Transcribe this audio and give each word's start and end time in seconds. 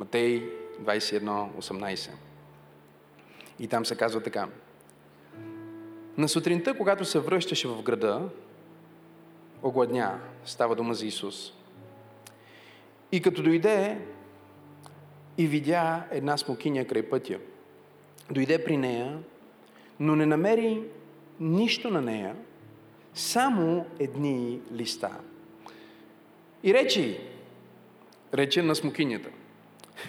Матей 0.00 0.42
21.18. 0.82 2.10
И 3.58 3.68
там 3.68 3.86
се 3.86 3.96
казва 3.96 4.22
така. 4.22 4.48
На 6.16 6.28
сутринта, 6.28 6.76
когато 6.76 7.04
се 7.04 7.18
връщаше 7.18 7.68
в 7.68 7.82
града, 7.82 8.28
огладня, 9.62 10.20
става 10.44 10.76
дума 10.76 10.94
за 10.94 11.06
Исус. 11.06 11.52
И 13.12 13.22
като 13.22 13.42
дойде 13.42 14.00
и 15.38 15.46
видя 15.46 16.04
една 16.10 16.36
смокиня 16.36 16.86
край 16.86 17.02
пътя, 17.02 17.38
дойде 18.30 18.64
при 18.64 18.76
нея, 18.76 19.18
но 20.00 20.16
не 20.16 20.26
намери 20.26 20.82
нищо 21.40 21.90
на 21.90 22.00
нея, 22.00 22.36
само 23.14 23.86
едни 23.98 24.60
листа. 24.72 25.20
И 26.62 26.74
рече, 26.74 27.20
рече 28.34 28.62
на 28.62 28.74
смокинята, 28.74 29.30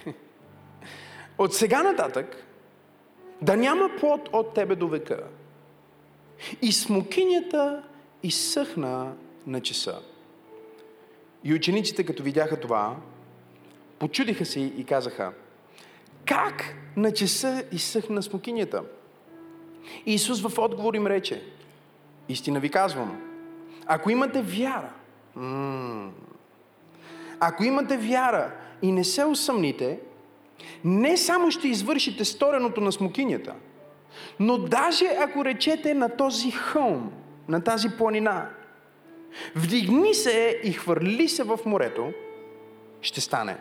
от 1.38 1.54
сега 1.54 1.84
нататък 1.84 2.48
да 3.42 3.58
няма 3.58 3.90
плод 4.00 4.30
от 4.34 4.54
тебе 4.54 4.76
до 4.76 4.88
века. 4.88 5.24
И 6.62 6.72
смокинята 6.72 7.84
изсъхна 8.24 9.14
на 9.48 9.62
часа. 9.62 10.02
И 11.44 11.54
учениците, 11.54 12.06
като 12.06 12.24
видяха 12.24 12.60
това, 12.60 12.96
почудиха 14.00 14.46
се 14.46 14.60
и 14.60 14.84
казаха, 14.84 15.34
как 16.26 16.76
на 16.98 17.14
часа 17.14 17.64
изсъхна 17.72 18.24
смокинята? 18.24 18.84
Исус 20.06 20.42
в 20.42 20.60
отговор 20.60 20.94
им 20.94 21.08
рече, 21.08 21.44
истина 22.30 22.60
ви 22.60 22.70
казвам, 22.70 23.22
ако 23.86 24.10
имате 24.10 24.42
вяра, 24.42 24.94
ако 27.40 27.64
имате 27.64 27.98
вяра 27.98 28.52
и 28.82 28.92
не 28.92 29.04
се 29.04 29.26
усъмните, 29.26 30.00
не 30.84 31.18
само 31.18 31.52
ще 31.52 31.68
извършите 31.68 32.26
стореното 32.26 32.82
на 32.82 32.92
смокинята, 32.92 33.56
но 34.40 34.58
даже 34.58 35.06
ако 35.20 35.46
речете 35.46 35.94
на 35.94 36.10
този 36.10 36.52
хълм, 36.52 37.12
на 37.48 37.64
тази 37.64 37.90
планина, 37.90 38.50
вдигни 39.56 40.14
се 40.14 40.60
и 40.64 40.72
хвърли 40.72 41.28
се 41.30 41.44
в 41.44 41.60
морето, 41.66 42.14
ще 43.02 43.22
стане. 43.22 43.58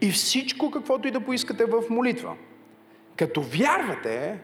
И 0.00 0.10
всичко, 0.10 0.70
каквото 0.70 1.08
и 1.08 1.10
да 1.10 1.20
поискате 1.20 1.64
в 1.64 1.82
молитва, 1.90 2.36
като 3.16 3.42
вярвате, 3.42 4.38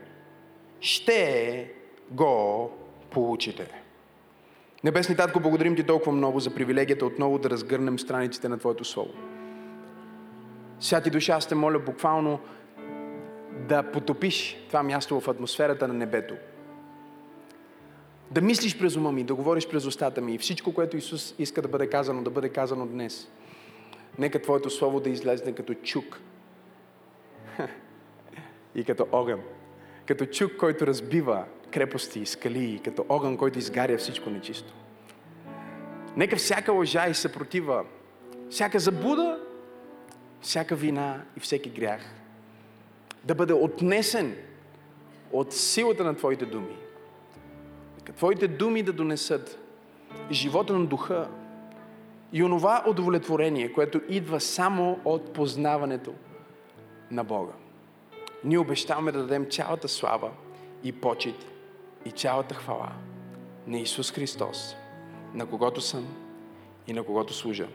ще 0.81 1.71
го 2.11 2.71
получите. 3.11 3.67
Небесни 4.85 5.17
Татко, 5.17 5.41
благодарим 5.41 5.77
Ти 5.77 5.83
толкова 5.83 6.13
много 6.13 6.41
за 6.41 6.55
привилегията 6.55 7.07
отново 7.07 7.39
да 7.39 7.51
разгърнем 7.51 7.99
страниците 7.99 8.49
на 8.49 8.59
Твоето 8.59 8.85
Слово. 8.85 9.11
Святи 10.81 11.11
душа, 11.11 11.33
аз 11.35 11.47
те 11.47 11.55
моля 11.55 11.79
буквално 11.79 12.41
да 13.69 13.83
потопиш 13.83 14.65
това 14.67 14.83
място 14.83 15.21
в 15.21 15.29
атмосферата 15.29 15.89
на 15.89 15.95
небето. 15.95 16.35
Да 18.31 18.41
мислиш 18.41 18.79
през 18.79 18.97
ума 18.97 19.13
ми, 19.13 19.25
да 19.25 19.35
говориш 19.35 19.69
през 19.69 19.85
устата 19.85 20.21
ми 20.21 20.35
и 20.35 20.39
всичко, 20.39 20.75
което 20.75 20.97
Исус 20.97 21.35
иска 21.39 21.63
да 21.63 21.69
бъде 21.69 21.87
казано, 21.87 22.23
да 22.23 22.31
бъде 22.31 22.49
казано 22.49 22.87
днес. 22.87 23.29
Нека 24.19 24.43
Твоето 24.43 24.71
Слово 24.71 25.01
да 25.01 25.11
излезне 25.11 25.55
като 25.55 25.75
чук 25.75 26.21
и 28.75 28.85
като 28.85 29.07
огън. 29.13 29.41
Като 30.07 30.27
чук, 30.27 30.57
който 30.57 30.87
разбива 30.87 31.45
крепости, 31.71 32.27
скали, 32.27 32.81
като 32.85 33.05
огън, 33.09 33.37
който 33.37 33.59
изгаря 33.59 33.99
всичко 33.99 34.31
нечисто. 34.31 34.73
Нека 36.17 36.37
всяка 36.37 36.73
лъжа 36.73 37.09
и 37.09 37.15
съпротива, 37.15 37.85
всяка 38.51 38.79
забуда, 38.79 39.39
всяка 40.41 40.77
вина 40.77 41.23
и 41.37 41.41
всеки 41.41 41.71
грях 41.71 42.01
да 43.25 43.35
бъде 43.35 43.53
отнесен 43.53 44.37
от 45.33 45.53
силата 45.53 46.05
на 46.05 46.17
Твоите 46.17 46.47
думи. 46.47 46.77
Нека 47.97 48.13
Твоите 48.13 48.49
думи 48.49 48.83
да 48.83 48.93
донесат 48.93 49.59
живота 50.31 50.73
на 50.73 50.87
духа 50.87 51.29
и 52.33 52.43
онова 52.43 52.85
удовлетворение, 52.89 53.73
което 53.73 54.01
идва 54.09 54.41
само 54.41 55.01
от 55.05 55.33
познаването 55.33 56.15
на 57.11 57.25
Бога. 57.25 57.53
Ние 58.45 58.59
обещаваме 58.59 59.13
да 59.13 59.19
дадем 59.19 59.47
цялата 59.51 59.89
слава 59.89 60.31
и 60.85 60.93
почет 60.93 61.47
и 62.05 62.11
цялата 62.11 62.55
хвала 62.55 62.93
на 63.67 63.79
Исус 63.79 64.13
Христос, 64.13 64.77
на 65.35 65.47
когото 65.47 65.81
съм 65.81 66.07
и 66.87 66.93
на 66.93 67.03
когото 67.03 67.35
служа. 67.35 67.69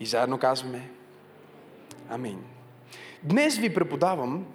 И 0.00 0.06
заедно 0.06 0.38
казваме 0.38 0.90
Амин. 2.08 2.44
Днес 3.22 3.58
ви 3.58 3.74
преподавам 3.74 4.46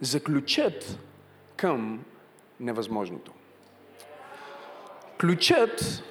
за 0.00 0.22
ключът 0.22 0.98
към 1.56 2.04
невъзможното. 2.60 3.32
Ключът 5.20 6.04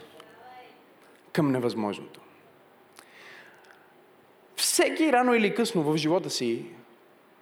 към 1.32 1.52
невъзможното. 1.52 2.20
Всеки 4.56 5.12
рано 5.12 5.34
или 5.34 5.56
късно 5.56 5.84
в 5.84 5.98
живота 5.98 6.30
си 6.30 6.66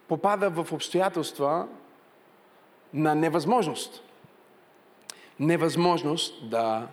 попада 0.08 0.50
в 0.50 0.72
обстоятелства 0.72 1.68
на 2.94 3.16
невъзможност. 3.16 4.04
Невъзможност 5.40 6.50
да 6.50 6.88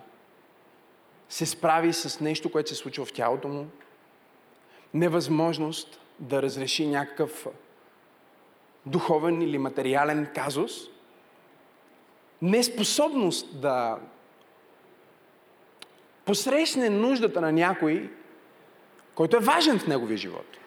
се 1.29 1.45
справи 1.45 1.93
с 1.93 2.19
нещо, 2.19 2.51
което 2.51 2.69
се 2.69 2.75
случва 2.75 3.05
в 3.05 3.13
тялото 3.13 3.47
му. 3.47 3.67
Невъзможност 4.93 5.99
да 6.19 6.41
разреши 6.41 6.87
някакъв 6.87 7.47
духовен 8.85 9.41
или 9.41 9.57
материален 9.57 10.27
казус. 10.35 10.71
Неспособност 12.41 13.61
да 13.61 13.99
посрещне 16.25 16.89
нуждата 16.89 17.41
на 17.41 17.51
някой, 17.51 18.09
който 19.15 19.37
е 19.37 19.39
важен 19.39 19.79
в 19.79 19.87
неговия 19.87 20.17
живот. 20.17 20.57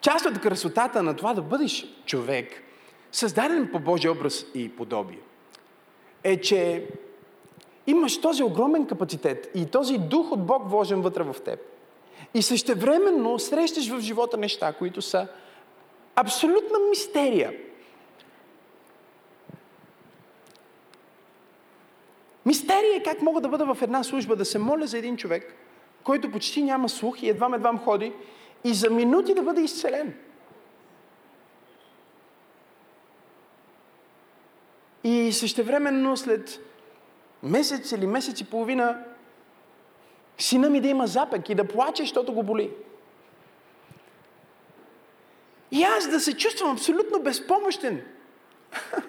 Част 0.00 0.26
от 0.26 0.40
красотата 0.40 1.02
на 1.02 1.16
това 1.16 1.34
да 1.34 1.42
бъдеш 1.42 1.86
човек, 2.06 2.62
създаден 3.12 3.68
по 3.72 3.78
Божия 3.78 4.12
образ 4.12 4.46
и 4.54 4.76
подобие, 4.76 5.18
е, 6.24 6.40
че 6.40 6.88
имаш 7.90 8.20
този 8.20 8.42
огромен 8.42 8.86
капацитет 8.86 9.50
и 9.54 9.66
този 9.66 9.98
дух 9.98 10.32
от 10.32 10.46
Бог 10.46 10.70
вложен 10.70 11.02
вътре 11.02 11.22
в 11.22 11.36
теб. 11.44 11.60
И 12.34 12.42
същевременно 12.42 13.38
срещаш 13.38 13.88
в 13.88 14.00
живота 14.00 14.36
неща, 14.36 14.72
които 14.72 15.02
са 15.02 15.28
абсолютна 16.16 16.78
мистерия. 16.90 17.52
Мистерия 22.46 22.96
е 22.96 23.02
как 23.02 23.22
мога 23.22 23.40
да 23.40 23.48
бъда 23.48 23.74
в 23.74 23.82
една 23.82 24.04
служба, 24.04 24.36
да 24.36 24.44
се 24.44 24.58
моля 24.58 24.86
за 24.86 24.98
един 24.98 25.16
човек, 25.16 25.54
който 26.04 26.30
почти 26.30 26.62
няма 26.62 26.88
слух 26.88 27.22
и 27.22 27.28
едва-едвам 27.28 27.78
ходи 27.78 28.12
и 28.64 28.74
за 28.74 28.90
минути 28.90 29.34
да 29.34 29.42
бъде 29.42 29.60
изцелен. 29.60 30.14
И 35.04 35.32
същевременно 35.32 36.16
след 36.16 36.60
месец 37.42 37.92
или 37.92 38.06
месец 38.06 38.40
и 38.40 38.44
половина 38.44 39.04
сина 40.38 40.70
ми 40.70 40.80
да 40.80 40.88
има 40.88 41.06
запек 41.06 41.48
и 41.48 41.54
да 41.54 41.68
плаче, 41.68 42.02
защото 42.02 42.32
го 42.32 42.42
боли. 42.42 42.70
И 45.70 45.82
аз 45.82 46.08
да 46.08 46.20
се 46.20 46.36
чувствам 46.36 46.72
абсолютно 46.72 47.20
безпомощен. 47.22 48.02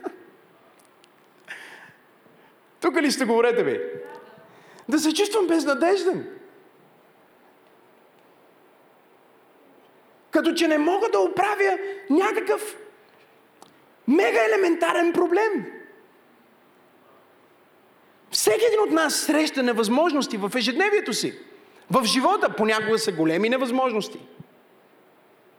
Тук 2.81 3.01
ли 3.01 3.11
сте, 3.11 3.25
говорете 3.25 3.63
ви? 3.63 3.81
Да 4.89 4.99
се 4.99 5.13
чувствам 5.13 5.47
безнадежден. 5.47 6.27
Като 10.31 10.53
че 10.53 10.67
не 10.67 10.77
мога 10.77 11.09
да 11.09 11.19
оправя 11.19 11.77
някакъв 12.09 12.77
мега 14.07 14.45
елементарен 14.45 15.13
проблем. 15.13 15.80
Всеки 18.41 18.65
един 18.65 18.79
от 18.79 18.91
нас 18.91 19.15
среща 19.15 19.63
невъзможности 19.63 20.37
в 20.37 20.51
ежедневието 20.55 21.13
си. 21.13 21.33
В 21.91 22.05
живота 22.05 22.49
понякога 22.49 22.99
са 22.99 23.11
големи 23.11 23.49
невъзможности. 23.49 24.19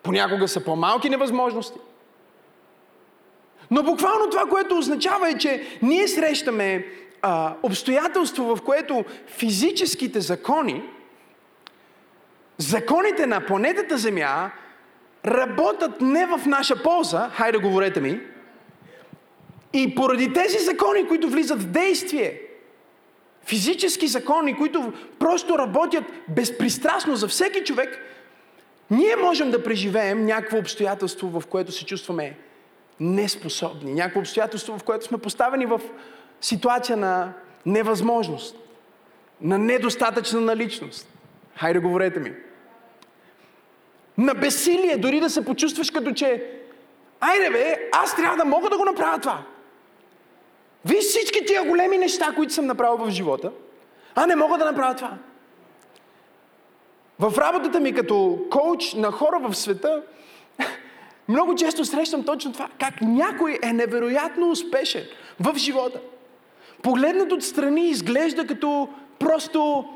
Понякога 0.02 0.48
са 0.48 0.64
по-малки 0.64 1.10
невъзможности. 1.10 1.78
Но 3.70 3.82
буквално 3.82 4.30
това, 4.30 4.46
което 4.46 4.78
означава 4.78 5.30
е, 5.30 5.38
че 5.38 5.78
ние 5.82 6.08
срещаме 6.08 6.86
а, 7.22 7.54
обстоятелство, 7.62 8.56
в 8.56 8.62
което 8.62 9.04
физическите 9.26 10.20
закони, 10.20 10.82
законите 12.58 13.26
на 13.26 13.46
планетата 13.46 13.98
Земя 13.98 14.50
работят 15.26 16.00
не 16.00 16.26
в 16.26 16.40
наша 16.46 16.82
полза, 16.82 17.30
хайде 17.32 17.58
говорете 17.58 18.00
ми, 18.00 18.20
и 19.72 19.94
поради 19.94 20.32
тези 20.32 20.58
закони, 20.58 21.08
които 21.08 21.28
влизат 21.28 21.62
в 21.62 21.66
действие, 21.66 22.40
физически 23.44 24.06
закони, 24.06 24.56
които 24.56 24.92
просто 25.18 25.58
работят 25.58 26.04
безпристрастно 26.28 27.16
за 27.16 27.28
всеки 27.28 27.64
човек, 27.64 27.98
ние 28.90 29.16
можем 29.16 29.50
да 29.50 29.62
преживеем 29.62 30.24
някакво 30.26 30.58
обстоятелство, 30.58 31.40
в 31.40 31.46
което 31.46 31.72
се 31.72 31.86
чувстваме 31.86 32.36
неспособни. 33.00 33.94
Някакво 33.94 34.20
обстоятелство, 34.20 34.78
в 34.78 34.82
което 34.82 35.04
сме 35.04 35.18
поставени 35.18 35.66
в 35.66 35.80
ситуация 36.40 36.96
на 36.96 37.32
невъзможност, 37.66 38.56
на 39.40 39.58
недостатъчна 39.58 40.40
наличност. 40.40 41.08
Хайде, 41.56 41.78
говорете 41.78 42.20
ми. 42.20 42.32
На 44.18 44.34
бесилие, 44.34 44.96
дори 44.96 45.20
да 45.20 45.30
се 45.30 45.44
почувстваш 45.44 45.90
като 45.90 46.12
че 46.12 46.52
Айде 47.20 47.50
бе, 47.50 47.88
аз 47.92 48.16
трябва 48.16 48.36
да 48.36 48.44
мога 48.44 48.70
да 48.70 48.78
го 48.78 48.84
направя 48.84 49.18
това. 49.18 49.42
Виж 50.84 51.04
всички 51.04 51.44
тия 51.44 51.64
големи 51.64 51.98
неща, 51.98 52.32
които 52.36 52.52
съм 52.52 52.66
направил 52.66 52.96
в 52.96 53.10
живота, 53.10 53.50
а 54.14 54.26
не 54.26 54.36
мога 54.36 54.58
да 54.58 54.64
направя 54.64 54.94
това. 54.94 55.12
В 57.18 57.38
работата 57.38 57.80
ми 57.80 57.94
като 57.94 58.38
коуч 58.50 58.94
на 58.94 59.10
хора 59.10 59.38
в 59.38 59.54
света, 59.54 60.02
много 61.28 61.54
често 61.54 61.84
срещам 61.84 62.24
точно 62.24 62.52
това. 62.52 62.68
Как 62.80 63.00
някой 63.00 63.58
е 63.62 63.72
невероятно 63.72 64.50
успешен 64.50 65.04
в 65.40 65.56
живота. 65.56 66.00
Погледнат 66.82 67.32
отстрани 67.32 67.88
изглежда 67.88 68.46
като 68.46 68.88
просто 69.18 69.88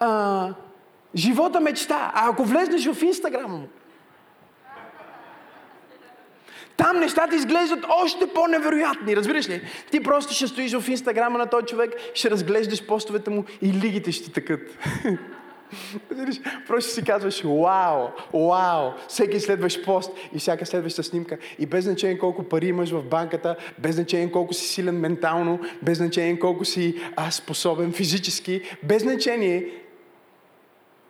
а, 0.00 0.48
живота 1.14 1.60
мечта. 1.60 2.12
А 2.14 2.30
ако 2.30 2.44
влезнеш 2.44 2.86
в 2.86 3.02
Инстаграм, 3.02 3.66
там 6.76 7.00
нещата 7.00 7.36
изглеждат 7.36 7.84
още 7.88 8.26
по-невероятни, 8.26 9.16
разбираш 9.16 9.48
ли? 9.48 9.60
Ти 9.90 10.02
просто 10.02 10.34
ще 10.34 10.46
стоиш 10.46 10.72
в 10.72 10.88
инстаграма 10.88 11.38
на 11.38 11.46
този 11.46 11.66
човек, 11.66 11.90
ще 12.14 12.30
разглеждаш 12.30 12.86
постовете 12.86 13.30
му 13.30 13.44
и 13.62 13.72
лигите 13.72 14.12
ще 14.12 14.32
тъкат. 14.32 14.78
Просто 16.66 16.90
си 16.90 17.04
казваш, 17.04 17.42
вау, 17.42 18.08
вау, 18.34 18.90
всеки 19.08 19.40
следващ 19.40 19.84
пост 19.84 20.10
и 20.34 20.38
всяка 20.38 20.66
следваща 20.66 21.02
снимка. 21.02 21.38
И 21.58 21.66
без 21.66 21.84
значение 21.84 22.18
колко 22.18 22.42
пари 22.42 22.66
имаш 22.66 22.90
в 22.90 23.02
банката, 23.02 23.56
без 23.78 23.94
значение 23.94 24.32
колко 24.32 24.54
си 24.54 24.68
силен 24.68 25.00
ментално, 25.00 25.60
без 25.82 25.98
значение 25.98 26.38
колко 26.38 26.64
си 26.64 26.96
а, 27.16 27.30
способен 27.30 27.92
физически, 27.92 28.62
без 28.82 29.02
значение 29.02 29.70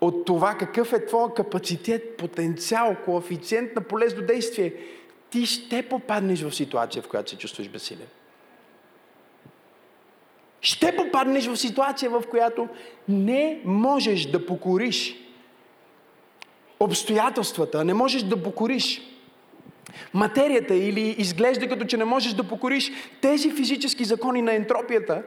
от 0.01 0.25
това 0.25 0.55
какъв 0.55 0.93
е 0.93 1.07
твоя 1.07 1.35
капацитет, 1.35 2.17
потенциал, 2.17 2.97
коефициент 3.05 3.75
на 3.77 3.81
полезно 3.81 4.23
действие, 4.23 4.73
ти 5.37 5.47
ще 5.47 5.89
попаднеш 5.89 6.43
в 6.43 6.55
ситуация, 6.55 7.03
в 7.03 7.09
която 7.09 7.31
се 7.31 7.39
чувстваш 7.39 7.69
безсилен. 7.69 8.07
Ще 10.61 10.97
попаднеш 10.97 11.47
в 11.47 11.57
ситуация, 11.57 12.11
в 12.11 12.23
която 12.31 12.69
не 13.09 13.61
можеш 13.65 14.27
да 14.27 14.47
покориш 14.47 15.17
обстоятелствата, 16.81 17.85
не 17.85 17.95
можеш 17.95 18.23
да 18.23 18.43
покориш 18.43 19.03
материята 20.15 20.75
или 20.75 21.15
изглежда 21.19 21.69
като 21.69 21.85
че 21.85 21.97
не 21.97 22.05
можеш 22.05 22.33
да 22.33 22.49
покориш 22.49 22.91
тези 23.21 23.51
физически 23.51 24.05
закони 24.05 24.43
на 24.43 24.55
ентропията 24.55 25.23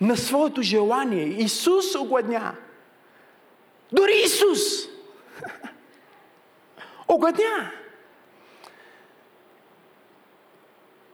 на 0.00 0.16
своето 0.16 0.62
желание. 0.62 1.24
Исус 1.24 1.94
огладня. 1.94 2.54
Дори 3.92 4.22
Исус 4.24 4.88
огладня. 7.08 7.79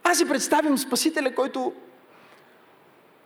Аз 0.09 0.17
си 0.17 0.27
представям 0.27 0.77
Спасителя, 0.77 1.35
който 1.35 1.73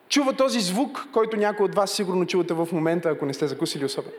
чува 0.09 0.33
този 0.33 0.59
звук, 0.59 1.07
който 1.13 1.37
някой 1.37 1.65
от 1.65 1.75
вас 1.75 1.91
сигурно 1.91 2.25
чувате 2.25 2.53
в 2.53 2.67
момента, 2.71 3.09
ако 3.09 3.25
не 3.25 3.33
сте 3.33 3.47
закусили 3.47 3.85
особено. 3.85 4.13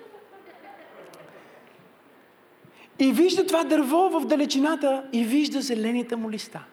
И 2.99 3.12
вижда 3.12 3.47
това 3.47 3.64
дърво 3.64 4.09
в 4.09 4.26
далечината 4.26 5.05
и 5.12 5.25
вижда 5.25 5.61
зелените 5.61 6.17
му 6.17 6.31
листа. 6.31 6.64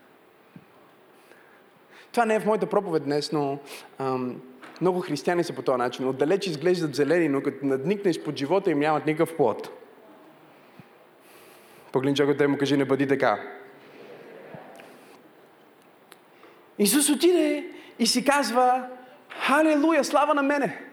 Това 2.12 2.26
не 2.26 2.36
е 2.36 2.40
в 2.40 2.46
моята 2.46 2.66
проповед 2.66 3.04
днес, 3.04 3.32
но 3.32 3.60
ам, 4.00 4.42
много 4.82 5.00
християни 5.00 5.44
са 5.44 5.54
по 5.54 5.62
този 5.62 5.78
начин. 5.78 6.08
Отдалеч 6.08 6.48
изглеждат 6.48 6.96
зелени, 6.96 7.30
но 7.30 7.44
като 7.44 7.66
надникнеш 7.66 8.24
под 8.24 8.38
живота 8.38 8.72
им 8.72 8.80
нямат 8.80 9.06
никакъв 9.06 9.38
плод. 9.38 9.70
Погледни 11.92 12.16
човекът 12.16 12.50
му 12.50 12.58
кажи, 12.58 12.78
не 12.78 12.86
бъди 12.86 13.08
така. 13.08 13.59
Исус 16.80 17.10
отиде 17.10 17.72
и 18.00 18.08
си 18.08 18.26
казва, 18.26 18.88
Халелуя, 19.30 20.04
слава 20.04 20.34
на 20.34 20.44
мене! 20.44 20.86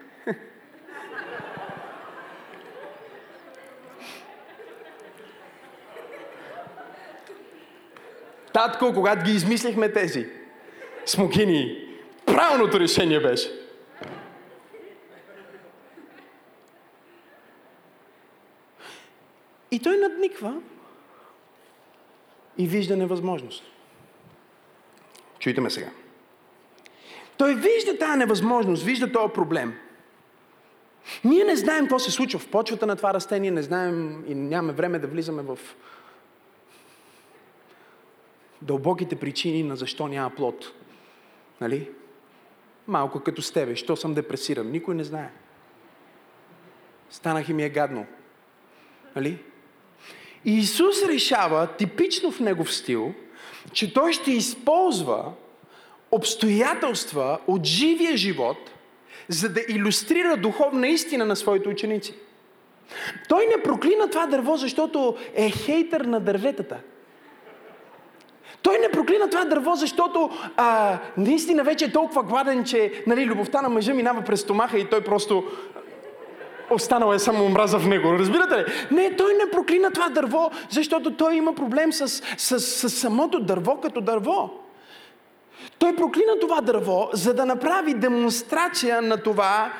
Татко, 8.53 8.93
когато 8.93 9.23
ги 9.23 9.31
измислихме 9.31 9.93
тези 9.93 10.29
смокини, 11.05 11.87
правилното 12.25 12.79
решение 12.79 13.19
беше. 13.19 13.51
И 19.71 19.79
той 19.79 19.97
надниква 19.97 20.53
и 22.57 22.67
вижда 22.67 22.97
невъзможност. 22.97 23.76
Чуйте 25.47 25.61
ме 25.61 25.69
сега. 25.69 25.89
Той 27.37 27.55
вижда 27.55 27.97
тази 27.97 28.17
невъзможност, 28.17 28.83
вижда 28.83 29.11
този 29.11 29.33
проблем. 29.33 29.73
Ние 31.23 31.43
не 31.43 31.55
знаем 31.55 31.85
какво 31.85 31.99
се 31.99 32.11
случва 32.11 32.39
в 32.39 32.47
почвата 32.47 32.85
на 32.85 32.95
това 32.95 33.13
растение, 33.13 33.51
не 33.51 33.61
знаем 33.61 34.23
и 34.27 34.35
нямаме 34.35 34.73
време 34.73 34.99
да 34.99 35.07
влизаме 35.07 35.41
в 35.41 35.59
дълбоките 38.61 39.15
причини 39.15 39.63
на 39.63 39.75
защо 39.75 40.07
няма 40.07 40.29
плод. 40.29 40.73
Нали? 41.61 41.91
Малко 42.87 43.19
като 43.19 43.41
с 43.41 43.51
тебе, 43.51 43.75
що 43.75 43.95
съм 43.95 44.13
депресиран. 44.13 44.71
Никой 44.71 44.95
не 44.95 45.03
знае. 45.03 45.31
Станах 47.09 47.49
и 47.49 47.53
ми 47.53 47.63
е 47.63 47.69
гадно. 47.69 48.05
Нали? 49.15 49.43
И 50.45 50.57
Исус 50.57 51.03
решава, 51.07 51.67
типично 51.67 52.31
в 52.31 52.39
негов 52.39 52.73
стил, 52.73 53.13
че 53.73 53.93
той 53.93 54.13
ще 54.13 54.31
използва 54.31 55.25
обстоятелства 56.11 57.39
от 57.47 57.65
живия 57.65 58.17
живот, 58.17 58.57
за 59.27 59.49
да 59.49 59.61
иллюстрира 59.69 60.37
духовна 60.37 60.87
истина 60.87 61.25
на 61.25 61.35
своите 61.35 61.69
ученици. 61.69 62.13
Той 63.29 63.45
не 63.45 63.63
проклина 63.63 64.09
това 64.09 64.25
дърво, 64.25 64.55
защото 64.57 65.17
е 65.35 65.49
хейтър 65.49 66.01
на 66.01 66.19
дърветата. 66.19 66.77
Той 68.61 68.77
не 68.79 68.91
проклина 68.91 69.29
това 69.29 69.45
дърво, 69.45 69.75
защото 69.75 70.29
а, 70.57 70.97
наистина 71.17 71.63
вече 71.63 71.85
е 71.85 71.91
толкова 71.91 72.23
гладен, 72.23 72.63
че 72.63 73.03
нали, 73.07 73.25
любовта 73.25 73.61
на 73.61 73.69
мъжа 73.69 73.93
минава 73.93 74.21
през 74.21 74.41
стомаха 74.41 74.79
и 74.79 74.89
той 74.89 75.03
просто 75.03 75.43
останала 76.69 77.15
е 77.15 77.19
само 77.19 77.45
омраза 77.45 77.79
в 77.79 77.87
него. 77.87 78.13
Разбирате 78.13 78.57
ли? 78.57 78.65
Не, 78.91 79.15
той 79.15 79.33
не 79.33 79.51
проклина 79.51 79.91
това 79.91 80.09
дърво, 80.09 80.51
защото 80.69 81.11
той 81.11 81.35
има 81.35 81.55
проблем 81.55 81.93
с, 81.93 82.07
с, 82.37 82.59
с 82.59 82.89
самото 82.89 83.39
дърво 83.39 83.81
като 83.81 84.01
дърво. 84.01 84.49
Той 85.79 85.95
проклина 85.95 86.39
това 86.41 86.61
дърво, 86.61 87.09
за 87.13 87.33
да 87.33 87.45
направи 87.45 87.93
демонстрация 87.93 89.01
на 89.01 89.17
това, 89.17 89.73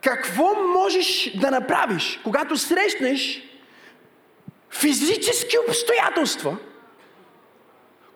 какво 0.00 0.54
можеш 0.54 1.30
да 1.40 1.50
направиш, 1.50 2.20
когато 2.24 2.56
срещнеш 2.56 3.42
физически 4.70 5.56
обстоятелства, 5.68 6.56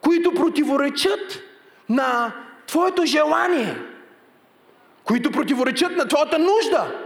които 0.01 0.35
противоречат 0.35 1.43
на 1.89 2.33
твоето 2.67 3.05
желание, 3.05 3.77
които 5.05 5.31
противоречат 5.31 5.97
на 5.97 6.09
твоята 6.09 6.39
нужда. 6.39 7.04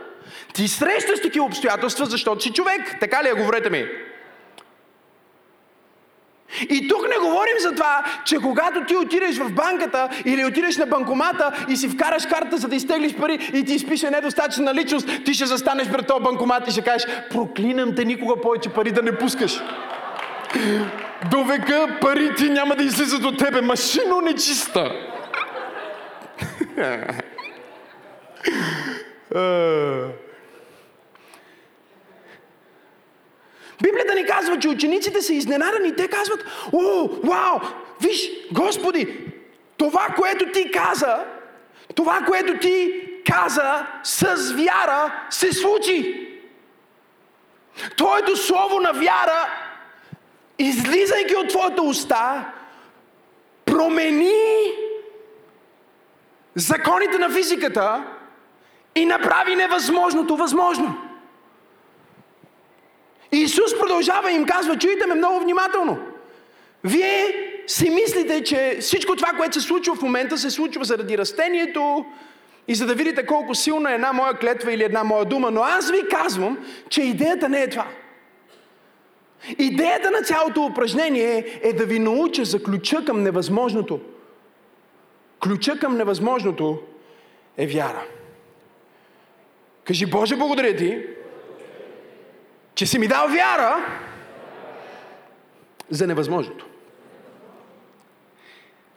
Ти 0.54 0.68
срещаш 0.68 1.20
такива 1.22 1.44
обстоятелства, 1.44 2.06
защото 2.06 2.42
си 2.42 2.52
човек. 2.52 2.96
Така 3.00 3.24
ли 3.24 3.28
е? 3.28 3.32
Говорете 3.32 3.70
ми. 3.70 3.86
И 6.70 6.88
тук 6.88 7.08
не 7.08 7.16
говорим 7.16 7.58
за 7.60 7.72
това, 7.72 8.04
че 8.24 8.36
когато 8.36 8.84
ти 8.84 8.96
отидеш 8.96 9.38
в 9.38 9.52
банката 9.52 10.08
или 10.24 10.44
отидеш 10.44 10.76
на 10.76 10.86
банкомата 10.86 11.66
и 11.68 11.76
си 11.76 11.88
вкараш 11.88 12.26
карта, 12.26 12.56
за 12.56 12.68
да 12.68 12.76
изтеглиш 12.76 13.14
пари 13.14 13.50
и 13.54 13.64
ти 13.64 13.74
изпише 13.74 14.10
недостатъчна 14.10 14.64
наличност, 14.64 15.08
ти 15.24 15.34
ще 15.34 15.46
застанеш 15.46 15.88
пред 15.88 16.06
този 16.06 16.22
банкомат 16.22 16.68
и 16.68 16.70
ще 16.70 16.82
кажеш, 16.82 17.06
проклинам 17.30 17.94
те 17.94 18.04
никога 18.04 18.40
повече 18.40 18.68
пари 18.68 18.90
да 18.90 19.02
не 19.02 19.18
пускаш. 19.18 19.62
До 21.30 21.44
века 21.44 21.98
пари 22.00 22.34
ти 22.34 22.50
няма 22.50 22.76
да 22.76 22.82
излизат 22.82 23.24
от 23.24 23.38
тебе. 23.38 23.60
Машино 23.60 24.20
нечиста. 24.20 24.92
Библията 33.82 34.14
ни 34.14 34.26
казва, 34.26 34.58
че 34.58 34.68
учениците 34.68 35.22
са 35.22 35.34
изненадани. 35.34 35.96
Те 35.96 36.08
казват, 36.08 36.44
о, 36.72 37.08
вау, 37.24 37.58
виж, 38.00 38.30
Господи, 38.52 39.18
това, 39.76 40.06
което 40.16 40.52
ти 40.52 40.70
каза, 40.70 41.24
това, 41.94 42.20
което 42.26 42.58
ти 42.58 43.02
каза 43.26 43.86
с 44.02 44.52
вяра, 44.52 45.26
се 45.30 45.52
случи. 45.52 46.28
Твоето 47.96 48.36
слово 48.36 48.80
на 48.80 48.92
вяра, 48.92 49.48
излизайки 50.58 51.36
от 51.36 51.48
твоята 51.48 51.82
уста, 51.82 52.44
промени 53.64 54.32
законите 56.54 57.18
на 57.18 57.30
физиката 57.30 58.04
и 58.94 59.04
направи 59.04 59.56
невъзможното 59.56 60.36
възможно. 60.36 61.07
Исус 63.32 63.78
продължава 63.78 64.32
и 64.32 64.34
им 64.34 64.46
казва, 64.46 64.78
чуйте 64.78 65.06
ме 65.06 65.14
много 65.14 65.40
внимателно. 65.40 65.98
Вие 66.84 67.34
си 67.66 67.90
мислите, 67.90 68.44
че 68.44 68.78
всичко 68.80 69.16
това, 69.16 69.28
което 69.28 69.60
се 69.60 69.66
случва 69.66 69.94
в 69.94 70.02
момента, 70.02 70.38
се 70.38 70.50
случва 70.50 70.84
заради 70.84 71.18
растението 71.18 72.04
и 72.68 72.74
за 72.74 72.86
да 72.86 72.94
видите 72.94 73.26
колко 73.26 73.54
силна 73.54 73.90
е 73.90 73.94
една 73.94 74.12
моя 74.12 74.34
клетва 74.34 74.72
или 74.72 74.82
една 74.82 75.04
моя 75.04 75.24
дума. 75.24 75.50
Но 75.50 75.62
аз 75.62 75.90
ви 75.90 76.08
казвам, 76.10 76.58
че 76.88 77.02
идеята 77.02 77.48
не 77.48 77.62
е 77.62 77.70
това. 77.70 77.86
Идеята 79.58 80.10
на 80.10 80.22
цялото 80.22 80.64
упражнение 80.64 81.60
е 81.62 81.72
да 81.72 81.86
ви 81.86 81.98
науча 81.98 82.44
за 82.44 82.62
ключа 82.62 83.04
към 83.04 83.22
невъзможното. 83.22 84.00
Ключа 85.42 85.78
към 85.78 85.96
невъзможното 85.96 86.78
е 87.56 87.66
вяра. 87.66 88.04
Кажи, 89.84 90.06
Боже, 90.06 90.36
благодаря 90.36 90.76
ти, 90.76 91.06
че 92.78 92.86
си 92.86 92.98
ми 92.98 93.08
дал 93.08 93.28
вяра 93.28 93.86
за 95.90 96.06
невъзможното. 96.06 96.66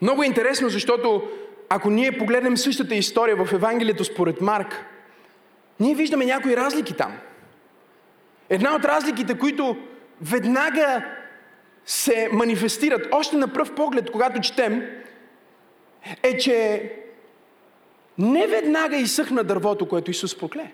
Много 0.01 0.23
е 0.23 0.25
интересно, 0.25 0.69
защото 0.69 1.29
ако 1.69 1.89
ние 1.89 2.17
погледнем 2.17 2.57
същата 2.57 2.95
история 2.95 3.45
в 3.45 3.53
Евангелието 3.53 4.03
според 4.03 4.41
Марк, 4.41 4.85
ние 5.79 5.95
виждаме 5.95 6.25
някои 6.25 6.57
разлики 6.57 6.93
там. 6.93 7.17
Една 8.49 8.75
от 8.75 8.85
разликите, 8.85 9.39
които 9.39 9.77
веднага 10.21 11.05
се 11.85 12.29
манифестират, 12.31 13.07
още 13.11 13.37
на 13.37 13.47
пръв 13.47 13.75
поглед, 13.75 14.11
когато 14.11 14.41
четем, 14.41 14.89
е, 16.23 16.37
че 16.37 16.83
не 18.17 18.47
веднага 18.47 18.97
изсъхна 18.97 19.43
дървото, 19.43 19.87
което 19.87 20.11
Исус 20.11 20.37
прокле. 20.37 20.71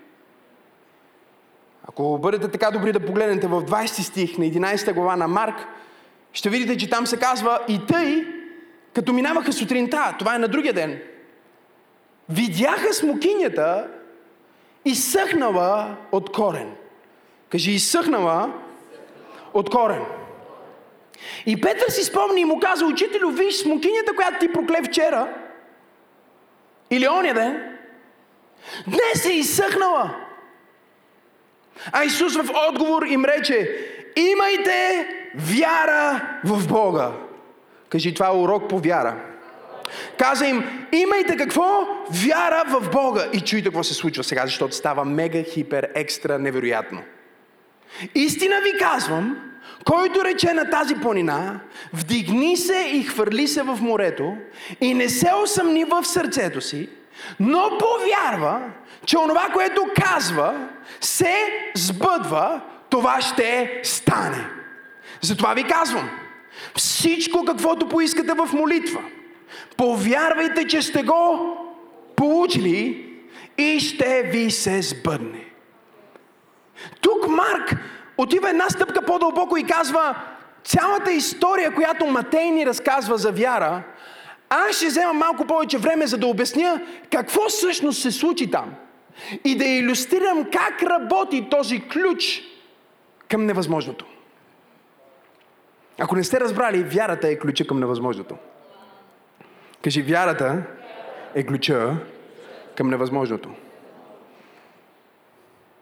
Ако 1.90 2.18
бъдете 2.18 2.48
така 2.48 2.72
добри 2.72 2.92
да 2.92 3.00
погледнете 3.00 3.48
в 3.48 3.62
20 3.62 3.86
стих 3.86 4.38
на 4.38 4.46
11 4.46 4.94
глава 4.94 5.16
на 5.16 5.28
Марк, 5.28 5.68
ще 6.34 6.50
видите, 6.50 6.78
че 6.78 6.90
там 6.90 7.08
се 7.08 7.18
казва 7.18 7.60
и 7.68 7.86
тъй, 7.86 8.28
като 8.94 9.14
минаваха 9.14 9.54
сутринта, 9.54 10.16
това 10.20 10.36
е 10.36 10.40
на 10.40 10.48
другия 10.48 10.74
ден, 10.74 11.00
видяха 12.30 12.94
смокинята 12.94 13.88
изсъхнала 14.86 15.96
от 16.12 16.32
корен. 16.32 16.72
Кажи, 17.50 17.72
изсъхнала 17.72 18.54
от 19.54 19.70
корен. 19.70 20.02
И 21.46 21.62
Петър 21.62 21.90
си 21.90 22.04
спомни 22.04 22.42
и 22.42 22.46
му 22.46 22.60
каза, 22.60 22.86
учителю, 22.86 23.32
виж 23.32 23.56
смокинята, 23.56 24.16
която 24.16 24.40
ти 24.40 24.54
прокле 24.54 24.82
вчера, 24.84 25.34
или 26.92 27.08
оня 27.08 27.34
ден, 27.34 27.78
днес 28.88 29.26
е 29.26 29.34
изсъхнала. 29.34 30.27
А 31.92 32.04
Исус 32.04 32.36
в 32.36 32.52
отговор 32.70 33.04
им 33.04 33.26
рече, 33.26 33.88
имайте 34.16 35.08
вяра 35.36 36.22
в 36.46 36.68
Бога. 36.68 37.12
Кажи, 37.90 38.14
това 38.14 38.28
е 38.28 38.38
урок 38.38 38.70
по 38.70 38.80
вяра. 38.80 39.16
Каза 40.18 40.46
им, 40.46 40.88
имайте 40.92 41.38
какво? 41.38 41.88
Вяра 42.10 42.64
в 42.68 42.90
Бога. 42.92 43.28
И 43.34 43.42
чуйте 43.42 43.64
какво 43.64 43.84
се 43.84 43.94
случва 43.94 44.24
сега, 44.24 44.46
защото 44.46 44.76
става 44.76 45.06
мега, 45.06 45.44
хипер, 45.44 45.90
екстра, 45.96 46.38
невероятно. 46.38 47.02
Истина 48.16 48.56
ви 48.62 48.80
казвам, 48.80 49.38
който 49.86 50.26
рече 50.26 50.54
на 50.54 50.70
тази 50.70 50.96
планина, 50.96 51.60
вдигни 51.94 52.58
се 52.58 52.90
и 52.94 53.04
хвърли 53.04 53.48
се 53.48 53.64
в 53.64 53.78
морето 53.82 54.36
и 54.82 54.94
не 54.94 55.10
се 55.10 55.32
усъмни 55.44 55.84
в 55.84 56.06
сърцето 56.06 56.62
си, 56.62 56.90
но 57.40 57.72
повярва, 57.80 58.62
че 59.08 59.18
онова, 59.18 59.50
което 59.54 59.88
казва, 60.02 60.68
се 61.02 61.36
сбъдва, 61.76 62.62
това 62.90 63.22
ще 63.22 63.82
стане. 63.84 64.50
Затова 65.22 65.54
ви 65.54 65.64
казвам, 65.64 66.10
всичко 66.76 67.46
каквото 67.46 67.90
поискате 67.90 68.34
в 68.34 68.50
молитва, 68.54 69.02
повярвайте, 69.78 70.68
че 70.68 70.82
сте 70.82 71.04
го 71.04 71.58
получили 72.16 73.14
и 73.58 73.80
ще 73.80 74.24
ви 74.24 74.52
се 74.52 74.82
сбъдне. 74.82 75.46
Тук 77.02 77.28
Марк 77.28 77.76
отива 78.18 78.50
една 78.50 78.70
стъпка 78.70 79.02
по-дълбоко 79.02 79.58
и 79.58 79.64
казва, 79.64 80.16
цялата 80.64 81.12
история, 81.12 81.76
която 81.76 82.06
Матей 82.06 82.52
ни 82.52 82.66
разказва 82.66 83.18
за 83.18 83.32
вяра, 83.32 83.84
аз 84.50 84.76
ще 84.76 84.86
взема 84.86 85.14
малко 85.14 85.46
повече 85.46 85.78
време, 85.78 86.08
за 86.08 86.18
да 86.18 86.28
обясня 86.28 86.82
какво 87.12 87.50
всъщност 87.50 88.02
се 88.02 88.12
случи 88.12 88.52
там. 88.52 88.74
И 89.44 89.58
да 89.58 89.66
иллюстрирам 89.66 90.46
как 90.52 90.84
работи 90.84 91.48
този 91.52 91.88
ключ 91.88 92.42
към 93.28 93.46
невъзможното. 93.46 94.06
Ако 96.00 96.16
не 96.16 96.24
сте 96.24 96.40
разбрали, 96.40 96.84
вярата 96.84 97.28
е 97.28 97.40
ключа 97.40 97.68
към 97.68 97.80
невъзможното. 97.80 98.38
Кажи, 99.84 100.02
вярата 100.02 100.64
е 101.36 101.46
ключа 101.46 101.96
към 102.76 102.90
невъзможното. 102.90 103.50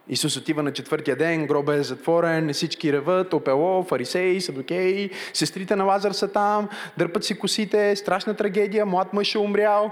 Исус 0.08 0.38
отива 0.38 0.64
на 0.64 0.74
четвъртия 0.74 1.16
ден, 1.16 1.48
гроба 1.48 1.76
е 1.76 1.84
затворен, 1.84 2.54
всички 2.54 2.94
реват, 2.94 3.34
опело, 3.34 3.84
фарисеи, 3.84 4.42
садокеи, 4.42 5.10
сестрите 5.34 5.76
на 5.76 5.84
Лазар 5.84 6.12
са 6.12 6.32
там, 6.32 6.70
дърпат 6.98 7.24
си 7.24 7.40
косите, 7.40 7.96
страшна 7.96 8.34
трагедия, 8.34 8.86
млад 8.86 9.14
мъж 9.14 9.36
е 9.36 9.40
умрял. 9.40 9.92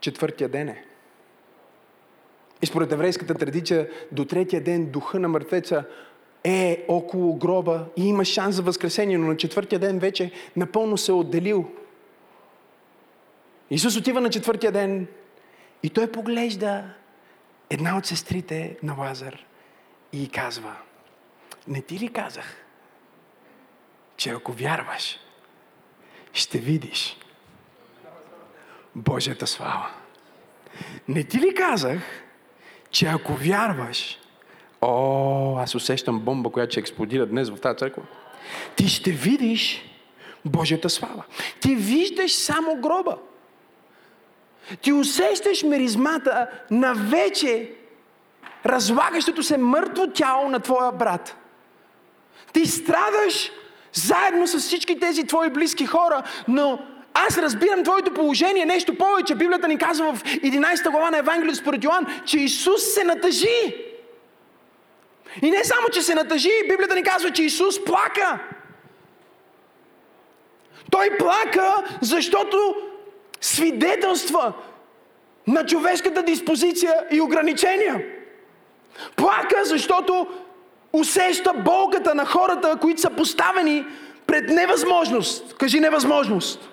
Четвъртия 0.00 0.48
ден 0.48 0.68
е. 0.68 0.84
И 2.62 2.66
според 2.66 2.92
еврейската 2.92 3.34
традиция, 3.34 3.88
до 4.12 4.24
третия 4.24 4.64
ден 4.64 4.86
духа 4.86 5.18
на 5.18 5.28
мъртвеца 5.28 5.84
е 6.44 6.84
около 6.88 7.36
гроба 7.36 7.84
и 7.96 8.08
има 8.08 8.24
шанс 8.24 8.56
за 8.56 8.62
възкресение, 8.62 9.18
но 9.18 9.26
на 9.26 9.36
четвъртия 9.36 9.78
ден 9.78 9.98
вече 9.98 10.32
напълно 10.56 10.98
се 10.98 11.12
е 11.12 11.14
отделил. 11.14 11.70
Исус 13.70 13.96
отива 13.96 14.20
на 14.20 14.30
четвъртия 14.30 14.72
ден 14.72 15.06
и 15.82 15.90
той 15.90 16.12
поглежда 16.12 16.84
една 17.70 17.98
от 17.98 18.06
сестрите 18.06 18.76
на 18.82 18.94
Лазар 18.94 19.44
и 20.12 20.28
казва, 20.28 20.76
не 21.68 21.82
ти 21.82 21.98
ли 21.98 22.12
казах, 22.12 22.56
че 24.16 24.30
ако 24.30 24.52
вярваш, 24.52 25.18
ще 26.32 26.58
видиш 26.58 27.16
Божията 28.94 29.46
слава. 29.46 29.90
Не 31.08 31.24
ти 31.24 31.38
ли 31.38 31.54
казах, 31.54 32.25
че 32.96 33.06
ако 33.06 33.32
вярваш, 33.32 34.18
о, 34.80 35.58
аз 35.58 35.74
усещам 35.74 36.20
бомба, 36.20 36.50
която 36.50 36.70
ще 36.70 36.80
експлодира 36.80 37.26
днес 37.26 37.50
в 37.50 37.60
тази 37.60 37.78
църква, 37.78 38.02
ти 38.76 38.88
ще 38.88 39.10
видиш 39.10 39.84
Божията 40.44 40.90
слава. 40.90 41.24
Ти 41.60 41.74
виждаш 41.74 42.34
само 42.34 42.76
гроба. 42.76 43.16
Ти 44.80 44.92
усещаш 44.92 45.62
миризмата 45.62 46.50
на 46.70 46.94
вече 46.94 47.70
разлагащото 48.66 49.42
се 49.42 49.58
мъртво 49.58 50.06
тяло 50.06 50.48
на 50.48 50.60
твоя 50.60 50.92
брат. 50.92 51.36
Ти 52.52 52.66
страдаш 52.66 53.50
заедно 53.92 54.46
с 54.46 54.58
всички 54.58 55.00
тези 55.00 55.26
твои 55.26 55.50
близки 55.50 55.86
хора, 55.86 56.22
но 56.48 56.78
аз 57.16 57.38
разбирам 57.38 57.84
твоето 57.84 58.14
положение, 58.14 58.66
нещо 58.66 58.98
повече. 58.98 59.34
Библията 59.34 59.68
ни 59.68 59.78
казва 59.78 60.12
в 60.12 60.22
11 60.22 60.90
глава 60.90 61.10
на 61.10 61.18
Евангелието 61.18 61.58
според 61.58 61.84
Йоан, 61.84 62.06
че 62.24 62.38
Исус 62.38 62.94
се 62.94 63.04
натъжи. 63.04 63.76
И 65.42 65.50
не 65.50 65.64
само, 65.64 65.88
че 65.92 66.02
се 66.02 66.14
натъжи, 66.14 66.50
Библията 66.70 66.94
ни 66.94 67.02
казва, 67.02 67.30
че 67.30 67.42
Исус 67.42 67.84
плака. 67.84 68.38
Той 70.90 71.18
плака, 71.18 71.74
защото 72.00 72.74
свидетелства 73.40 74.52
на 75.46 75.66
човешката 75.66 76.22
диспозиция 76.22 76.94
и 77.10 77.20
ограничения. 77.20 78.02
Плака, 79.16 79.64
защото 79.64 80.26
усеща 80.92 81.52
болката 81.52 82.14
на 82.14 82.24
хората, 82.24 82.76
които 82.80 83.00
са 83.00 83.10
поставени 83.10 83.84
пред 84.26 84.48
невъзможност. 84.48 85.56
Кажи 85.56 85.80
невъзможност. 85.80 86.68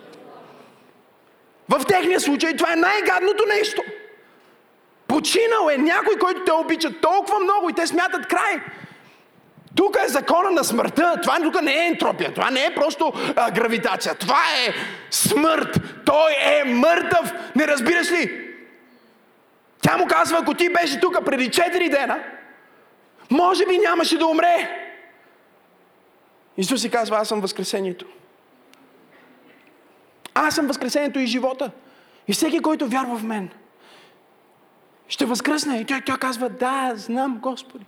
В 1.69 1.85
техния 1.85 2.19
случай 2.19 2.55
това 2.55 2.73
е 2.73 2.75
най-гадното 2.75 3.43
нещо. 3.57 3.83
Починал 5.07 5.69
е 5.71 5.77
някой, 5.77 6.15
който 6.15 6.43
те 6.43 6.51
обича 6.51 7.01
толкова 7.01 7.39
много 7.39 7.69
и 7.69 7.73
те 7.73 7.87
смятат 7.87 8.27
край. 8.27 8.61
Тук 9.75 9.97
е 10.05 10.07
закона 10.07 10.51
на 10.51 10.63
смъртта. 10.63 11.19
Това 11.21 11.39
тук 11.41 11.61
не 11.61 11.73
е 11.73 11.87
ентропия. 11.87 12.33
Това 12.33 12.51
не 12.51 12.65
е 12.65 12.75
просто 12.75 13.13
а, 13.35 13.51
гравитация. 13.51 14.15
Това 14.15 14.43
е 14.65 14.73
смърт. 15.11 15.79
Той 16.05 16.35
е 16.41 16.63
мъртъв. 16.63 17.33
Не 17.55 17.67
разбираш 17.67 18.11
ли? 18.11 18.43
Тя 19.81 19.97
му 19.97 20.07
казва, 20.07 20.37
ако 20.41 20.53
ти 20.53 20.69
беше 20.69 20.99
тук 20.99 21.25
преди 21.25 21.49
4 21.49 21.89
дена, 21.89 22.23
може 23.31 23.65
би 23.65 23.77
нямаше 23.77 24.17
да 24.17 24.25
умре. 24.25 24.79
Исус 26.57 26.81
си 26.81 26.89
казва, 26.89 27.17
аз 27.17 27.27
съм 27.27 27.41
възкресението. 27.41 28.05
Аз 30.33 30.55
съм 30.55 30.67
възкресението 30.67 31.19
и 31.19 31.25
живота. 31.25 31.71
И 32.27 32.33
всеки, 32.33 32.59
който 32.59 32.87
вярва 32.87 33.17
в 33.17 33.23
мен, 33.23 33.49
ще 35.07 35.25
възкръсне. 35.25 35.79
И 35.79 35.85
той, 35.85 36.01
той 36.01 36.17
казва, 36.17 36.49
да, 36.49 36.93
знам, 36.95 37.39
Господи, 37.41 37.85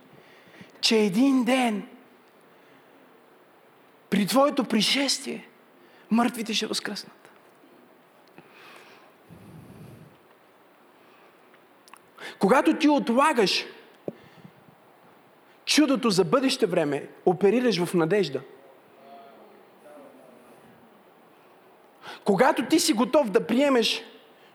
че 0.82 0.98
един 0.98 1.44
ден 1.44 1.88
при 4.10 4.26
Твоето 4.26 4.64
пришествие 4.64 5.48
мъртвите 6.12 6.54
ще 6.54 6.68
възкръснат. 6.68 7.32
Когато 12.40 12.78
ти 12.78 12.90
отлагаш 12.90 13.66
чудото 15.66 16.10
за 16.10 16.24
бъдеще 16.24 16.66
време, 16.66 17.08
оперираш 17.26 17.84
в 17.84 17.94
надежда. 17.94 18.42
Когато 22.26 22.66
ти 22.66 22.80
си 22.80 22.94
готов 22.94 23.30
да 23.30 23.48
приемеш 23.48 24.04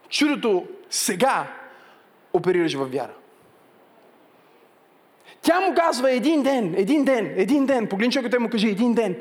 чудото 0.09 0.65
сега, 0.89 1.47
оперираш 2.33 2.73
в 2.73 2.85
вяра. 2.85 3.13
Тя 5.41 5.59
му 5.59 5.75
казва 5.75 6.11
един 6.11 6.43
ден, 6.43 6.75
един 6.77 7.05
ден, 7.05 7.33
един 7.37 7.65
ден. 7.65 7.87
Погледни 7.87 8.13
човекът 8.13 8.41
му 8.41 8.49
каже 8.49 8.67
един 8.67 8.93
ден. 8.93 9.15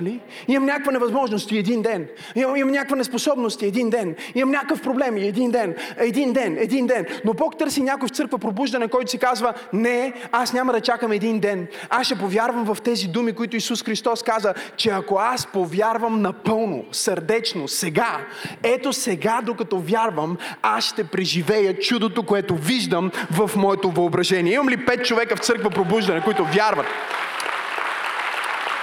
Нали? 0.00 0.20
Имам 0.48 0.66
някаква 0.66 0.92
невъзможност 0.92 1.52
и 1.52 1.58
един 1.58 1.82
ден. 1.82 2.06
Имам, 2.34 2.56
имам 2.56 2.72
някаква 2.72 2.96
неспособност 2.96 3.62
и 3.62 3.66
един 3.66 3.90
ден. 3.90 4.16
Имам 4.34 4.50
някакъв 4.50 4.82
проблем 4.82 5.16
и 5.16 5.26
един 5.26 5.50
ден. 5.50 5.74
Един 5.96 6.32
ден, 6.32 6.56
един 6.58 6.86
ден. 6.86 7.06
Но 7.24 7.34
Бог 7.34 7.58
търси 7.58 7.82
някой 7.82 8.08
в 8.08 8.10
църква 8.10 8.38
пробуждане, 8.38 8.88
който 8.88 9.10
си 9.10 9.18
казва, 9.18 9.54
не, 9.72 10.12
аз 10.32 10.52
няма 10.52 10.72
да 10.72 10.80
чакам 10.80 11.12
един 11.12 11.38
ден. 11.38 11.66
Аз 11.90 12.06
ще 12.06 12.18
повярвам 12.18 12.74
в 12.74 12.82
тези 12.82 13.08
думи, 13.08 13.32
които 13.32 13.56
Исус 13.56 13.84
Христос 13.84 14.22
каза, 14.22 14.54
че 14.76 14.90
ако 14.90 15.18
аз 15.18 15.46
повярвам 15.46 16.22
напълно, 16.22 16.84
сърдечно, 16.92 17.68
сега, 17.68 18.20
ето 18.62 18.92
сега, 18.92 19.40
докато 19.44 19.78
вярвам, 19.78 20.36
аз 20.62 20.84
ще 20.84 21.04
преживея 21.04 21.78
чудото, 21.78 22.22
което 22.22 22.56
виждам 22.56 23.10
в 23.30 23.50
моето 23.56 23.90
въображение. 23.90 24.52
Имам 24.52 24.68
ли 24.68 24.86
пет 24.86 25.04
човека 25.04 25.36
в 25.36 25.40
църква 25.40 25.70
пробуждане, 25.70 26.20
които 26.20 26.44
вярват? 26.44 26.86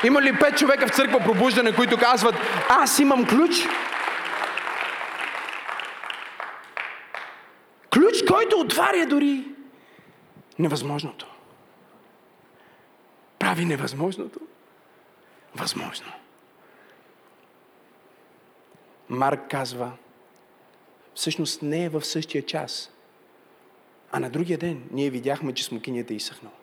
Има 0.04 0.22
ли 0.22 0.40
пет 0.40 0.58
човека 0.58 0.88
в 0.88 0.96
църква 0.96 1.20
пробуждане, 1.20 1.76
които 1.76 1.98
казват, 1.98 2.36
аз 2.70 3.00
имам 3.00 3.28
ключ? 3.28 3.68
Ключ, 7.94 8.24
който 8.28 8.60
отваря 8.60 9.06
дори 9.06 9.44
невъзможното. 10.60 11.28
Прави 13.40 13.66
невъзможното. 13.66 14.40
Възможно. 15.56 16.12
Марк 19.10 19.40
казва, 19.50 19.92
всъщност 21.16 21.62
не 21.62 21.84
е 21.84 21.90
в 21.90 22.06
същия 22.06 22.46
час, 22.46 22.92
а 24.12 24.20
на 24.20 24.30
другия 24.30 24.58
ден 24.58 24.84
ние 24.92 25.10
видяхме, 25.10 25.54
че 25.54 25.64
смокинята 25.64 26.14
е 26.14 26.18
изсъхнала. 26.18 26.56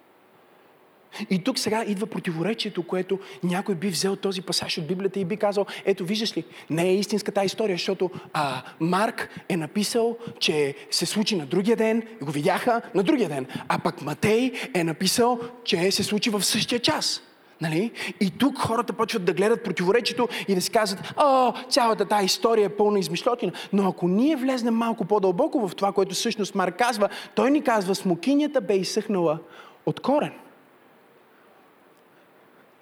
И 1.30 1.44
тук 1.44 1.58
сега 1.58 1.84
идва 1.86 2.06
противоречието, 2.06 2.82
което 2.82 3.18
някой 3.42 3.74
би 3.74 3.88
взел 3.88 4.16
този 4.16 4.42
пасаж 4.42 4.78
от 4.78 4.86
Библията 4.86 5.20
и 5.20 5.24
би 5.24 5.36
казал, 5.36 5.66
ето 5.84 6.04
виждаш 6.04 6.36
ли, 6.36 6.44
не 6.70 6.88
е 6.88 6.94
истинска 6.94 7.32
тази 7.32 7.46
история, 7.46 7.74
защото 7.74 8.10
а, 8.32 8.62
Марк 8.80 9.40
е 9.48 9.56
написал, 9.56 10.16
че 10.38 10.74
се 10.90 11.06
случи 11.06 11.36
на 11.36 11.46
другия 11.46 11.76
ден, 11.76 12.02
го 12.22 12.32
видяха 12.32 12.82
на 12.94 13.02
другия 13.02 13.28
ден, 13.28 13.46
а 13.68 13.78
пък 13.78 14.02
Матей 14.02 14.52
е 14.74 14.84
написал, 14.84 15.40
че 15.64 15.90
се 15.90 16.04
случи 16.04 16.30
в 16.30 16.42
същия 16.42 16.80
час. 16.80 17.22
Нали? 17.60 17.90
И 18.20 18.30
тук 18.30 18.58
хората 18.58 18.92
почват 18.92 19.24
да 19.24 19.32
гледат 19.32 19.64
противоречието 19.64 20.28
и 20.48 20.54
да 20.54 20.60
си 20.60 20.70
казват, 20.70 21.14
о, 21.16 21.52
цялата 21.68 22.04
тази 22.04 22.24
история 22.24 22.66
е 22.66 22.76
пълна 22.76 22.98
измишлотина. 22.98 23.52
Но 23.72 23.88
ако 23.88 24.08
ние 24.08 24.36
влезнем 24.36 24.74
малко 24.74 25.04
по-дълбоко 25.04 25.68
в 25.68 25.74
това, 25.74 25.92
което 25.92 26.14
всъщност 26.14 26.54
Марк 26.54 26.76
казва, 26.78 27.08
той 27.34 27.50
ни 27.50 27.62
казва, 27.62 27.94
смокинята 27.94 28.60
бе 28.60 28.74
изсъхнала 28.74 29.38
от 29.86 30.00
корен. 30.00 30.32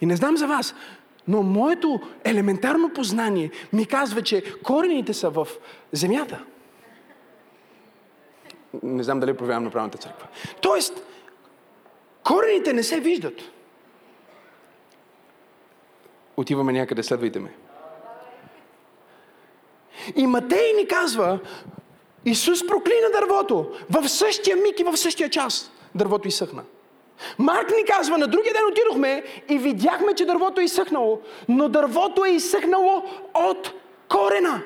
И 0.01 0.07
не 0.07 0.17
знам 0.17 0.37
за 0.37 0.47
вас, 0.47 0.75
но 1.29 1.43
моето 1.43 2.01
елементарно 2.25 2.93
познание 2.93 3.51
ми 3.73 3.87
казва, 3.87 4.23
че 4.23 4.55
корените 4.63 5.15
са 5.15 5.31
в 5.31 5.49
земята. 5.93 6.45
Не 8.83 9.03
знам 9.03 9.21
дали 9.21 9.37
проявявам 9.37 9.65
на 9.65 9.71
правилната 9.71 9.99
църква. 9.99 10.27
Тоест, 10.61 11.03
корените 12.25 12.73
не 12.73 12.83
се 12.83 13.01
виждат. 13.01 13.43
Отиваме 16.37 16.73
някъде, 16.73 17.03
следвайте 17.03 17.39
ме. 17.39 17.53
И 20.17 20.27
Матей 20.27 20.73
ни 20.73 20.89
казва, 20.89 21.39
Исус 22.25 22.67
проклина 22.67 23.11
дървото. 23.13 23.73
В 23.91 24.09
същия 24.09 24.57
миг 24.57 24.81
и 24.81 24.85
в 24.85 24.97
същия 24.97 25.31
час 25.31 25.71
дървото 25.95 26.29
изсъхна. 26.29 26.63
Марк 27.39 27.71
ни 27.77 27.85
казва, 27.85 28.19
на 28.19 28.27
другия 28.27 28.53
ден 28.53 28.63
отидохме 28.73 29.23
и 29.49 29.59
видяхме, 29.59 30.15
че 30.15 30.27
дървото 30.27 30.61
е 30.61 30.65
изсъхнало, 30.65 31.21
но 31.49 31.69
дървото 31.69 32.25
е 32.25 32.31
изсъхнало 32.31 33.03
от 33.35 33.73
корена. 34.09 34.63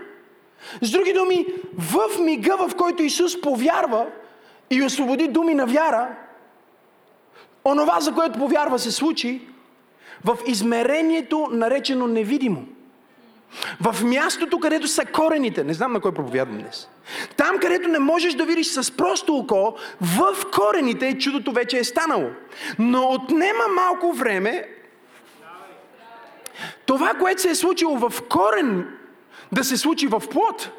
С 0.82 0.90
други 0.90 1.12
думи, 1.12 1.46
в 1.78 2.18
мига, 2.20 2.56
в 2.56 2.76
който 2.76 3.02
Исус 3.02 3.40
повярва 3.40 4.06
и 4.70 4.82
освободи 4.82 5.28
думи 5.28 5.54
на 5.54 5.66
вяра, 5.66 6.16
онова, 7.64 8.00
за 8.00 8.14
което 8.14 8.38
повярва, 8.38 8.78
се 8.78 8.90
случи 8.90 9.48
в 10.24 10.38
измерението, 10.46 11.48
наречено 11.50 12.06
невидимо. 12.06 12.66
В 13.80 14.04
мястото, 14.04 14.60
където 14.60 14.88
са 14.88 15.04
корените. 15.04 15.64
Не 15.64 15.74
знам 15.74 15.92
на 15.92 16.00
кой 16.00 16.12
проповядвам 16.12 16.58
днес. 16.58 16.88
Там, 17.36 17.58
където 17.58 17.88
не 17.88 17.98
можеш 17.98 18.34
да 18.34 18.44
видиш 18.44 18.66
с 18.66 18.96
просто 18.96 19.36
око, 19.36 19.74
в 20.00 20.36
корените 20.52 21.18
чудото 21.18 21.52
вече 21.52 21.78
е 21.78 21.84
станало. 21.84 22.30
Но 22.78 23.08
отнема 23.10 23.64
малко 23.76 24.12
време 24.12 24.68
това, 26.86 27.14
което 27.14 27.42
се 27.42 27.50
е 27.50 27.54
случило 27.54 27.96
в 27.96 28.22
корен, 28.28 28.86
да 29.52 29.64
се 29.64 29.76
случи 29.76 30.06
в 30.06 30.22
плод. 30.30 30.70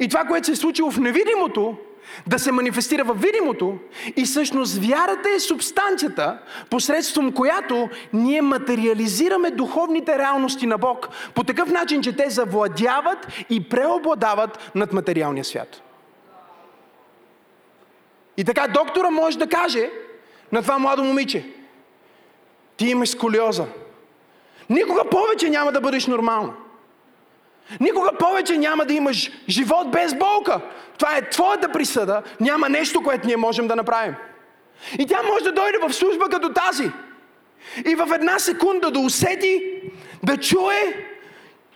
И 0.00 0.08
това, 0.08 0.24
което 0.24 0.46
се 0.46 0.52
е 0.52 0.56
случило 0.56 0.90
в 0.90 1.00
невидимото, 1.00 1.76
да 2.26 2.38
се 2.38 2.52
манифестира 2.52 3.04
в 3.04 3.14
видимото 3.14 3.78
и 4.16 4.24
всъщност 4.24 4.78
вярата 4.78 5.28
е 5.36 5.40
субстанцията, 5.40 6.38
посредством 6.70 7.32
която 7.32 7.88
ние 8.12 8.42
материализираме 8.42 9.50
духовните 9.50 10.18
реалности 10.18 10.66
на 10.66 10.78
Бог 10.78 11.08
по 11.34 11.44
такъв 11.44 11.70
начин, 11.70 12.02
че 12.02 12.16
те 12.16 12.30
завладяват 12.30 13.26
и 13.50 13.68
преобладават 13.68 14.70
над 14.74 14.92
материалния 14.92 15.44
свят. 15.44 15.82
И 18.36 18.44
така 18.44 18.68
доктора 18.68 19.10
може 19.10 19.38
да 19.38 19.48
каже 19.48 19.90
на 20.52 20.62
това 20.62 20.78
младо 20.78 21.04
момиче, 21.04 21.46
ти 22.76 22.86
имаш 22.86 23.08
сколиоза. 23.08 23.66
Никога 24.70 25.04
повече 25.10 25.50
няма 25.50 25.72
да 25.72 25.80
бъдеш 25.80 26.06
нормално. 26.06 26.54
Никога 27.80 28.10
повече 28.18 28.58
няма 28.58 28.84
да 28.84 28.94
имаш 28.94 29.30
живот 29.48 29.90
без 29.90 30.14
болка. 30.14 30.60
Това 30.98 31.16
е 31.16 31.30
твоята 31.30 31.72
присъда. 31.72 32.22
Няма 32.40 32.68
нещо, 32.68 33.02
което 33.02 33.26
ние 33.26 33.36
можем 33.36 33.68
да 33.68 33.76
направим. 33.76 34.14
И 34.98 35.06
тя 35.06 35.22
може 35.22 35.44
да 35.44 35.52
дойде 35.52 35.78
в 35.82 35.92
служба 35.92 36.28
като 36.28 36.52
тази. 36.52 36.90
И 37.86 37.94
в 37.94 38.08
една 38.14 38.38
секунда 38.38 38.90
да 38.90 38.98
усети, 38.98 39.62
да 40.22 40.36
чуе, 40.36 41.06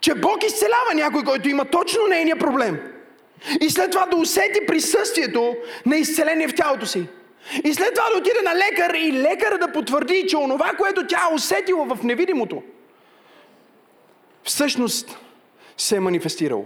че 0.00 0.14
Бог 0.14 0.44
изцелява 0.44 0.94
някой, 0.94 1.24
който 1.24 1.48
има 1.48 1.64
точно 1.64 2.07
нейния 2.07 2.38
проблем. 2.38 2.78
И 3.61 3.70
след 3.70 3.90
това 3.90 4.07
да 4.07 4.16
усети 4.16 4.66
присъствието 4.66 5.54
на 5.87 5.96
изцеление 5.96 6.48
в 6.48 6.54
тялото 6.54 6.87
си. 6.87 7.07
И 7.64 7.74
след 7.74 7.94
това 7.94 8.11
да 8.11 8.18
отиде 8.18 8.42
на 8.44 8.54
лекар 8.54 8.94
и 8.94 9.12
лекар 9.12 9.59
да 9.59 9.72
потвърди, 9.72 10.26
че 10.28 10.37
онова, 10.37 10.72
което 10.78 11.07
тя 11.07 11.20
е 11.30 11.35
усетила 11.35 11.87
в 11.87 12.02
невидимото, 12.02 12.62
всъщност 14.44 15.18
се 15.76 15.96
е 15.96 16.00
манифестирало. 16.00 16.64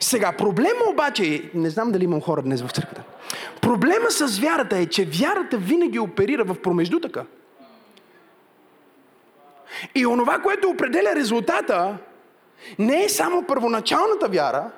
Сега, 0.00 0.32
проблема 0.32 0.84
обаче, 0.90 1.50
не 1.54 1.70
знам 1.70 1.92
дали 1.92 2.04
имам 2.04 2.20
хора 2.20 2.42
днес 2.42 2.62
в 2.62 2.70
църквата, 2.70 3.02
проблема 3.60 4.10
с 4.10 4.38
вярата 4.38 4.76
е, 4.78 4.86
че 4.86 5.04
вярата 5.04 5.56
винаги 5.56 5.98
оперира 5.98 6.44
в 6.44 6.62
промеждутъка. 6.62 7.24
И 9.94 10.06
онова, 10.06 10.38
което 10.38 10.68
определя 10.68 11.14
резултата, 11.14 11.98
не 12.78 13.04
е 13.04 13.08
само 13.08 13.42
първоначалната 13.42 14.28
вяра, 14.28 14.70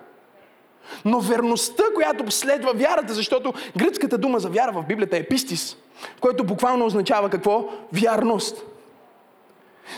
но 1.04 1.20
верността, 1.20 1.84
която 1.94 2.30
следва 2.30 2.72
вярата, 2.72 3.14
защото 3.14 3.54
гръцката 3.76 4.18
дума 4.18 4.38
за 4.38 4.48
вяра 4.48 4.72
в 4.72 4.82
Библията 4.82 5.16
е 5.16 5.26
пистис, 5.26 5.76
което 6.20 6.44
буквално 6.44 6.86
означава 6.86 7.30
какво? 7.30 7.68
Вярност. 7.92 8.64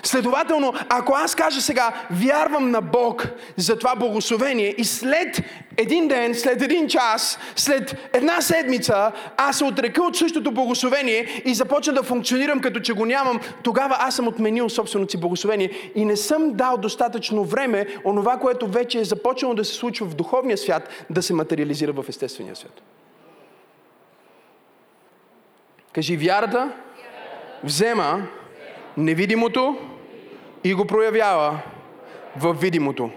Следователно, 0.03 0.73
ако 0.89 1.13
аз 1.13 1.35
кажа 1.35 1.61
сега, 1.61 1.93
вярвам 2.11 2.71
на 2.71 2.81
Бог 2.81 3.29
за 3.57 3.79
това 3.79 3.97
благословение 3.97 4.75
и 4.79 4.85
след 4.85 5.43
един 5.77 6.09
ден, 6.09 6.35
след 6.35 6.63
един 6.63 6.89
час, 6.89 7.39
след 7.57 8.11
една 8.13 8.41
седмица, 8.41 9.13
аз 9.37 9.59
се 9.59 9.65
отрека 9.65 10.03
от 10.03 10.17
същото 10.17 10.53
благословение 10.53 11.43
и 11.45 11.55
започна 11.55 11.93
да 11.93 12.03
функционирам 12.03 12.61
като 12.61 12.81
че 12.81 12.93
го 12.93 13.07
нямам, 13.07 13.41
тогава 13.63 13.97
аз 13.99 14.17
съм 14.17 14.29
отменил 14.29 14.69
собственото 14.69 15.11
си 15.11 15.21
благословение 15.21 15.71
и 15.95 16.05
не 16.05 16.17
съм 16.17 16.53
дал 16.53 16.77
достатъчно 16.77 17.45
време 17.45 17.87
онова, 18.05 18.37
което 18.37 18.67
вече 18.67 18.99
е 18.99 19.05
започнало 19.05 19.55
да 19.55 19.65
се 19.65 19.75
случва 19.75 20.07
в 20.07 20.15
духовния 20.15 20.59
свят, 20.59 20.89
да 21.11 21.23
се 21.23 21.35
материализира 21.35 21.93
в 21.93 22.05
естествения 22.09 22.57
свят. 22.57 22.83
Кажи, 25.93 26.17
вярата 26.17 26.73
взема 27.65 28.23
невидимото 28.99 29.77
и 30.65 30.75
го 30.75 30.85
проявява 30.85 31.59
в 32.37 32.53
видимото. 32.53 33.11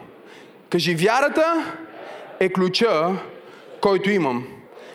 Кажи, 0.69 0.95
вярата 0.95 1.75
е 2.39 2.49
ключа, 2.49 3.15
който 3.81 4.09
имам. 4.09 4.47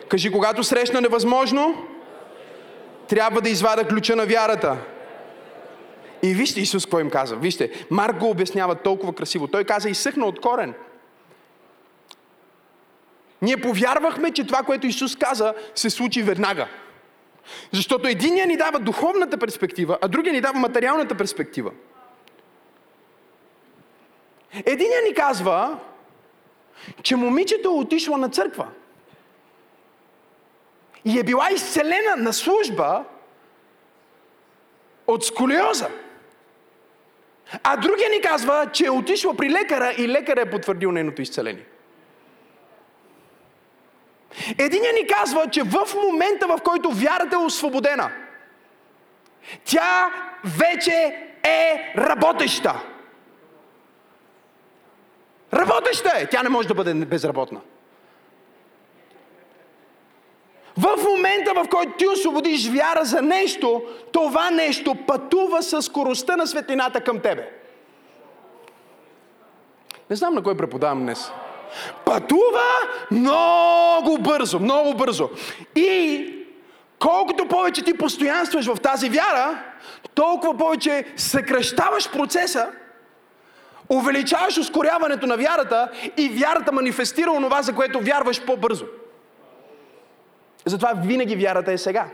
Кажи, 0.09 0.31
когато 0.31 0.63
срещна 0.63 1.01
невъзможно, 1.01 1.85
трябва 3.07 3.41
да 3.41 3.49
извада 3.49 3.87
ключа 3.87 4.15
на 4.15 4.25
вярата. 4.25 4.77
И 6.23 6.33
вижте 6.33 6.61
Исус 6.61 6.85
какво 6.85 6.99
им 6.99 7.09
каза. 7.09 7.35
Вижте, 7.35 7.71
Марк 7.89 8.17
го 8.17 8.29
обяснява 8.29 8.75
толкова 8.75 9.13
красиво. 9.13 9.47
Той 9.47 9.63
каза, 9.63 9.89
изсъхна 9.89 10.25
от 10.25 10.41
корен. 10.41 10.73
Ние 13.41 13.57
повярвахме, 13.57 14.31
че 14.31 14.47
това, 14.47 14.63
което 14.63 14.87
Исус 14.87 15.15
каза, 15.15 15.53
се 15.75 15.89
случи 15.89 16.21
веднага. 16.21 16.67
Защото 17.71 18.07
единия 18.07 18.47
ни 18.47 18.57
дава 18.57 18.79
духовната 18.79 19.37
перспектива, 19.37 19.97
а 20.01 20.07
другия 20.07 20.33
ни 20.33 20.41
дава 20.41 20.59
материалната 20.59 21.15
перспектива. 21.15 21.71
Единия 24.65 25.01
ни 25.01 25.13
казва, 25.13 25.79
че 27.03 27.15
момичето 27.15 27.67
е 27.67 27.71
отишло 27.71 28.17
на 28.17 28.29
църква 28.29 28.67
и 31.05 31.19
е 31.19 31.23
била 31.23 31.51
изцелена 31.51 32.15
на 32.17 32.33
служба 32.33 33.05
от 35.07 35.25
сколиоза. 35.25 35.89
А 37.63 37.77
другия 37.77 38.09
ни 38.09 38.21
казва, 38.21 38.69
че 38.73 38.85
е 38.85 38.89
отишла 38.89 39.33
при 39.33 39.49
лекара 39.49 39.93
и 39.97 40.07
лекара 40.07 40.41
е 40.41 40.49
потвърдил 40.49 40.91
нейното 40.91 41.21
изцеление. 41.21 41.65
Единия 44.57 44.93
ни 44.93 45.07
казва, 45.07 45.47
че 45.47 45.63
в 45.63 45.87
момента, 45.95 46.47
в 46.47 46.59
който 46.63 46.91
вярата 46.91 47.35
е 47.35 47.45
освободена, 47.45 48.11
тя 49.65 50.11
вече 50.43 51.23
е 51.43 51.93
работеща. 51.97 52.81
Работеща 55.53 56.11
е! 56.15 56.27
Тя 56.27 56.43
не 56.43 56.49
може 56.49 56.67
да 56.67 56.73
бъде 56.73 56.93
безработна. 56.93 57.61
В 60.77 60.97
момента, 61.03 61.53
в 61.53 61.69
който 61.69 61.91
ти 61.97 62.07
освободиш 62.07 62.69
вяра 62.69 63.05
за 63.05 63.21
нещо, 63.21 63.83
това 64.11 64.51
нещо 64.51 64.95
пътува 65.07 65.63
с 65.63 65.81
скоростта 65.81 66.35
на 66.35 66.47
светлината 66.47 67.01
към 67.01 67.19
тебе. 67.19 67.51
Не 70.09 70.15
знам 70.15 70.33
на 70.33 70.43
кой 70.43 70.57
преподавам 70.57 70.99
днес. 70.99 71.31
Пътува 72.05 72.69
много 73.11 74.17
бързо, 74.17 74.59
много 74.59 74.93
бързо. 74.93 75.29
И 75.75 76.33
колкото 76.99 77.47
повече 77.47 77.83
ти 77.83 77.97
постоянстваш 77.97 78.65
в 78.65 78.79
тази 78.79 79.09
вяра, 79.09 79.63
толкова 80.15 80.57
повече 80.57 81.05
съкръщаваш 81.15 82.11
процеса, 82.11 82.67
увеличаваш 83.89 84.57
ускоряването 84.57 85.27
на 85.27 85.37
вярата 85.37 85.91
и 86.17 86.29
вярата 86.29 86.71
манифестира 86.71 87.31
онова, 87.31 87.61
за 87.61 87.75
което 87.75 87.99
вярваш 87.99 88.45
по-бързо. 88.45 88.85
Затова 90.65 90.93
винаги 90.95 91.35
вярата 91.35 91.71
е 91.71 91.77
сега. 91.77 92.07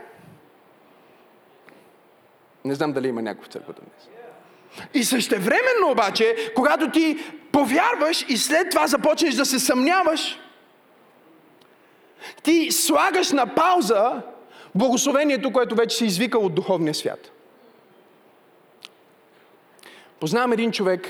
Не 2.66 2.76
знам 2.76 2.94
дали 2.94 3.08
има 3.08 3.22
някой 3.22 3.44
в 3.44 3.48
църквата 3.48 3.82
днес. 3.82 4.10
И 4.94 5.04
същевременно 5.04 5.92
обаче, 5.92 6.52
когато 6.56 6.92
ти 6.92 7.18
повярваш 7.54 8.26
и 8.30 8.38
след 8.38 8.70
това 8.70 8.88
започнеш 8.88 9.36
да 9.36 9.46
се 9.46 9.60
съмняваш, 9.60 10.40
ти 12.44 12.72
слагаш 12.72 13.32
на 13.32 13.56
пауза 13.56 14.22
благословението, 14.76 15.54
което 15.54 15.76
вече 15.76 15.98
се 15.98 16.06
извика 16.06 16.40
от 16.40 16.56
духовния 16.56 16.94
свят. 16.94 17.32
Познавам 20.20 20.54
един 20.54 20.72
човек, 20.72 21.08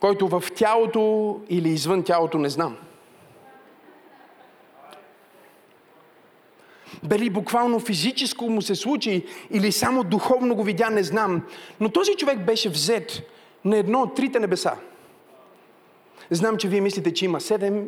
който 0.00 0.28
в 0.28 0.44
тялото 0.54 1.40
или 1.48 1.68
извън 1.68 2.02
тялото 2.02 2.38
не 2.38 2.48
знам. 2.48 2.76
Дали 7.02 7.30
буквално 7.30 7.80
физическо 7.80 8.50
му 8.50 8.62
се 8.62 8.74
случи 8.74 9.26
или 9.50 9.72
само 9.72 10.04
духовно 10.04 10.54
го 10.54 10.62
видя, 10.62 10.90
не 10.90 11.02
знам. 11.02 11.42
Но 11.80 11.88
този 11.88 12.14
човек 12.14 12.38
беше 12.38 12.68
взет 12.68 13.33
на 13.64 13.76
едно 13.76 14.00
от 14.00 14.14
трите 14.14 14.40
небеса. 14.40 14.72
Знам, 16.30 16.56
че 16.56 16.68
вие 16.68 16.80
мислите, 16.80 17.14
че 17.14 17.24
има 17.24 17.40
седем, 17.40 17.86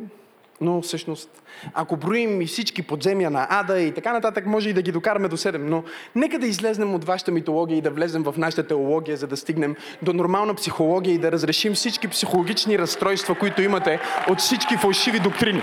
но 0.61 0.83
всъщност, 0.83 1.43
ако 1.75 1.97
броим 1.97 2.41
и 2.41 2.47
всички 2.47 2.83
подземия 2.83 3.31
на 3.31 3.47
Ада 3.51 3.81
и 3.81 3.93
така 3.93 4.13
нататък, 4.13 4.47
може 4.47 4.69
и 4.69 4.73
да 4.73 4.83
ги 4.83 4.93
докараме 4.93 5.29
до 5.29 5.37
седем. 5.37 5.67
Но 5.69 5.85
нека 6.15 6.39
да 6.39 6.47
излезнем 6.47 6.95
от 6.95 7.05
вашата 7.05 7.33
митология 7.33 7.79
и 7.79 7.81
да 7.81 7.91
влезем 7.91 8.23
в 8.23 8.35
нашата 8.39 8.67
теология, 8.67 9.17
за 9.17 9.27
да 9.27 9.37
стигнем 9.37 9.77
до 10.03 10.13
нормална 10.13 10.55
психология 10.55 11.15
и 11.15 11.19
да 11.19 11.33
разрешим 11.33 11.75
всички 11.75 12.09
психологични 12.09 12.79
разстройства, 12.79 13.35
които 13.35 13.63
имате 13.63 14.01
от 14.29 14.39
всички 14.39 14.77
фалшиви 14.77 15.21
доктрини. 15.21 15.63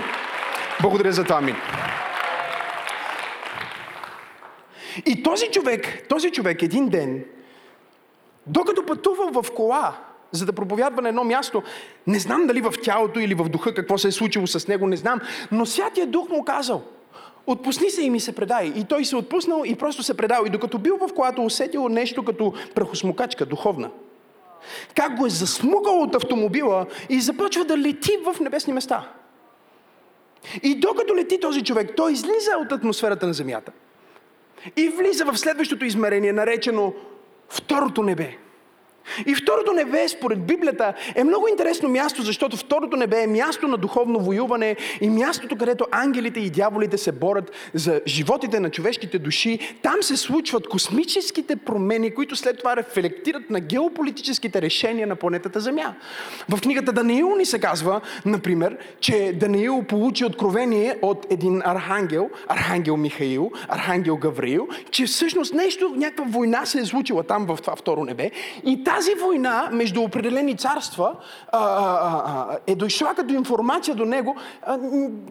Благодаря 0.82 1.12
за 1.12 1.24
това, 1.24 1.36
Амин. 1.36 1.56
И 5.06 5.22
този 5.22 5.46
човек, 5.50 6.06
този 6.08 6.30
човек 6.30 6.62
един 6.62 6.88
ден, 6.88 7.24
докато 8.46 8.86
пътува 8.86 9.42
в 9.42 9.50
кола, 9.50 9.96
за 10.32 10.46
да 10.46 10.52
проповядва 10.52 11.02
на 11.02 11.08
едно 11.08 11.24
място, 11.24 11.62
не 12.06 12.18
знам 12.18 12.46
дали 12.46 12.60
в 12.60 12.74
тялото 12.82 13.20
или 13.20 13.34
в 13.34 13.48
духа 13.48 13.74
какво 13.74 13.98
се 13.98 14.08
е 14.08 14.12
случило 14.12 14.46
с 14.46 14.68
него, 14.68 14.86
не 14.86 14.96
знам, 14.96 15.20
но 15.52 15.66
Святия 15.66 16.06
Дух 16.06 16.28
му 16.28 16.44
казал, 16.44 16.82
отпусни 17.46 17.90
се 17.90 18.02
и 18.02 18.10
ми 18.10 18.20
се 18.20 18.34
предай. 18.34 18.72
И 18.76 18.84
той 18.84 19.04
се 19.04 19.16
отпуснал 19.16 19.62
и 19.66 19.74
просто 19.74 20.02
се 20.02 20.16
предал. 20.16 20.44
И 20.46 20.50
докато 20.50 20.78
бил 20.78 20.96
в 20.96 21.14
колата, 21.14 21.42
усетил 21.42 21.88
нещо 21.88 22.24
като 22.24 22.52
прахосмукачка, 22.74 23.46
духовна. 23.46 23.90
Как 24.94 25.16
го 25.16 25.26
е 25.26 25.30
засмукал 25.30 26.02
от 26.02 26.14
автомобила 26.14 26.86
и 27.08 27.20
започва 27.20 27.64
да 27.64 27.78
лети 27.78 28.12
в 28.24 28.40
небесни 28.40 28.72
места. 28.72 29.08
И 30.62 30.74
докато 30.74 31.16
лети 31.16 31.40
този 31.40 31.64
човек, 31.64 31.90
той 31.96 32.12
излиза 32.12 32.58
от 32.60 32.72
атмосферата 32.72 33.26
на 33.26 33.32
земята 33.32 33.72
и 34.76 34.88
влиза 34.88 35.24
в 35.24 35.38
следващото 35.38 35.84
измерение, 35.84 36.32
наречено 36.32 36.94
второто 37.48 38.02
небе. 38.02 38.43
И 39.26 39.34
второто 39.34 39.72
небе, 39.72 40.08
според 40.08 40.46
Библията, 40.46 40.94
е 41.14 41.24
много 41.24 41.48
интересно 41.48 41.88
място, 41.88 42.22
защото 42.22 42.56
второто 42.56 42.96
небе 42.96 43.22
е 43.22 43.26
място 43.26 43.68
на 43.68 43.76
духовно 43.76 44.20
воюване 44.20 44.76
и 45.00 45.10
мястото, 45.10 45.56
където 45.56 45.86
ангелите 45.90 46.40
и 46.40 46.50
дяволите 46.50 46.98
се 46.98 47.12
борят 47.12 47.52
за 47.74 48.00
животите 48.06 48.60
на 48.60 48.70
човешките 48.70 49.18
души. 49.18 49.58
Там 49.82 50.02
се 50.02 50.16
случват 50.16 50.68
космическите 50.68 51.56
промени, 51.56 52.14
които 52.14 52.36
след 52.36 52.58
това 52.58 52.76
рефлектират 52.76 53.50
на 53.50 53.60
геополитическите 53.60 54.62
решения 54.62 55.06
на 55.06 55.16
планетата 55.16 55.60
Земя. 55.60 55.94
В 56.48 56.60
книгата 56.60 56.92
Даниил 56.92 57.34
ни 57.36 57.46
се 57.46 57.58
казва, 57.58 58.00
например, 58.26 58.76
че 59.00 59.32
Даниил 59.40 59.82
получи 59.88 60.24
откровение 60.24 60.96
от 61.02 61.26
един 61.30 61.62
архангел, 61.64 62.30
архангел 62.48 62.96
Михаил, 62.96 63.50
архангел 63.68 64.16
Гавриил, 64.16 64.68
че 64.90 65.06
всъщност 65.06 65.54
нещо, 65.54 65.94
някаква 65.96 66.24
война 66.28 66.66
се 66.66 66.78
е 66.78 66.84
случила 66.84 67.22
там 67.22 67.46
в 67.46 67.58
това 67.60 67.76
второ 67.76 68.04
небе 68.04 68.30
и 68.64 68.84
тази 68.94 69.14
война 69.14 69.68
между 69.72 70.02
определени 70.02 70.56
царства 70.56 71.14
а, 71.52 71.58
а, 71.58 72.22
а, 72.26 72.58
е 72.66 72.74
дошла 72.74 73.14
като 73.14 73.34
информация 73.34 73.94
до 73.94 74.04
него 74.04 74.36
а, 74.62 74.78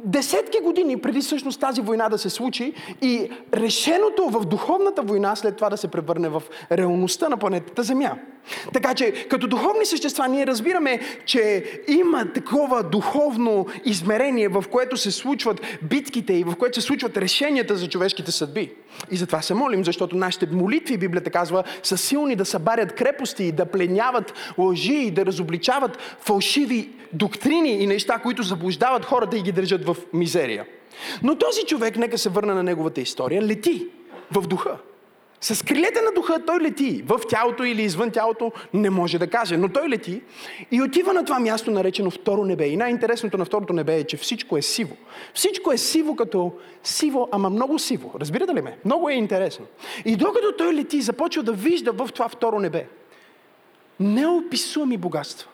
десетки 0.03 0.57
години 0.63 1.01
преди 1.01 1.21
всъщност 1.21 1.59
тази 1.59 1.81
война 1.81 2.09
да 2.09 2.17
се 2.17 2.29
случи 2.29 2.73
и 3.01 3.29
решеното 3.53 4.29
в 4.29 4.45
духовната 4.45 5.01
война 5.01 5.35
след 5.35 5.55
това 5.55 5.69
да 5.69 5.77
се 5.77 5.87
превърне 5.87 6.29
в 6.29 6.43
реалността 6.71 7.29
на 7.29 7.37
планетата 7.37 7.83
Земя. 7.83 8.11
Така 8.73 8.93
че, 8.93 9.11
като 9.11 9.47
духовни 9.47 9.85
същества, 9.85 10.27
ние 10.27 10.47
разбираме, 10.47 10.99
че 11.25 11.63
има 11.87 12.33
такова 12.33 12.83
духовно 12.83 13.65
измерение, 13.85 14.47
в 14.47 14.63
което 14.71 14.97
се 14.97 15.11
случват 15.11 15.61
битките 15.81 16.33
и 16.33 16.43
в 16.43 16.55
което 16.55 16.81
се 16.81 16.87
случват 16.87 17.17
решенията 17.17 17.75
за 17.75 17.89
човешките 17.89 18.31
съдби. 18.31 18.71
И 19.11 19.15
затова 19.15 19.41
се 19.41 19.53
молим, 19.53 19.85
защото 19.85 20.15
нашите 20.15 20.45
молитви, 20.45 20.97
Библията 20.97 21.29
казва, 21.29 21.63
са 21.83 21.97
силни 21.97 22.35
да 22.35 22.45
събарят 22.45 22.95
крепости, 22.95 23.51
да 23.51 23.65
пленяват 23.65 24.33
лъжи 24.57 24.93
и 24.93 25.11
да 25.11 25.25
разобличават 25.25 25.97
фалшиви 26.19 26.89
доктрини 27.13 27.71
и 27.71 27.87
неща, 27.87 28.19
които 28.19 28.43
заблуждават 28.43 29.05
хората 29.05 29.37
и 29.37 29.41
ги 29.41 29.51
държат 29.51 29.85
в 29.85 29.97
мизерия. 30.13 30.65
Но 31.23 31.35
този 31.35 31.65
човек, 31.65 31.97
нека 31.97 32.17
се 32.17 32.29
върна 32.29 32.55
на 32.55 32.63
неговата 32.63 33.01
история, 33.01 33.41
лети 33.41 33.87
в 34.31 34.47
духа. 34.47 34.77
С 35.43 35.65
крилете 35.65 36.01
на 36.01 36.11
духа 36.11 36.45
той 36.45 36.59
лети. 36.59 37.03
В 37.05 37.19
тялото 37.29 37.63
или 37.63 37.81
извън 37.81 38.11
тялото 38.11 38.51
не 38.73 38.89
може 38.89 39.17
да 39.17 39.27
каже, 39.27 39.57
но 39.57 39.69
той 39.69 39.89
лети 39.89 40.21
и 40.71 40.81
отива 40.81 41.13
на 41.13 41.25
това 41.25 41.39
място, 41.39 41.71
наречено 41.71 42.11
второ 42.11 42.45
небе. 42.45 42.67
И 42.67 42.77
най-интересното 42.77 43.37
на 43.37 43.45
второто 43.45 43.73
небе 43.73 43.97
е, 43.97 44.03
че 44.03 44.17
всичко 44.17 44.57
е 44.57 44.61
сиво. 44.61 44.97
Всичко 45.33 45.71
е 45.71 45.77
сиво 45.77 46.15
като 46.15 46.51
сиво, 46.83 47.29
ама 47.31 47.49
много 47.49 47.79
сиво. 47.79 48.13
Разбирате 48.19 48.53
ли 48.53 48.61
ме? 48.61 48.77
Много 48.85 49.09
е 49.09 49.13
интересно. 49.13 49.65
И 50.05 50.15
докато 50.15 50.51
той 50.57 50.73
лети, 50.73 51.01
започва 51.01 51.43
да 51.43 51.51
вижда 51.51 51.91
в 51.91 52.09
това 52.13 52.29
второ 52.29 52.59
небе 52.59 52.87
неописуеми 53.99 54.97
богатства. 54.97 55.49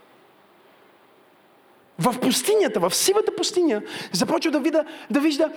В 1.99 2.19
пустинята, 2.19 2.79
в 2.79 2.95
сивата 2.95 3.35
пустиня, 3.35 3.81
започва 4.11 4.51
да, 4.51 4.59
вида, 4.59 4.85
да 5.09 5.19
вижда 5.19 5.51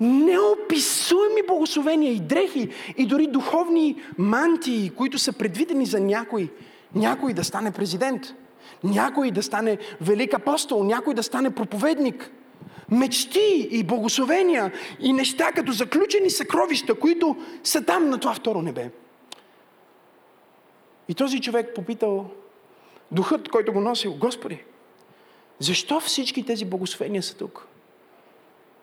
неописуеми 0.00 1.42
благословения 1.48 2.12
и 2.12 2.20
дрехи 2.20 2.68
и 2.96 3.06
дори 3.06 3.26
духовни 3.26 4.02
мантии, 4.18 4.90
които 4.90 5.18
са 5.18 5.32
предвидени 5.32 5.86
за 5.86 6.00
някой. 6.00 6.48
Някой 6.94 7.32
да 7.32 7.44
стане 7.44 7.72
президент, 7.72 8.34
някой 8.84 9.30
да 9.30 9.42
стане 9.42 9.78
велик 10.00 10.34
апостол, 10.34 10.84
някой 10.84 11.14
да 11.14 11.22
стане 11.22 11.54
проповедник. 11.54 12.30
Мечти 12.90 13.68
и 13.70 13.84
благословения 13.84 14.72
и 15.00 15.12
неща 15.12 15.52
като 15.52 15.72
заключени 15.72 16.30
съкровища, 16.30 16.94
които 16.94 17.36
са 17.64 17.84
там 17.84 18.08
на 18.08 18.18
това 18.18 18.34
второ 18.34 18.62
небе. 18.62 18.90
И 21.08 21.14
този 21.14 21.40
човек 21.40 21.74
попитал 21.74 22.30
духът, 23.12 23.48
който 23.48 23.72
го 23.72 23.80
носил, 23.80 24.14
Господи, 24.14 24.64
защо 25.58 26.00
всички 26.00 26.46
тези 26.46 26.64
благословения 26.64 27.22
са 27.22 27.36
тук? 27.36 27.66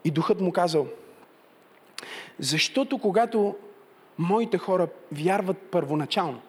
И 0.03 0.11
духът 0.11 0.41
му 0.41 0.51
казал, 0.51 0.87
защото 2.39 2.97
когато 2.97 3.55
моите 4.17 4.57
хора 4.57 4.87
вярват 5.11 5.57
първоначално, 5.57 6.41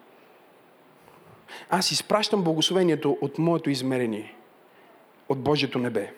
аз 1.69 1.91
изпращам 1.91 2.43
благословението 2.43 3.17
от 3.21 3.37
моето 3.37 3.69
измерение, 3.69 4.35
от 5.29 5.39
Божието 5.39 5.79
небе. 5.79 6.13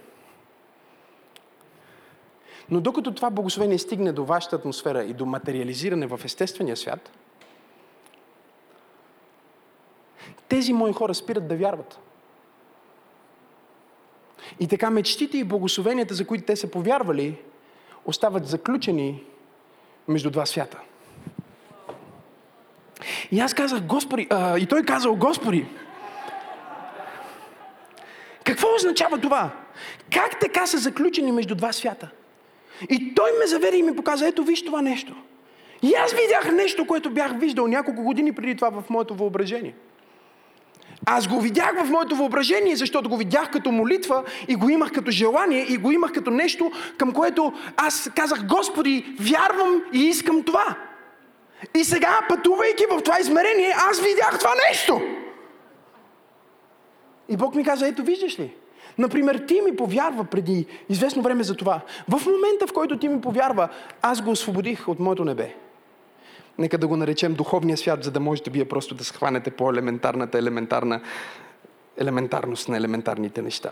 Но 2.69 2.81
докато 2.81 3.13
това 3.13 3.29
благословение 3.29 3.77
стигне 3.77 4.11
до 4.11 4.25
вашата 4.25 4.55
атмосфера 4.55 5.03
и 5.03 5.13
до 5.13 5.25
материализиране 5.25 6.07
в 6.07 6.21
естествения 6.25 6.77
свят, 6.77 7.11
тези 10.47 10.73
мои 10.73 10.93
хора 10.93 11.15
спират 11.15 11.47
да 11.47 11.55
вярват. 11.55 11.99
И 14.60 14.67
така 14.67 14.89
мечтите 14.89 15.38
и 15.38 15.43
благословенията, 15.43 16.13
за 16.13 16.27
които 16.27 16.45
те 16.45 16.55
са 16.55 16.67
повярвали, 16.67 17.38
остават 18.05 18.47
заключени 18.47 19.23
между 20.08 20.29
два 20.29 20.45
свята. 20.45 20.79
И 23.31 23.39
аз 23.39 23.53
казах, 23.53 23.81
Господи, 23.81 24.27
а, 24.29 24.58
и 24.58 24.65
той 24.65 24.84
казал, 24.84 25.15
Господи, 25.15 25.65
какво 28.43 28.67
означава 28.75 29.21
това? 29.21 29.51
Как 30.13 30.39
така 30.39 30.67
са 30.67 30.77
заключени 30.77 31.31
между 31.31 31.55
два 31.55 31.71
свята? 31.71 32.10
И 32.89 33.15
той 33.15 33.31
ме 33.39 33.47
завери 33.47 33.77
и 33.77 33.84
ми 33.84 33.95
показа, 33.95 34.27
ето 34.27 34.43
виж 34.43 34.65
това 34.65 34.81
нещо. 34.81 35.15
И 35.81 35.93
аз 35.93 36.13
видях 36.13 36.51
нещо, 36.51 36.88
което 36.88 37.10
бях 37.10 37.39
виждал 37.39 37.67
няколко 37.67 38.03
години 38.03 38.36
преди 38.36 38.55
това 38.55 38.69
в 38.69 38.89
моето 38.89 39.15
въображение. 39.15 39.75
Аз 41.05 41.27
го 41.27 41.41
видях 41.41 41.85
в 41.85 41.89
моето 41.89 42.15
въображение, 42.15 42.75
защото 42.75 43.09
го 43.09 43.17
видях 43.17 43.51
като 43.51 43.71
молитва 43.71 44.23
и 44.47 44.55
го 44.55 44.69
имах 44.69 44.91
като 44.91 45.11
желание 45.11 45.65
и 45.69 45.77
го 45.77 45.91
имах 45.91 46.11
като 46.11 46.31
нещо, 46.31 46.71
към 46.97 47.11
което 47.11 47.53
аз 47.77 48.09
казах, 48.15 48.45
Господи, 48.47 49.15
вярвам 49.19 49.83
и 49.93 49.99
искам 49.99 50.43
това. 50.43 50.75
И 51.75 51.83
сега, 51.83 52.19
пътувайки 52.29 52.83
в 52.91 53.01
това 53.01 53.19
измерение, 53.19 53.75
аз 53.89 53.99
видях 53.99 54.39
това 54.39 54.51
нещо. 54.69 55.01
И 57.29 57.37
Бог 57.37 57.55
ми 57.55 57.63
каза, 57.63 57.87
ето 57.87 58.03
виждаш 58.03 58.39
ли, 58.39 58.53
Например, 58.97 59.43
ти 59.47 59.61
ми 59.61 59.75
повярва 59.75 60.23
преди 60.23 60.65
известно 60.89 61.21
време 61.21 61.43
за 61.43 61.55
това. 61.55 61.81
В 62.07 62.25
момента, 62.25 62.67
в 62.67 62.73
който 62.73 62.99
ти 62.99 63.07
ми 63.07 63.21
повярва, 63.21 63.69
аз 64.01 64.21
го 64.21 64.31
освободих 64.31 64.87
от 64.87 64.99
моето 64.99 65.25
небе. 65.25 65.55
Нека 66.57 66.77
да 66.77 66.87
го 66.87 66.97
наречем 66.97 67.33
духовния 67.33 67.77
свят, 67.77 68.03
за 68.03 68.11
да 68.11 68.19
можете 68.19 68.49
вие 68.49 68.65
просто 68.65 68.95
да 68.95 69.03
схванете 69.03 69.51
по 69.51 69.69
елементарната, 69.69 70.37
елементарна 70.37 71.01
елементарност 71.97 72.69
на 72.69 72.77
елементарните 72.77 73.41
неща. 73.41 73.69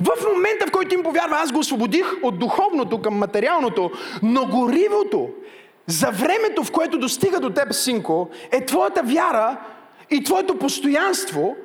В 0.00 0.32
момента, 0.34 0.66
в 0.66 0.70
който 0.70 0.94
им 0.94 1.02
повярва, 1.02 1.36
аз 1.36 1.52
го 1.52 1.58
освободих 1.58 2.06
от 2.22 2.38
духовното 2.38 3.02
към 3.02 3.14
материалното, 3.14 3.90
но 4.22 4.46
горивото 4.46 5.28
за 5.86 6.10
времето, 6.10 6.64
в 6.64 6.72
което 6.72 6.98
достига 6.98 7.40
до 7.40 7.50
теб, 7.50 7.72
синко, 7.72 8.30
е 8.52 8.66
твоята 8.66 9.02
вяра 9.02 9.56
и 10.10 10.24
твоето 10.24 10.58
постоянство, 10.58 11.56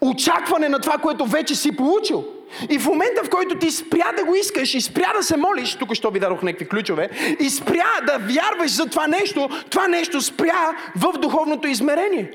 очакване 0.00 0.68
на 0.68 0.78
това, 0.78 0.98
което 0.98 1.26
вече 1.26 1.54
си 1.54 1.76
получил. 1.76 2.24
И 2.70 2.78
в 2.78 2.86
момента, 2.86 3.24
в 3.24 3.30
който 3.30 3.58
ти 3.58 3.70
спря 3.70 4.12
да 4.16 4.24
го 4.24 4.34
искаш 4.34 4.74
и 4.74 4.80
спря 4.80 5.12
да 5.16 5.22
се 5.22 5.36
молиш, 5.36 5.74
тук 5.74 5.94
що 5.94 6.10
ви 6.10 6.20
дадох 6.20 6.42
някакви 6.42 6.68
ключове, 6.68 7.10
и 7.40 7.50
спря 7.50 7.90
да 8.06 8.18
вярваш 8.18 8.70
за 8.70 8.86
това 8.86 9.06
нещо, 9.06 9.48
това 9.70 9.88
нещо 9.88 10.20
спря 10.20 10.76
в 10.96 11.18
духовното 11.18 11.68
измерение. 11.68 12.30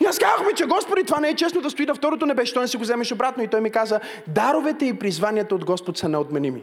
И 0.00 0.04
аз 0.04 0.18
казахме, 0.18 0.52
че 0.52 0.64
Господи, 0.64 1.04
това 1.04 1.20
не 1.20 1.28
е 1.28 1.34
честно 1.34 1.60
да 1.60 1.70
стои 1.70 1.86
на 1.86 1.94
второто 1.94 2.26
небе, 2.26 2.46
що 2.46 2.60
не 2.60 2.68
си 2.68 2.76
го 2.76 2.82
вземеш 2.82 3.12
обратно. 3.12 3.42
И 3.42 3.48
той 3.48 3.60
ми 3.60 3.70
каза, 3.70 4.00
даровете 4.26 4.86
и 4.86 4.98
призванията 4.98 5.54
от 5.54 5.64
Господ 5.64 5.98
са 5.98 6.08
неотменими. 6.08 6.62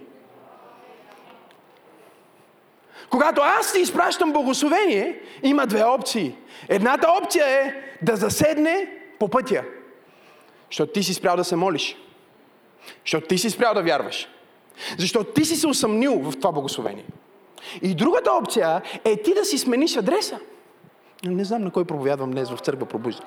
Когато 3.10 3.42
аз 3.42 3.74
ти 3.74 3.80
изпращам 3.80 4.34
благословение, 4.34 5.20
има 5.44 5.68
две 5.68 5.84
опции. 5.84 6.36
Едната 6.70 7.08
опция 7.22 7.46
е 7.48 7.74
да 8.02 8.16
заседне 8.16 8.88
по 9.20 9.28
пътя. 9.30 9.64
Защото 10.72 10.92
ти 10.92 11.04
си 11.04 11.14
спрял 11.14 11.36
да 11.36 11.44
се 11.44 11.56
молиш. 11.56 11.98
Защото 13.06 13.28
ти 13.28 13.38
си 13.38 13.50
спрял 13.50 13.74
да 13.74 13.84
вярваш. 13.84 14.28
Защото 14.98 15.32
ти 15.32 15.46
си 15.46 15.56
се 15.56 15.68
усъмнил 15.68 16.20
в 16.20 16.34
това 16.40 16.52
благословение. 16.52 17.06
И 17.82 17.96
другата 17.96 18.32
опция 18.32 18.82
е 19.06 19.22
ти 19.22 19.34
да 19.34 19.46
си 19.46 19.58
смениш 19.58 19.98
адреса. 19.98 20.40
Не 21.26 21.44
знам 21.44 21.64
на 21.64 21.72
кой 21.72 21.86
проповядвам 21.86 22.32
днес 22.32 22.50
в 22.50 22.58
църква 22.58 22.86
пробужда. 22.86 23.22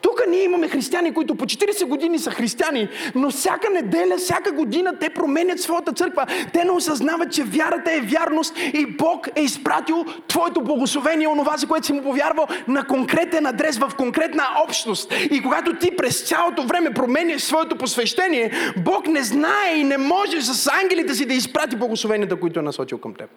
Тук 0.00 0.22
ние 0.28 0.42
имаме 0.42 0.68
християни, 0.68 1.14
които 1.14 1.34
по 1.34 1.44
40 1.44 1.84
години 1.84 2.18
са 2.18 2.30
християни, 2.30 2.88
но 3.14 3.30
всяка 3.30 3.70
неделя, 3.70 4.16
всяка 4.18 4.52
година 4.52 4.98
те 5.00 5.10
променят 5.10 5.60
своята 5.60 5.92
църква. 5.92 6.26
Те 6.52 6.64
не 6.64 6.70
осъзнават, 6.70 7.32
че 7.32 7.42
вярата 7.42 7.92
е 7.92 8.00
вярност 8.00 8.56
и 8.58 8.86
Бог 8.86 9.28
е 9.36 9.42
изпратил 9.42 10.04
твоето 10.28 10.60
благословение, 10.60 11.28
онова, 11.28 11.56
за 11.56 11.66
което 11.66 11.86
си 11.86 11.92
му 11.92 12.02
повярвал, 12.02 12.46
на 12.68 12.86
конкретен 12.86 13.46
адрес, 13.46 13.78
в 13.78 13.92
конкретна 13.96 14.44
общност. 14.64 15.14
И 15.30 15.42
когато 15.42 15.76
ти 15.76 15.96
през 15.96 16.28
цялото 16.28 16.62
време 16.62 16.94
променяш 16.94 17.42
своето 17.42 17.76
посвещение, 17.76 18.52
Бог 18.84 19.06
не 19.06 19.22
знае 19.22 19.74
и 19.76 19.84
не 19.84 19.98
може 19.98 20.42
с 20.42 20.70
ангелите 20.82 21.14
си 21.14 21.26
да 21.26 21.34
изпрати 21.34 21.76
благословенията, 21.76 22.40
които 22.40 22.60
е 22.60 22.62
насочил 22.62 22.98
към 22.98 23.14
теб. 23.14 23.30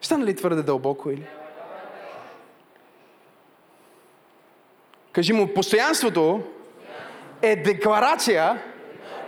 Стана 0.00 0.24
ли 0.24 0.34
твърде 0.34 0.62
дълбоко 0.62 1.10
или? 1.10 1.22
Кажи 5.18 5.32
му, 5.32 5.54
постоянството 5.54 6.40
е 7.42 7.56
декларация 7.56 8.62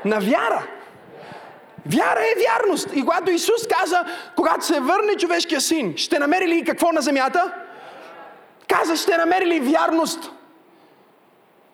на 0.05 0.19
вяра. 0.21 0.67
Вяра 1.87 2.21
е 2.21 2.41
вярност. 2.41 2.89
И 2.95 3.01
когато 3.01 3.31
Исус 3.31 3.67
каза, 3.81 4.05
когато 4.37 4.67
се 4.67 4.81
върне 4.81 5.17
човешкия 5.19 5.61
син, 5.61 5.95
ще 5.97 6.19
намери 6.19 6.49
ли 6.49 6.65
какво 6.65 6.93
на 6.93 7.01
земята? 7.01 7.55
Каза, 8.69 8.97
ще 8.97 9.17
намери 9.17 9.47
ли 9.47 9.61
вярност? 9.61 10.31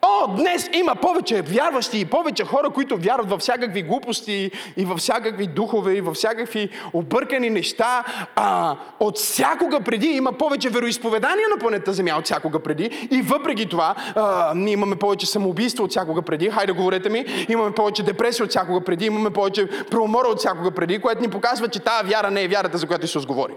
О, 0.01 0.27
днес 0.27 0.69
има 0.73 0.95
повече 0.95 1.41
вярващи 1.41 1.99
и 1.99 2.05
повече 2.05 2.43
хора, 2.45 2.69
които 2.69 2.97
вярват 2.97 3.29
във 3.29 3.39
всякакви 3.39 3.83
глупости 3.83 4.51
и 4.77 4.85
във 4.85 4.97
всякакви 4.99 5.47
духове 5.47 5.93
и 5.93 6.01
във 6.01 6.15
всякакви 6.15 6.69
объркани 6.93 7.49
неща. 7.49 8.03
А, 8.35 8.75
от 8.99 9.17
всякога 9.17 9.79
преди 9.79 10.07
има 10.07 10.33
повече 10.33 10.69
вероисповедания 10.69 11.49
на 11.49 11.59
планета 11.59 11.93
Земя 11.93 12.15
от 12.19 12.25
всякога 12.25 12.59
преди. 12.59 13.07
И 13.11 13.21
въпреки 13.21 13.69
това, 13.69 13.95
а, 14.15 14.53
ние 14.55 14.73
имаме 14.73 14.95
повече 14.95 15.25
самоубийство 15.25 15.83
от 15.83 15.91
всякога 15.91 16.21
преди. 16.21 16.49
Хайде, 16.49 16.71
говорете 16.71 17.09
ми. 17.09 17.25
Имаме 17.49 17.71
повече 17.71 18.03
депресия 18.03 18.43
от 18.43 18.49
всякога 18.49 18.81
преди. 18.81 19.05
Имаме 19.05 19.29
повече 19.29 19.67
преумора 19.91 20.27
от 20.27 20.39
всякога 20.39 20.71
преди, 20.71 20.99
което 20.99 21.21
ни 21.21 21.27
показва, 21.27 21.67
че 21.67 21.79
тази 21.79 22.09
вяра 22.09 22.31
не 22.31 22.43
е 22.43 22.47
вярата, 22.47 22.77
за 22.77 22.87
която 22.87 23.05
Исус 23.05 23.25
говори. 23.25 23.53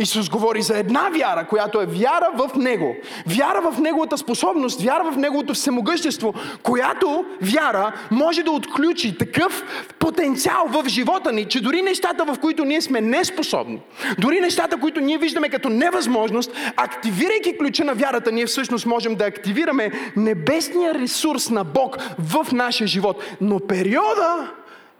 Исус 0.00 0.30
говори 0.30 0.62
за 0.62 0.78
една 0.78 1.08
вяра, 1.08 1.46
която 1.46 1.80
е 1.80 1.86
вяра 1.86 2.28
в 2.34 2.50
Него. 2.56 2.96
Вяра 3.26 3.72
в 3.72 3.80
Неговата 3.80 4.18
способност, 4.18 4.82
вяра 4.82 5.12
в 5.12 5.16
Неговото 5.16 5.54
всемогъщество, 5.54 6.34
която 6.62 7.24
вяра 7.42 7.92
може 8.10 8.42
да 8.42 8.50
отключи 8.50 9.18
такъв 9.18 9.64
потенциал 9.98 10.66
в 10.68 10.88
живота 10.88 11.32
ни, 11.32 11.44
че 11.44 11.60
дори 11.60 11.82
нещата, 11.82 12.24
в 12.24 12.38
които 12.40 12.64
ние 12.64 12.80
сме 12.80 13.00
неспособни, 13.00 13.80
дори 14.18 14.40
нещата, 14.40 14.80
които 14.80 15.00
ние 15.00 15.18
виждаме 15.18 15.48
като 15.48 15.68
невъзможност, 15.68 16.52
активирайки 16.76 17.58
ключа 17.58 17.84
на 17.84 17.94
вярата, 17.94 18.32
ние 18.32 18.46
всъщност 18.46 18.86
можем 18.86 19.14
да 19.14 19.24
активираме 19.24 19.90
небесния 20.16 20.94
ресурс 20.94 21.50
на 21.50 21.64
Бог 21.64 21.98
в 22.18 22.46
нашия 22.52 22.86
живот. 22.86 23.24
Но 23.40 23.60
периода 23.60 24.50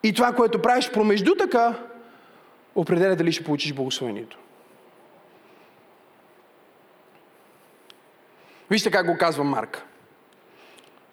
и 0.03 0.13
това, 0.13 0.33
което 0.33 0.63
правиш 0.63 0.91
промежду 0.91 1.35
така, 1.39 1.75
определя 2.75 3.17
дали 3.17 3.33
ще 3.33 3.45
получиш 3.45 3.73
благословението. 3.73 4.37
Вижте 8.71 8.91
как 8.91 9.07
го 9.07 9.19
казва 9.19 9.45
Марк. 9.45 9.83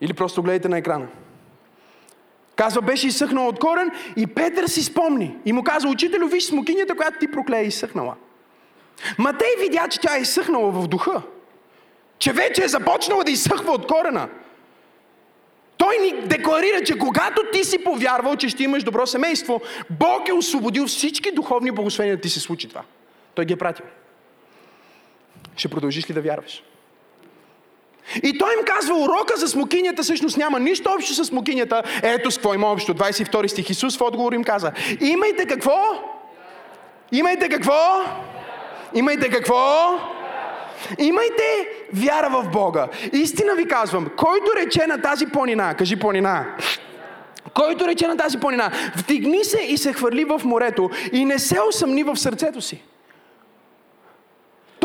Или 0.01 0.13
просто 0.13 0.43
гледайте 0.43 0.69
на 0.69 0.77
екрана. 0.77 1.07
Казва, 2.55 2.81
беше 2.81 3.07
изсъхнал 3.07 3.47
от 3.47 3.59
корен 3.59 3.91
и 4.15 4.27
Петър 4.27 4.67
си 4.67 4.83
спомни. 4.83 5.37
И 5.45 5.53
му 5.53 5.63
казва, 5.63 5.89
учителю, 5.89 6.27
виж 6.27 6.43
смокинята, 6.43 6.95
която 6.95 7.19
ти 7.19 7.31
проклея, 7.31 7.63
е 7.63 7.67
изсъхнала. 7.67 8.15
Матей 9.17 9.55
видя, 9.59 9.87
че 9.87 9.99
тя 9.99 10.17
е 10.17 10.21
изсъхнала 10.21 10.71
в 10.71 10.87
духа. 10.87 11.21
Че 12.19 12.33
вече 12.33 12.63
е 12.63 12.67
започнала 12.67 13.23
да 13.23 13.31
изсъхва 13.31 13.71
от 13.71 13.87
корена. 13.87 14.29
Той 15.77 15.97
ни 15.97 16.27
декларира, 16.27 16.83
че 16.83 16.97
когато 16.97 17.41
ти 17.53 17.63
си 17.63 17.83
повярвал, 17.83 18.35
че 18.35 18.49
ще 18.49 18.63
имаш 18.63 18.83
добро 18.83 19.07
семейство, 19.07 19.61
Бог 19.89 20.27
е 20.27 20.33
освободил 20.33 20.87
всички 20.87 21.31
духовни 21.31 21.71
благословения 21.71 22.15
да 22.15 22.21
ти 22.21 22.29
се 22.29 22.39
случи 22.39 22.69
това. 22.69 22.83
Той 23.35 23.45
ги 23.45 23.53
е 23.53 23.57
пратил. 23.57 23.85
Ще 25.55 25.67
продължиш 25.67 26.09
ли 26.09 26.13
да 26.13 26.21
вярваш? 26.21 26.63
И 28.23 28.37
той 28.37 28.53
им 28.53 28.65
казва, 28.65 28.95
урока 28.95 29.37
за 29.37 29.47
смокинята 29.47 30.03
всъщност 30.03 30.37
няма 30.37 30.59
нищо 30.59 30.89
общо 30.95 31.13
с 31.13 31.25
смокинята. 31.25 31.83
Ето 32.03 32.31
с 32.31 32.37
какво 32.37 32.53
има 32.53 32.71
общо. 32.71 32.93
22 32.93 33.47
стих 33.47 33.69
Исус 33.69 33.97
в 33.97 34.01
отговор 34.01 34.33
им 34.33 34.43
каза, 34.43 34.71
имайте 35.01 35.45
какво? 35.45 35.81
Имайте 37.11 37.49
какво? 37.49 38.01
Имайте 38.93 39.29
какво? 39.29 39.99
Имайте 40.97 41.67
вяра 41.93 42.29
в 42.29 42.49
Бога. 42.51 42.87
Истина 43.13 43.55
ви 43.55 43.67
казвам, 43.67 44.09
който 44.17 44.45
рече 44.55 44.87
на 44.87 45.01
тази 45.01 45.25
планина, 45.25 45.73
кажи 45.73 45.95
планина, 45.95 46.45
който 47.53 47.87
рече 47.87 48.07
на 48.07 48.17
тази 48.17 48.37
планина, 48.37 48.71
вдигни 48.95 49.43
се 49.43 49.59
и 49.61 49.77
се 49.77 49.93
хвърли 49.93 50.23
в 50.23 50.41
морето 50.43 50.89
и 51.11 51.25
не 51.25 51.39
се 51.39 51.59
усъмни 51.69 52.03
в 52.03 52.15
сърцето 52.15 52.61
си. 52.61 52.83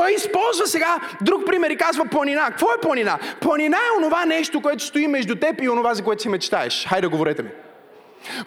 Той 0.02 0.12
използва 0.12 0.66
сега 0.66 1.00
друг 1.20 1.46
пример 1.46 1.70
и 1.70 1.76
казва 1.76 2.04
планина. 2.04 2.46
Какво 2.46 2.66
е 2.66 2.80
планина? 2.82 3.18
Планина 3.40 3.76
е 3.76 3.96
онова 3.98 4.24
нещо, 4.24 4.60
което 4.60 4.84
стои 4.84 5.06
между 5.06 5.34
теб 5.34 5.62
и 5.62 5.68
онова, 5.68 5.94
за 5.94 6.04
което 6.04 6.22
си 6.22 6.28
мечтаеш. 6.28 6.86
Хайде, 6.88 7.06
говорете 7.06 7.42
ми. 7.42 7.48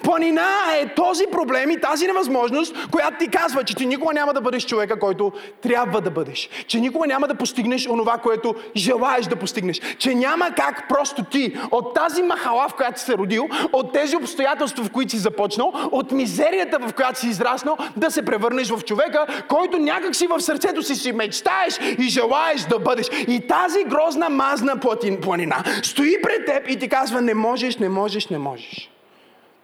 Планина 0.04 0.48
е 0.82 0.94
този 0.96 1.24
проблем 1.32 1.72
и 1.72 1.82
тази 1.82 2.08
невъзможност, 2.08 2.76
която 2.92 3.18
ти 3.20 3.28
казва, 3.28 3.64
че 3.64 3.76
ти 3.76 3.86
никога 3.86 4.14
няма 4.14 4.34
да 4.34 4.42
бъдеш 4.42 4.66
човека, 4.66 5.00
който 5.00 5.32
трябва 5.62 6.02
да 6.02 6.12
бъдеш. 6.12 6.50
Че 6.68 6.80
никога 6.80 7.08
няма 7.08 7.28
да 7.28 7.36
постигнеш 7.36 7.88
онова, 7.88 8.18
което 8.18 8.56
желаеш 8.76 9.26
да 9.26 9.36
постигнеш. 9.36 9.82
Че 9.98 10.16
няма 10.16 10.50
как 10.58 10.86
просто 10.90 11.24
ти 11.24 11.58
от 11.72 11.94
тази 11.94 12.24
махала, 12.24 12.70
в 12.70 12.74
която 12.74 13.00
си 13.00 13.06
се 13.06 13.18
родил, 13.18 13.48
от 13.74 13.94
тези 13.94 14.16
обстоятелства, 14.16 14.84
в 14.84 14.92
които 14.92 15.12
си 15.12 15.18
започнал, 15.18 15.74
от 15.92 16.12
мизерията, 16.12 16.80
в 16.80 16.94
която 16.94 17.20
си 17.20 17.28
израснал, 17.28 17.78
да 17.96 18.12
се 18.12 18.26
превърнеш 18.26 18.70
в 18.70 18.84
човека, 18.84 19.26
който 19.48 19.78
някак 19.78 20.16
си 20.16 20.28
в 20.28 20.42
сърцето 20.42 20.84
си 20.84 20.96
си 20.96 21.12
мечтаеш 21.12 21.80
и 22.00 22.04
желаеш 22.04 22.62
да 22.62 22.80
бъдеш. 22.80 23.08
И 23.28 23.48
тази 23.48 23.84
грозна 23.84 24.30
мазна 24.30 24.80
планина 25.22 25.64
стои 25.84 26.22
пред 26.22 26.46
теб 26.46 26.70
и 26.70 26.80
ти 26.80 26.90
казва, 26.90 27.22
не 27.22 27.34
можеш, 27.34 27.78
не 27.78 27.90
можеш, 27.90 28.28
не 28.28 28.38
можеш. 28.38 28.95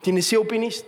Ти 0.02 0.12
не 0.12 0.22
си 0.22 0.36
алпинист. 0.36 0.86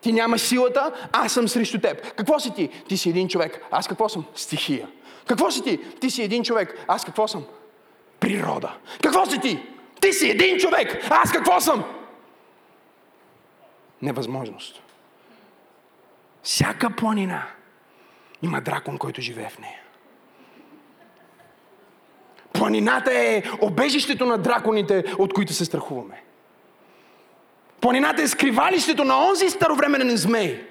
Ти 0.00 0.12
нямаш 0.12 0.40
силата, 0.40 1.08
аз 1.12 1.32
съм 1.32 1.48
срещу 1.48 1.80
теб. 1.80 2.14
Какво 2.14 2.38
си 2.38 2.54
ти? 2.54 2.68
Ти 2.68 2.96
си 2.96 3.08
един 3.08 3.28
човек. 3.28 3.64
Аз 3.70 3.88
какво 3.88 4.08
съм? 4.08 4.24
Стихия. 4.34 4.88
Какво 5.26 5.50
си 5.50 5.62
ти? 5.62 5.78
Ти 6.00 6.10
си 6.10 6.22
един 6.22 6.44
човек. 6.44 6.84
Аз 6.88 7.04
какво 7.04 7.28
съм? 7.28 7.44
Природа. 8.20 8.76
Какво 9.02 9.26
си 9.26 9.40
ти? 9.40 9.62
Ти 10.00 10.12
си 10.12 10.30
един 10.30 10.58
човек. 10.58 11.06
Аз 11.10 11.32
какво 11.32 11.60
съм? 11.60 11.84
Невъзможност. 14.02 14.82
Всяка 16.42 16.90
планина 16.90 17.46
има 18.42 18.60
дракон, 18.60 18.98
който 18.98 19.20
живее 19.20 19.48
в 19.48 19.58
нея. 19.58 19.83
Планината 22.54 23.12
е 23.12 23.42
обежището 23.60 24.26
на 24.26 24.38
драконите, 24.38 25.04
от 25.18 25.34
които 25.34 25.52
се 25.52 25.64
страхуваме. 25.64 26.22
Планината 27.80 28.22
е 28.22 28.28
скривалището 28.28 29.04
на 29.04 29.28
онзи 29.28 29.50
старовременен 29.50 30.16
змей, 30.16 30.64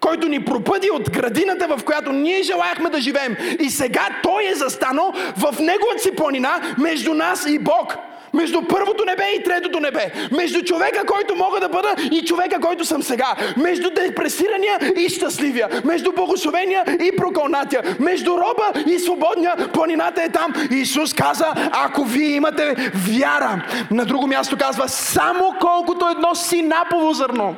който 0.00 0.28
ни 0.28 0.44
пропъди 0.44 0.90
от 0.90 1.10
градината, 1.10 1.76
в 1.76 1.84
която 1.84 2.12
ние 2.12 2.42
желаяхме 2.42 2.90
да 2.90 3.00
живеем. 3.00 3.36
И 3.60 3.70
сега 3.70 4.08
той 4.22 4.46
е 4.46 4.54
застанал 4.54 5.12
в 5.36 5.60
неговата 5.60 5.98
си 5.98 6.16
планина 6.16 6.74
между 6.78 7.14
нас 7.14 7.46
и 7.48 7.58
Бог– 7.58 7.96
между 8.34 8.62
първото 8.62 9.04
небе 9.04 9.24
и 9.38 9.42
третото 9.42 9.80
небе. 9.80 10.12
Между 10.30 10.62
човека, 10.62 11.06
който 11.06 11.36
мога 11.36 11.60
да 11.60 11.68
бъда 11.68 11.94
и 12.12 12.24
човека, 12.24 12.60
който 12.60 12.84
съм 12.84 13.02
сега. 13.02 13.34
Между 13.56 13.90
депресирания 13.90 14.78
и 14.96 15.08
щастливия. 15.08 15.68
Между 15.84 16.12
благословения 16.12 16.84
и 16.86 17.16
прокълнатия. 17.16 17.82
Между 18.00 18.30
роба 18.30 18.80
и 18.86 18.98
свободния. 18.98 19.54
Планината 19.72 20.22
е 20.22 20.28
там. 20.28 20.52
Исус 20.70 21.14
каза, 21.14 21.46
ако 21.72 22.04
вие 22.04 22.28
имате 22.28 22.90
вяра. 22.94 23.64
На 23.90 24.04
друго 24.04 24.26
място 24.26 24.56
казва, 24.56 24.88
само 24.88 25.54
колкото 25.60 26.08
едно 26.08 26.34
синапово 26.34 27.12
зърно. 27.12 27.56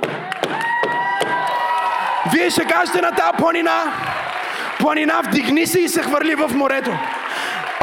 Вие 2.32 2.50
ще 2.50 2.64
кажете 2.64 3.00
на 3.00 3.10
тази 3.10 3.32
планина, 3.38 3.92
планина 4.78 5.20
вдигни 5.20 5.66
се 5.66 5.80
и 5.80 5.88
се 5.88 6.02
хвърли 6.02 6.34
в 6.34 6.50
морето. 6.54 6.90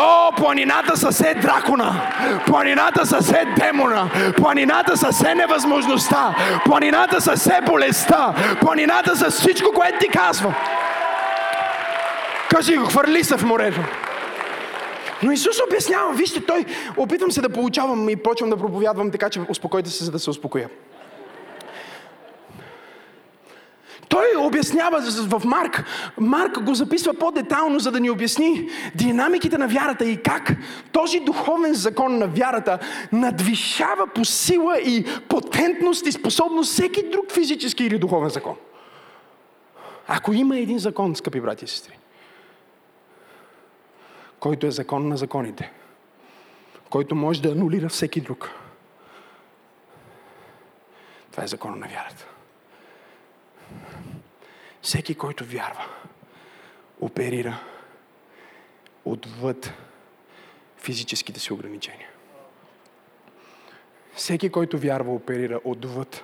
О, 0.03 0.31
планината 0.37 0.97
съсе 0.97 1.33
дракона, 1.33 2.01
планината 2.45 3.05
съсе 3.05 3.45
демона, 3.59 4.09
планината 4.37 4.97
съсе 4.97 5.35
невъзможността, 5.35 6.35
планината 6.65 7.21
съсе 7.21 7.59
болестта, 7.65 8.33
планината 8.61 9.15
с 9.15 9.31
всичко, 9.31 9.71
което 9.75 9.99
ти 9.99 10.07
казва. 10.07 10.55
Кажи 12.49 12.77
го, 12.77 12.85
хвърли 12.85 13.23
се 13.23 13.37
в 13.37 13.43
морето. 13.43 13.79
Но 15.23 15.31
Исус 15.31 15.55
обяснява, 15.67 16.13
вижте, 16.13 16.45
той, 16.45 16.65
опитвам 16.97 17.31
се 17.31 17.41
да 17.41 17.49
получавам 17.49 18.09
и 18.09 18.15
почвам 18.15 18.49
да 18.49 18.57
проповядвам, 18.57 19.11
така 19.11 19.29
че 19.29 19.41
успокойте 19.49 19.89
се, 19.89 20.03
за 20.03 20.11
да 20.11 20.19
се 20.19 20.29
успокоя. 20.29 20.69
Той 24.11 24.25
обяснява 24.37 25.01
в 25.01 25.41
Марк. 25.45 25.85
Марк 26.17 26.63
го 26.63 26.73
записва 26.73 27.13
по-детално, 27.13 27.79
за 27.79 27.91
да 27.91 27.99
ни 27.99 28.09
обясни 28.09 28.69
динамиките 28.95 29.57
на 29.57 29.67
вярата 29.67 30.05
и 30.05 30.23
как 30.23 30.53
този 30.91 31.19
духовен 31.19 31.73
закон 31.73 32.17
на 32.17 32.27
вярата 32.27 32.79
надвишава 33.11 34.07
по 34.07 34.25
сила 34.25 34.79
и 34.79 35.05
потентност 35.29 36.05
и 36.05 36.11
способност 36.11 36.71
всеки 36.71 37.09
друг 37.09 37.31
физически 37.31 37.83
или 37.83 37.97
духовен 37.97 38.29
закон. 38.29 38.55
Ако 40.07 40.33
има 40.33 40.57
един 40.57 40.79
закон, 40.79 41.15
скъпи 41.15 41.41
брати 41.41 41.65
и 41.65 41.67
сестри, 41.67 41.97
който 44.39 44.67
е 44.67 44.71
закон 44.71 45.07
на 45.07 45.17
законите, 45.17 45.71
който 46.89 47.15
може 47.15 47.41
да 47.41 47.49
анулира 47.49 47.89
всеки 47.89 48.21
друг, 48.21 48.49
това 51.31 51.43
е 51.43 51.47
закон 51.47 51.79
на 51.79 51.87
вярата. 51.87 52.30
Всеки, 54.81 55.15
който 55.15 55.45
вярва, 55.45 55.85
оперира 57.01 57.59
отвъд 59.05 59.73
физическите 60.77 61.39
си 61.39 61.53
ограничения. 61.53 62.07
Всеки, 64.15 64.49
който 64.49 64.77
вярва, 64.77 65.13
оперира 65.13 65.59
отвъд 65.63 66.23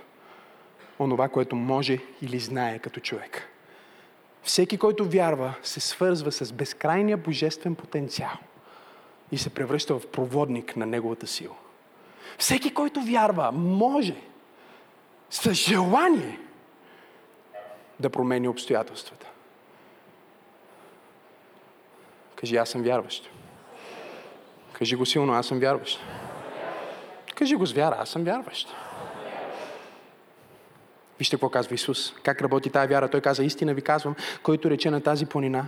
онова, 0.99 1.29
което 1.29 1.55
може 1.55 1.99
или 2.21 2.39
знае 2.39 2.79
като 2.79 2.99
човек. 2.99 3.49
Всеки, 4.43 4.77
който 4.77 5.09
вярва, 5.09 5.53
се 5.63 5.79
свързва 5.79 6.31
с 6.31 6.53
безкрайния 6.53 7.17
божествен 7.17 7.75
потенциал 7.75 8.37
и 9.31 9.37
се 9.37 9.49
превръща 9.49 9.99
в 9.99 10.07
проводник 10.07 10.75
на 10.75 10.85
неговата 10.85 11.27
сила. 11.27 11.55
Всеки, 12.37 12.73
който 12.73 13.01
вярва, 13.01 13.51
може 13.51 14.15
с 15.29 15.53
желание 15.53 16.39
да 17.99 18.09
промени 18.09 18.47
обстоятелствата. 18.47 19.27
Кажи, 22.35 22.55
аз 22.55 22.69
съм 22.69 22.83
вярващ. 22.83 23.29
Кажи 24.73 24.95
го 24.95 25.05
силно, 25.05 25.33
аз 25.33 25.47
съм 25.47 25.59
вярващ. 25.59 25.99
Кажи 27.35 27.55
го 27.55 27.65
с 27.65 27.73
вяра, 27.73 27.95
аз 27.99 28.09
съм 28.09 28.23
вярващ. 28.23 28.67
Вижте 31.19 31.35
какво 31.35 31.49
казва 31.49 31.75
Исус. 31.75 32.13
Как 32.23 32.41
работи 32.41 32.69
тази 32.69 32.87
вяра. 32.87 33.09
Той 33.09 33.21
каза, 33.21 33.43
истина 33.43 33.73
ви 33.73 33.81
казвам, 33.81 34.15
който 34.43 34.69
рече 34.69 34.91
на 34.91 35.01
тази 35.01 35.25
планина. 35.25 35.65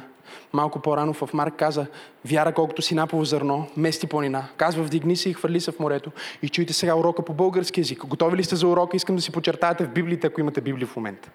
Малко 0.53 0.80
по-рано 0.80 1.13
в 1.13 1.30
Марк 1.34 1.55
каза, 1.57 1.86
вяра 2.25 2.53
колкото 2.53 2.82
си 2.82 2.95
напово 2.95 3.25
зърно, 3.25 3.67
мести 3.77 4.07
планина. 4.07 4.47
Казва, 4.57 4.84
вдигни 4.84 5.15
се 5.15 5.30
и 5.30 5.34
хвърли 5.34 5.61
се 5.61 5.71
в 5.71 5.80
морето. 5.80 6.11
И 6.41 6.49
чуйте 6.49 6.73
сега 6.73 6.95
урока 6.95 7.25
по 7.25 7.34
български 7.34 7.80
язик. 7.80 8.05
Готови 8.05 8.38
ли 8.38 8.43
сте 8.43 8.55
за 8.55 8.67
урока? 8.67 8.97
Искам 8.97 9.15
да 9.15 9.21
си 9.21 9.32
почертаете 9.32 9.84
в 9.86 9.93
Библията, 9.93 10.27
ако 10.27 10.41
имате 10.41 10.61
Библия 10.61 10.88
в 10.88 10.95
момента. 10.95 11.30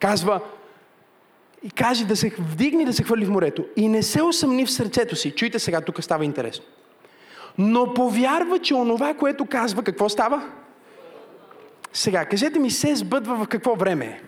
Казва, 0.00 0.40
и 1.62 1.70
каже 1.70 2.04
да 2.04 2.16
се 2.16 2.32
вдигне 2.38 2.84
да 2.84 2.92
се 2.92 3.02
хвърли 3.02 3.24
в 3.24 3.30
морето. 3.30 3.64
И 3.76 3.88
не 3.88 4.02
се 4.02 4.22
усъмни 4.22 4.66
в 4.66 4.70
сърцето 4.70 5.16
си. 5.16 5.30
Чуйте 5.30 5.58
сега, 5.58 5.80
тук 5.80 6.04
става 6.04 6.24
интересно. 6.24 6.64
Но 7.58 7.94
повярва, 7.94 8.58
че 8.58 8.74
онова, 8.74 9.14
което 9.14 9.46
казва, 9.46 9.82
какво 9.82 10.08
става? 10.08 10.50
Сега, 11.92 12.24
кажете 12.24 12.58
ми, 12.58 12.70
се 12.70 12.96
сбъдва 12.96 13.44
в 13.44 13.48
какво 13.48 13.74
време? 13.74 14.22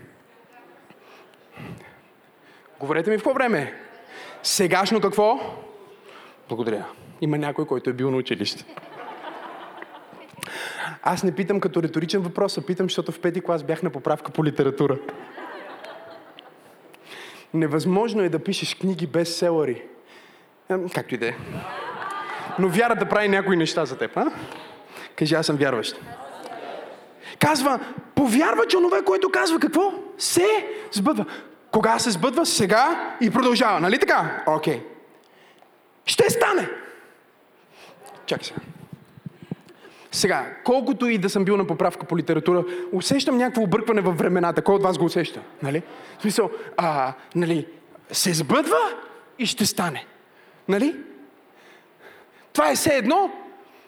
Говорете 2.81 3.11
ми 3.11 3.17
в 3.17 3.21
какво 3.21 3.33
време? 3.33 3.59
е? 3.59 3.73
Сегашно 4.43 5.01
какво? 5.01 5.41
Благодаря. 6.49 6.85
Има 7.21 7.39
някой, 7.39 7.67
който 7.67 7.91
е 7.91 7.93
бил 7.93 8.11
на 8.11 8.17
училище. 8.17 8.65
Аз 11.03 11.23
не 11.23 11.35
питам 11.35 11.61
като 11.61 11.83
риторичен 11.83 12.21
въпрос, 12.21 12.59
а 12.59 12.67
питам, 12.67 12.87
защото 12.87 13.13
в 13.13 13.21
пети 13.21 13.41
клас 13.41 13.63
бях 13.63 13.83
на 13.83 13.91
поправка 13.91 14.33
по 14.33 14.45
литература. 14.45 14.99
Невъзможно 17.55 18.23
е 18.23 18.29
да 18.29 18.39
пишеш 18.39 18.75
книги 18.75 19.07
без 19.07 19.37
селари. 19.37 19.83
Както 20.95 21.15
и 21.15 21.19
да 21.19 21.29
е. 21.29 21.35
Но 22.59 22.69
вярата 22.69 23.09
прави 23.09 23.29
някои 23.29 23.57
неща 23.57 23.85
за 23.85 23.99
теб, 23.99 24.17
а? 24.17 24.33
Кажи, 25.17 25.35
аз 25.35 25.47
съм 25.47 25.57
вярващ. 25.57 26.01
Казва, 27.39 27.81
повярва, 28.15 28.67
че 28.67 28.77
онова, 28.77 29.03
което 29.03 29.31
казва, 29.31 29.61
какво? 29.61 29.93
Се 30.19 30.67
сбъдва. 30.93 31.25
Кога 31.71 31.99
се 31.99 32.11
сбъдва? 32.11 32.47
Сега 32.47 33.17
и 33.21 33.31
продължава, 33.31 33.81
нали 33.81 33.99
така? 33.99 34.45
Окей. 34.47 34.83
Ще 36.07 36.31
стане. 36.31 36.69
Чакай 38.27 38.45
сега. 38.45 38.61
Сега, 40.13 40.57
колкото 40.65 41.09
и 41.09 41.19
да 41.19 41.31
съм 41.31 41.45
бил 41.45 41.57
на 41.57 41.67
поправка 41.67 42.07
по 42.07 42.19
литература, 42.19 42.65
усещам 42.93 43.37
някакво 43.37 43.63
объркване 43.63 44.01
във 44.01 44.19
времената. 44.19 44.63
Кой 44.63 44.75
от 44.75 44.83
вас 44.83 44.99
го 44.99 45.05
усеща? 45.05 45.43
Нали? 45.63 45.83
В 46.19 46.23
смисъл, 46.23 46.51
а, 46.77 47.15
нали, 47.35 47.67
се 48.11 48.35
сбъдва 48.35 48.79
и 49.39 49.47
ще 49.47 49.67
стане. 49.67 50.07
Нали? 50.69 50.97
Това 52.53 52.71
е 52.71 52.75
все 52.75 52.97
едно. 52.97 53.33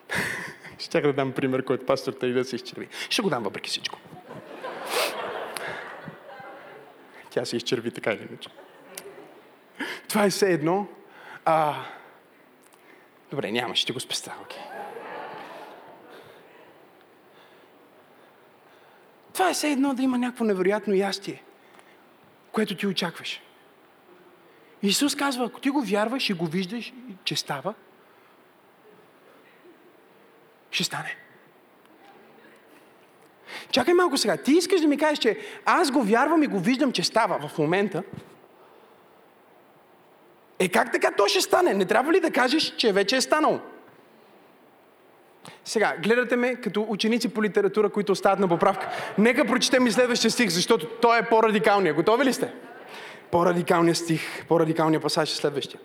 Ще 0.78 1.00
да 1.00 1.12
дам 1.12 1.32
пример, 1.32 1.64
който 1.64 1.86
пасторта 1.86 2.26
и 2.26 2.32
да 2.32 2.44
се 2.44 2.56
изчерви. 2.56 2.88
Ще 3.10 3.22
го 3.22 3.30
дам 3.30 3.42
въпреки 3.42 3.70
всичко. 3.70 3.98
Тя 7.30 7.44
се 7.44 7.56
изчерви 7.56 7.90
така 7.90 8.12
или 8.12 8.26
иначе. 8.28 8.48
Това 10.08 10.24
е 10.24 10.30
все 10.30 10.52
едно. 10.52 10.86
А... 11.44 11.74
Добре, 13.30 13.52
няма, 13.52 13.76
ще 13.76 13.92
го 13.92 14.00
спеста. 14.00 14.34
Okay. 14.44 14.73
Това 19.34 19.50
е 19.50 19.54
все 19.54 19.70
едно 19.70 19.94
да 19.94 20.02
има 20.02 20.18
някакво 20.18 20.44
невероятно 20.44 20.94
ястие, 20.94 21.42
което 22.52 22.76
ти 22.76 22.86
очакваш. 22.86 23.40
Исус 24.82 25.14
казва, 25.14 25.44
ако 25.44 25.60
ти 25.60 25.70
го 25.70 25.82
вярваш 25.82 26.30
и 26.30 26.32
го 26.32 26.46
виждаш, 26.46 26.92
че 27.24 27.36
става, 27.36 27.74
ще 30.70 30.84
стане. 30.84 31.16
Чакай 33.70 33.94
малко 33.94 34.16
сега. 34.16 34.36
Ти 34.36 34.52
искаш 34.52 34.80
да 34.80 34.86
ми 34.86 34.98
кажеш, 34.98 35.18
че 35.18 35.38
аз 35.64 35.90
го 35.90 36.02
вярвам 36.02 36.42
и 36.42 36.46
го 36.46 36.58
виждам, 36.58 36.92
че 36.92 37.02
става 37.02 37.48
в 37.48 37.58
момента. 37.58 38.02
Е 40.58 40.68
как 40.68 40.92
така 40.92 41.10
то 41.10 41.26
ще 41.26 41.40
стане? 41.40 41.74
Не 41.74 41.84
трябва 41.84 42.12
ли 42.12 42.20
да 42.20 42.30
кажеш, 42.30 42.76
че 42.76 42.92
вече 42.92 43.16
е 43.16 43.20
станало? 43.20 43.60
Сега, 45.64 45.94
гледате 46.02 46.36
ме 46.36 46.54
като 46.54 46.86
ученици 46.88 47.28
по 47.28 47.42
литература, 47.42 47.90
които 47.90 48.12
остават 48.12 48.38
на 48.38 48.48
поправка. 48.48 48.88
Нека 49.18 49.44
прочетем 49.44 49.86
и 49.86 49.92
следващия 49.92 50.30
стих, 50.30 50.50
защото 50.50 50.86
той 50.86 51.18
е 51.18 51.22
по-радикалният. 51.22 51.96
Готови 51.96 52.24
ли 52.24 52.32
сте? 52.32 52.52
По-радикалният 53.30 53.96
стих, 53.96 54.46
по-радикалният 54.48 55.02
пасаж 55.02 55.32
е 55.32 55.36
следващия. 55.36 55.80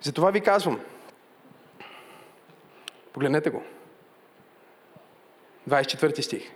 Затова 0.00 0.30
ви 0.30 0.40
казвам. 0.40 0.80
Погледнете 3.12 3.50
го. 3.50 3.62
24 5.70 6.20
стих. 6.20 6.50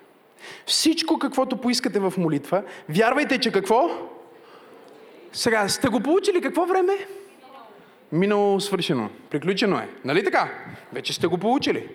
Всичко, 0.67 1.19
каквото 1.19 1.57
поискате 1.57 1.99
в 2.01 2.13
молитва, 2.17 2.63
вярвайте, 2.89 3.39
че 3.39 3.53
какво? 3.53 3.91
Сега, 5.33 5.69
сте 5.69 5.89
го 5.89 6.01
получили 6.01 6.41
какво 6.41 6.67
време? 6.67 6.93
Минало 8.13 8.61
свършено. 8.61 9.11
Приключено 9.31 9.79
е. 9.79 9.89
Нали 10.05 10.25
така? 10.25 10.51
Вече 10.93 11.13
сте 11.13 11.27
го 11.27 11.39
получили. 11.39 11.89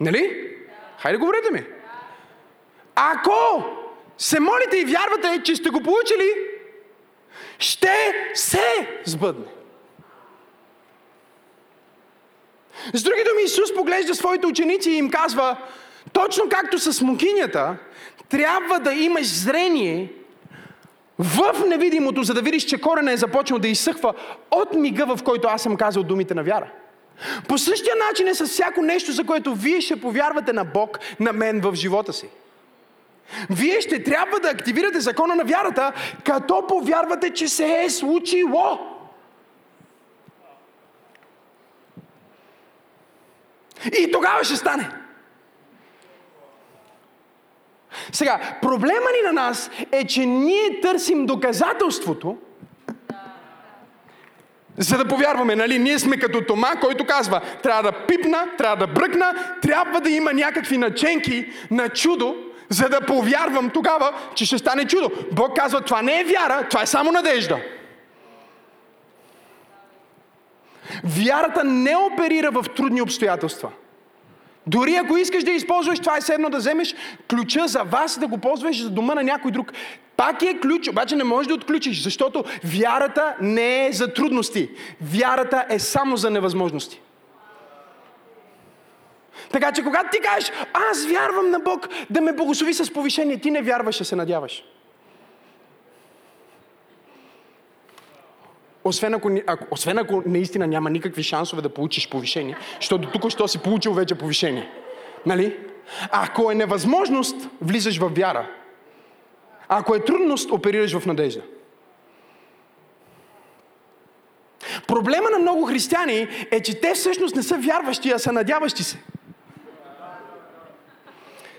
Нали? 0.00 0.56
Хайде 0.98 1.18
говорете 1.18 1.50
ми. 1.52 1.64
Ако 2.94 3.64
се 4.18 4.40
молите 4.40 4.78
и 4.78 4.84
вярвате, 4.84 5.42
че 5.44 5.56
сте 5.56 5.70
го 5.70 5.82
получили, 5.82 6.32
ще 7.58 8.14
се 8.34 8.88
сбъдне. 9.04 9.46
С 12.94 13.02
други 13.02 13.24
думи, 13.28 13.42
Исус 13.44 13.74
поглежда 13.74 14.14
своите 14.14 14.46
ученици 14.46 14.90
и 14.90 14.96
им 14.96 15.10
казва, 15.10 15.56
точно 16.12 16.48
както 16.48 16.78
с 16.78 17.02
мукинята, 17.02 17.76
трябва 18.28 18.80
да 18.80 18.92
имаш 18.92 19.26
зрение 19.26 20.12
в 21.18 21.66
невидимото, 21.66 22.22
за 22.22 22.34
да 22.34 22.42
видиш, 22.42 22.64
че 22.64 22.80
корена 22.80 23.12
е 23.12 23.16
започнал 23.16 23.58
да 23.58 23.68
изсъхва 23.68 24.14
от 24.50 24.74
мига, 24.74 25.16
в 25.16 25.22
който 25.24 25.48
аз 25.48 25.62
съм 25.62 25.76
казал 25.76 26.02
думите 26.02 26.34
на 26.34 26.42
вяра. 26.42 26.70
По 27.48 27.58
същия 27.58 27.94
начин 28.08 28.28
е 28.28 28.34
с 28.34 28.46
всяко 28.46 28.82
нещо, 28.82 29.12
за 29.12 29.24
което 29.24 29.54
вие 29.54 29.80
ще 29.80 30.00
повярвате 30.00 30.52
на 30.52 30.64
Бог, 30.64 30.98
на 31.20 31.32
мен 31.32 31.60
в 31.60 31.74
живота 31.74 32.12
си. 32.12 32.28
Вие 33.50 33.80
ще 33.80 34.02
трябва 34.02 34.40
да 34.40 34.48
активирате 34.48 35.00
закона 35.00 35.34
на 35.34 35.44
вярата, 35.44 35.92
като 36.24 36.66
повярвате, 36.66 37.30
че 37.30 37.48
се 37.48 37.82
е 37.84 37.90
случило. 37.90 38.78
И 43.98 44.12
тогава 44.12 44.44
ще 44.44 44.56
стане. 44.56 44.90
Сега, 48.12 48.58
проблема 48.62 49.06
ни 49.16 49.26
на 49.26 49.32
нас 49.32 49.70
е, 49.92 50.06
че 50.06 50.26
ние 50.26 50.80
търсим 50.80 51.26
доказателството, 51.26 52.36
за 54.78 54.98
да 54.98 55.04
повярваме, 55.04 55.56
нали? 55.56 55.78
Ние 55.78 55.98
сме 55.98 56.16
като 56.16 56.40
Тома, 56.40 56.76
който 56.80 57.04
казва, 57.04 57.40
трябва 57.62 57.82
да 57.82 57.92
пипна, 57.92 58.44
трябва 58.58 58.86
да 58.86 58.92
бръкна, 58.92 59.34
трябва 59.62 60.00
да 60.00 60.10
има 60.10 60.32
някакви 60.32 60.78
наченки 60.78 61.52
на 61.70 61.88
чудо, 61.88 62.36
за 62.68 62.88
да 62.88 63.00
повярвам 63.00 63.70
тогава, 63.70 64.12
че 64.34 64.46
ще 64.46 64.58
стане 64.58 64.86
чудо. 64.86 65.10
Бог 65.32 65.56
казва, 65.56 65.80
това 65.80 66.02
не 66.02 66.20
е 66.20 66.24
вяра, 66.24 66.66
това 66.70 66.82
е 66.82 66.86
само 66.86 67.12
надежда. 67.12 67.58
Вярата 71.04 71.64
не 71.64 71.96
оперира 71.96 72.50
в 72.50 72.64
трудни 72.76 73.02
обстоятелства. 73.02 73.70
Дори 74.66 74.94
ако 74.94 75.16
искаш 75.16 75.44
да 75.44 75.50
използваш, 75.50 75.98
това 75.98 76.16
е 76.16 76.20
седно 76.20 76.50
да 76.50 76.56
вземеш 76.56 76.94
ключа 77.30 77.66
за 77.66 77.82
вас, 77.82 78.18
да 78.18 78.26
го 78.26 78.38
ползваш 78.38 78.82
за 78.82 78.90
дома 78.90 79.14
на 79.14 79.22
някой 79.22 79.50
друг. 79.50 79.72
Пак 80.16 80.42
е 80.42 80.58
ключ, 80.60 80.88
обаче 80.88 81.16
не 81.16 81.24
можеш 81.24 81.48
да 81.48 81.54
отключиш, 81.54 82.02
защото 82.02 82.44
вярата 82.64 83.36
не 83.40 83.86
е 83.86 83.92
за 83.92 84.14
трудности. 84.14 84.70
Вярата 85.00 85.64
е 85.68 85.78
само 85.78 86.16
за 86.16 86.30
невъзможности. 86.30 87.00
Така 89.52 89.72
че 89.72 89.82
когато 89.82 90.08
ти 90.12 90.20
кажеш, 90.20 90.52
аз 90.90 91.06
вярвам 91.06 91.50
на 91.50 91.58
Бог 91.58 91.88
да 92.10 92.20
ме 92.20 92.32
благослови 92.32 92.74
с 92.74 92.92
повишение, 92.92 93.38
ти 93.38 93.50
не 93.50 93.62
вярваш, 93.62 94.00
а 94.00 94.04
се 94.04 94.16
надяваш. 94.16 94.64
Освен 98.86 99.14
ако, 99.14 99.30
ако, 99.46 99.64
освен 99.70 99.98
ако 99.98 100.22
наистина 100.26 100.66
няма 100.66 100.90
никакви 100.90 101.22
шансове 101.22 101.62
да 101.62 101.68
получиш 101.68 102.08
повишение, 102.08 102.56
защото 102.80 103.10
тук 103.10 103.30
що 103.30 103.48
си 103.48 103.58
получил 103.58 103.92
вече 103.92 104.14
повишение. 104.14 104.70
Нали? 105.26 105.56
Ако 106.10 106.50
е 106.50 106.54
невъзможност, 106.54 107.36
влизаш 107.60 107.98
в 107.98 108.08
вяра. 108.08 108.50
Ако 109.68 109.94
е 109.94 110.04
трудност, 110.04 110.50
оперираш 110.50 110.98
в 110.98 111.06
надежда. 111.06 111.42
Проблема 114.86 115.30
на 115.30 115.38
много 115.38 115.66
християни 115.66 116.28
е, 116.50 116.62
че 116.62 116.80
те 116.80 116.94
всъщност 116.94 117.36
не 117.36 117.42
са 117.42 117.58
вярващи, 117.58 118.10
а 118.10 118.18
са 118.18 118.32
надяващи 118.32 118.82
се. 118.82 118.98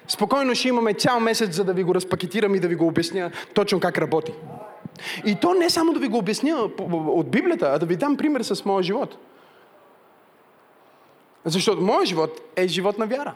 Спокойно 0.07 0.55
ще 0.55 0.67
имаме 0.67 0.93
цял 0.93 1.19
месец, 1.19 1.55
за 1.55 1.63
да 1.63 1.73
ви 1.73 1.83
го 1.83 1.95
разпакетирам 1.95 2.55
и 2.55 2.59
да 2.59 2.67
ви 2.67 2.75
го 2.75 2.87
обясня 2.87 3.31
точно 3.53 3.79
как 3.79 3.97
работи. 3.97 4.33
И 5.25 5.35
то 5.35 5.53
не 5.53 5.69
само 5.69 5.93
да 5.93 5.99
ви 5.99 6.07
го 6.07 6.17
обясня 6.17 6.69
от 6.89 7.31
Библията, 7.31 7.71
а 7.73 7.79
да 7.79 7.85
ви 7.85 7.95
дам 7.95 8.17
пример 8.17 8.41
с 8.41 8.65
моя 8.65 8.83
живот. 8.83 9.17
Защото 11.45 11.81
моят 11.81 12.07
живот 12.07 12.41
е 12.55 12.67
живот 12.67 12.97
на 12.97 13.07
вяра. 13.07 13.33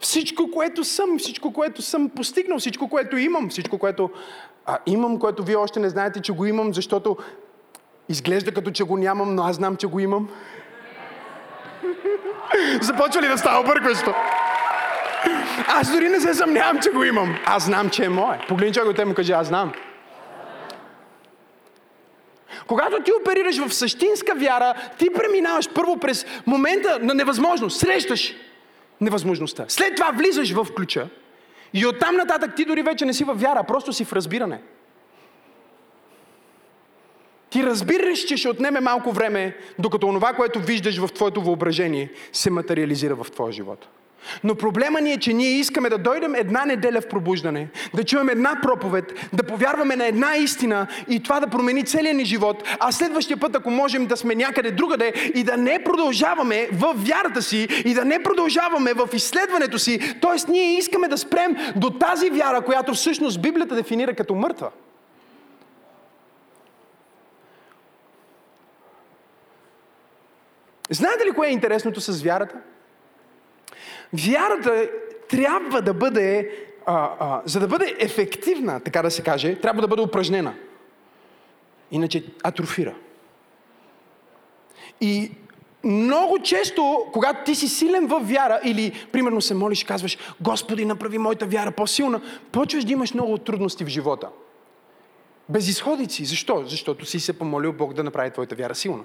Всичко, 0.00 0.50
което 0.50 0.84
съм, 0.84 1.18
всичко, 1.18 1.52
което 1.52 1.82
съм 1.82 2.08
постигнал, 2.08 2.58
всичко, 2.58 2.88
което 2.88 3.16
имам, 3.16 3.48
всичко, 3.48 3.78
което 3.78 4.10
а, 4.66 4.78
имам, 4.86 5.18
което 5.18 5.44
вие 5.44 5.56
още 5.56 5.80
не 5.80 5.88
знаете, 5.88 6.20
че 6.20 6.32
го 6.32 6.46
имам, 6.46 6.74
защото 6.74 7.16
изглежда 8.08 8.54
като 8.54 8.70
че 8.70 8.84
го 8.84 8.96
нямам, 8.96 9.34
но 9.34 9.42
аз 9.42 9.56
знам, 9.56 9.76
че 9.76 9.86
го 9.86 10.00
имам. 10.00 10.28
Започва 12.80 13.22
ли 13.22 13.28
да 13.28 13.38
става 13.38 13.60
объркващо? 13.60 14.14
Аз 15.68 15.92
дори 15.92 16.08
не 16.08 16.20
се 16.20 16.34
съмнявам, 16.34 16.78
че 16.82 16.90
го 16.90 17.04
имам. 17.04 17.36
Аз 17.46 17.64
знам, 17.64 17.90
че 17.90 18.04
е 18.04 18.08
мое. 18.08 18.40
Погледни 18.48 18.74
човек 18.74 18.88
от 18.88 18.96
те 18.96 19.04
му 19.04 19.14
каже, 19.14 19.32
аз 19.32 19.46
знам. 19.46 19.72
Когато 22.66 23.02
ти 23.02 23.12
оперираш 23.20 23.66
в 23.66 23.74
същинска 23.74 24.34
вяра, 24.34 24.74
ти 24.98 25.06
преминаваш 25.14 25.68
първо 25.74 25.96
през 25.98 26.26
момента 26.46 26.98
на 27.02 27.14
невъзможност. 27.14 27.78
Срещаш 27.80 28.34
невъзможността. 29.00 29.64
След 29.68 29.96
това 29.96 30.10
влизаш 30.10 30.52
в 30.52 30.66
ключа 30.76 31.08
и 31.74 31.86
оттам 31.86 32.16
нататък 32.16 32.56
ти 32.56 32.64
дори 32.64 32.82
вече 32.82 33.04
не 33.04 33.12
си 33.12 33.24
в 33.24 33.34
вяра, 33.34 33.64
просто 33.64 33.92
си 33.92 34.04
в 34.04 34.12
разбиране. 34.12 34.60
Ти 37.50 37.62
разбираш, 37.62 38.18
че 38.18 38.36
ще 38.36 38.48
отнеме 38.48 38.80
малко 38.80 39.12
време, 39.12 39.56
докато 39.78 40.06
онова, 40.06 40.32
което 40.32 40.60
виждаш 40.60 40.98
в 40.98 41.12
твоето 41.12 41.42
въображение, 41.42 42.12
се 42.32 42.50
материализира 42.50 43.14
в 43.14 43.30
твоя 43.30 43.52
живот. 43.52 43.88
Но 44.44 44.54
проблема 44.54 45.00
ни 45.00 45.12
е, 45.12 45.18
че 45.18 45.32
ние 45.32 45.48
искаме 45.48 45.88
да 45.88 45.98
дойдем 45.98 46.34
една 46.34 46.64
неделя 46.64 47.00
в 47.00 47.08
пробуждане, 47.08 47.68
да 47.94 48.04
чуем 48.04 48.28
една 48.28 48.58
проповед, 48.62 49.28
да 49.32 49.42
повярваме 49.42 49.96
на 49.96 50.06
една 50.06 50.36
истина 50.36 50.86
и 51.08 51.22
това 51.22 51.40
да 51.40 51.46
промени 51.46 51.84
целия 51.84 52.14
ни 52.14 52.24
живот, 52.24 52.62
а 52.80 52.92
следващия 52.92 53.36
път, 53.36 53.56
ако 53.56 53.70
можем 53.70 54.06
да 54.06 54.16
сме 54.16 54.34
някъде 54.34 54.70
другаде 54.70 55.12
и 55.34 55.44
да 55.44 55.56
не 55.56 55.84
продължаваме 55.84 56.68
в 56.72 56.94
вярата 56.96 57.42
си 57.42 57.68
и 57.84 57.94
да 57.94 58.04
не 58.04 58.22
продължаваме 58.22 58.92
в 58.94 59.08
изследването 59.14 59.78
си, 59.78 59.98
т.е. 60.20 60.50
ние 60.52 60.78
искаме 60.78 61.08
да 61.08 61.18
спрем 61.18 61.56
до 61.76 61.90
тази 61.90 62.30
вяра, 62.30 62.60
която 62.60 62.94
всъщност 62.94 63.42
Библията 63.42 63.74
дефинира 63.74 64.14
като 64.14 64.34
мъртва. 64.34 64.70
Знаете 70.90 71.26
ли 71.26 71.32
кое 71.32 71.48
е 71.48 71.52
интересното 71.52 72.00
с 72.00 72.22
вярата? 72.22 72.56
Вярата 74.24 74.88
трябва 75.28 75.82
да 75.82 75.94
бъде, 75.94 76.50
а, 76.86 77.10
а, 77.20 77.42
за 77.44 77.60
да 77.60 77.68
бъде 77.68 77.96
ефективна, 77.98 78.80
така 78.80 79.02
да 79.02 79.10
се 79.10 79.22
каже, 79.22 79.60
трябва 79.60 79.82
да 79.82 79.88
бъде 79.88 80.02
упражнена. 80.02 80.54
Иначе 81.90 82.24
атрофира. 82.42 82.94
И 85.00 85.30
много 85.84 86.38
често, 86.38 87.06
когато 87.12 87.44
ти 87.44 87.54
си 87.54 87.68
силен 87.68 88.06
в 88.06 88.20
вяра 88.20 88.60
или, 88.64 89.06
примерно, 89.12 89.40
се 89.40 89.54
молиш 89.54 89.82
и 89.82 89.86
казваш, 89.86 90.18
Господи, 90.40 90.84
направи 90.84 91.18
моята 91.18 91.46
вяра 91.46 91.70
по-силна, 91.70 92.20
почваш 92.52 92.84
да 92.84 92.92
имаш 92.92 93.14
много 93.14 93.38
трудности 93.38 93.84
в 93.84 93.88
живота. 93.88 94.28
Безисходици. 95.48 96.24
Защо? 96.24 96.64
Защото 96.66 97.04
си 97.04 97.20
се 97.20 97.38
помолил 97.38 97.72
Бог 97.72 97.92
да 97.92 98.04
направи 98.04 98.30
твоята 98.30 98.54
вяра 98.54 98.74
силна. 98.74 99.02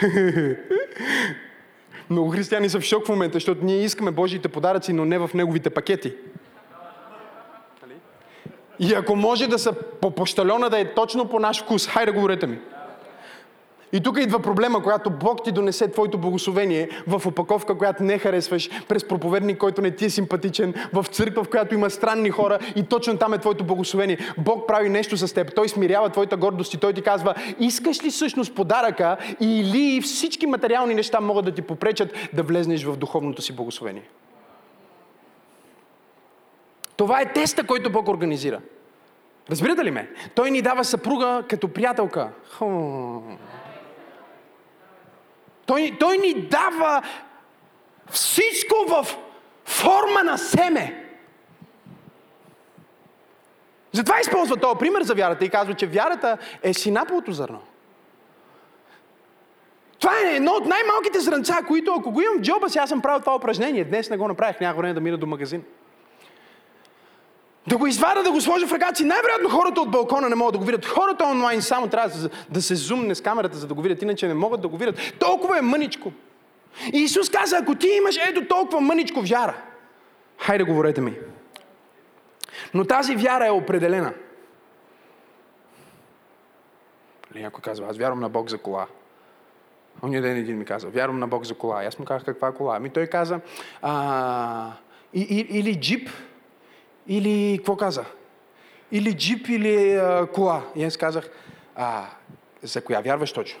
Много 2.10 2.30
християни 2.30 2.68
са 2.68 2.80
в 2.80 2.84
шок 2.84 3.06
в 3.06 3.08
момента, 3.08 3.36
защото 3.36 3.64
ние 3.64 3.84
искаме 3.84 4.10
Божиите 4.10 4.48
подаръци, 4.48 4.92
но 4.92 5.04
не 5.04 5.18
в 5.18 5.30
Неговите 5.34 5.70
пакети. 5.70 6.14
И 8.78 8.94
ако 8.94 9.16
може 9.16 9.46
да 9.46 9.58
са 9.58 9.72
по 9.72 10.10
пощалена 10.10 10.70
да 10.70 10.80
е 10.80 10.94
точно 10.94 11.28
по 11.28 11.40
наш 11.40 11.62
вкус, 11.62 11.86
хайде 11.86 12.12
говорете 12.12 12.46
ми. 12.46 12.58
И 13.92 14.00
тук 14.00 14.18
идва 14.18 14.38
проблема, 14.38 14.82
когато 14.82 15.10
Бог 15.10 15.44
ти 15.44 15.52
донесе 15.52 15.90
твоето 15.90 16.18
благословение 16.18 16.88
в 17.06 17.26
опаковка, 17.26 17.78
която 17.78 18.02
не 18.02 18.18
харесваш, 18.18 18.70
през 18.88 19.08
проповедник, 19.08 19.58
който 19.58 19.82
не 19.82 19.90
ти 19.90 20.04
е 20.04 20.10
симпатичен, 20.10 20.74
в 20.92 21.06
църква, 21.10 21.44
в 21.44 21.48
която 21.48 21.74
има 21.74 21.90
странни 21.90 22.30
хора 22.30 22.58
и 22.76 22.82
точно 22.82 23.18
там 23.18 23.34
е 23.34 23.38
твоето 23.38 23.64
благословение. 23.64 24.18
Бог 24.38 24.68
прави 24.68 24.88
нещо 24.88 25.16
с 25.16 25.34
теб. 25.34 25.54
Той 25.54 25.68
смирява 25.68 26.10
твоята 26.10 26.36
гордост 26.36 26.74
и 26.74 26.78
той 26.78 26.92
ти 26.92 27.02
казва, 27.02 27.34
искаш 27.60 28.04
ли 28.04 28.10
всъщност 28.10 28.54
подаръка 28.54 29.16
или 29.40 30.00
всички 30.00 30.46
материални 30.46 30.94
неща 30.94 31.20
могат 31.20 31.44
да 31.44 31.52
ти 31.52 31.62
попречат 31.62 32.28
да 32.32 32.42
влезнеш 32.42 32.84
в 32.84 32.96
духовното 32.96 33.42
си 33.42 33.56
благословение. 33.56 34.02
Това 36.96 37.20
е 37.20 37.32
теста, 37.32 37.64
който 37.64 37.92
Бог 37.92 38.08
организира. 38.08 38.60
Разбирате 39.50 39.84
ли 39.84 39.90
ме? 39.90 40.08
Той 40.34 40.50
ни 40.50 40.62
дава 40.62 40.84
съпруга 40.84 41.42
като 41.48 41.68
приятелка. 41.68 42.30
Хм. 42.58 43.18
Той, 45.66 45.96
той 46.00 46.18
ни 46.18 46.34
дава 46.34 47.02
всичко 48.10 48.74
в 48.88 49.06
форма 49.64 50.22
на 50.24 50.38
семе. 50.38 51.08
Затова 53.92 54.20
използва 54.20 54.56
този 54.56 54.78
пример 54.78 55.02
за 55.02 55.14
вярата 55.14 55.44
и 55.44 55.50
казва, 55.50 55.74
че 55.74 55.86
вярата 55.86 56.38
е 56.62 56.74
синаповото 56.74 57.32
зърно. 57.32 57.60
Това 59.98 60.12
е 60.18 60.36
едно 60.36 60.52
от 60.52 60.66
най-малките 60.66 61.20
зранца, 61.20 61.58
които 61.68 61.94
ако 61.98 62.10
го 62.10 62.20
имам 62.20 62.38
в 62.38 62.40
джоба 62.40 62.70
си, 62.70 62.78
аз 62.78 62.88
съм 62.88 63.02
правил 63.02 63.20
това 63.20 63.36
упражнение. 63.36 63.84
Днес 63.84 64.10
не 64.10 64.16
го 64.16 64.28
направих, 64.28 64.60
няма 64.60 64.74
време 64.74 64.94
да 64.94 65.00
мина 65.00 65.16
до 65.16 65.26
магазин. 65.26 65.64
Да 67.66 67.76
го 67.76 67.86
извада, 67.86 68.22
да 68.22 68.32
го 68.32 68.40
сложа 68.40 68.66
в 68.66 68.72
ръката 68.72 68.96
си. 68.96 69.04
Най-вероятно 69.04 69.50
хората 69.50 69.80
от 69.80 69.90
балкона 69.90 70.28
не 70.28 70.34
могат 70.34 70.52
да 70.52 70.58
го 70.58 70.64
видят. 70.64 70.86
Хората 70.86 71.24
онлайн 71.24 71.62
само 71.62 71.88
трябва 71.88 72.18
да, 72.18 72.30
да 72.50 72.62
се 72.62 72.74
зумне 72.74 73.14
с 73.14 73.20
камерата, 73.20 73.58
за 73.58 73.66
да 73.66 73.74
го 73.74 73.82
видят, 73.82 74.02
иначе 74.02 74.28
не 74.28 74.34
могат 74.34 74.60
да 74.60 74.68
го 74.68 74.76
видят. 74.76 75.14
Толкова 75.18 75.58
е 75.58 75.62
мъничко. 75.62 76.12
И 76.92 76.98
Исус 76.98 77.30
каза, 77.30 77.56
ако 77.56 77.74
ти 77.74 77.88
имаш 77.88 78.16
ето 78.28 78.46
толкова 78.46 78.80
мъничко 78.80 79.20
вяра, 79.20 79.54
хайде 80.38 80.64
говорете 80.64 81.00
ми. 81.00 81.18
Но 82.74 82.84
тази 82.84 83.16
вяра 83.16 83.46
е 83.46 83.50
определена. 83.50 84.12
Или 87.34 87.42
някой 87.42 87.62
казва, 87.62 87.86
аз 87.90 87.96
вярвам 87.96 88.20
на 88.20 88.28
Бог 88.28 88.50
за 88.50 88.58
кола. 88.58 88.86
Оня 90.04 90.20
ден 90.20 90.36
един 90.36 90.58
ми 90.58 90.64
каза, 90.64 90.88
вярвам 90.88 91.18
на 91.18 91.28
Бог 91.28 91.44
за 91.44 91.54
кола. 91.54 91.84
Аз 91.84 91.98
му 91.98 92.04
казах, 92.04 92.24
каква 92.24 92.52
кола? 92.52 92.76
Ами 92.76 92.90
той 92.90 93.06
каза, 93.06 93.40
а, 93.82 94.72
и, 95.14 95.20
и, 95.20 95.58
или 95.58 95.80
джип, 95.80 96.10
или, 97.08 97.58
какво 97.58 97.76
каза? 97.76 98.04
Или 98.92 99.16
джип, 99.16 99.48
или 99.48 99.94
а, 99.94 100.26
кола. 100.26 100.62
И 100.76 100.84
аз 100.84 100.96
казах, 100.96 101.30
а, 101.76 102.06
за 102.62 102.84
коя 102.84 103.00
вярваш 103.00 103.32
точно? 103.32 103.60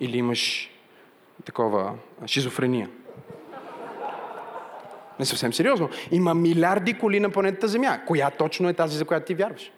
Или 0.00 0.18
имаш 0.18 0.70
такова 1.44 1.94
шизофрения? 2.26 2.88
Не 5.18 5.26
съвсем 5.26 5.52
сериозно. 5.52 5.88
Има 6.10 6.34
милиарди 6.34 6.98
коли 6.98 7.20
на 7.20 7.30
планетата 7.30 7.68
Земя. 7.68 8.00
Коя 8.06 8.30
точно 8.30 8.68
е 8.68 8.74
тази, 8.74 8.98
за 8.98 9.04
която 9.04 9.26
ти 9.26 9.34
вярваш? 9.34 9.72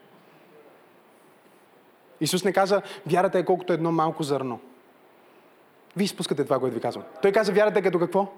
Исус 2.20 2.44
не 2.44 2.52
каза, 2.52 2.82
вярата 3.06 3.38
е 3.38 3.44
колкото 3.44 3.72
едно 3.72 3.92
малко 3.92 4.22
зърно. 4.22 4.60
Вие 5.96 6.04
изпускате 6.04 6.44
това, 6.44 6.58
което 6.58 6.74
ви 6.74 6.80
казвам. 6.80 7.04
Той 7.22 7.32
каза, 7.32 7.52
вярата 7.52 7.78
е 7.78 7.82
като 7.82 7.98
какво? 7.98 8.32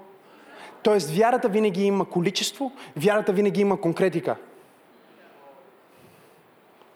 Тоест, 0.82 1.10
вярата 1.10 1.48
винаги 1.48 1.84
има 1.84 2.04
количество, 2.04 2.72
вярата 2.96 3.32
винаги 3.32 3.60
има 3.60 3.80
конкретика. 3.80 4.36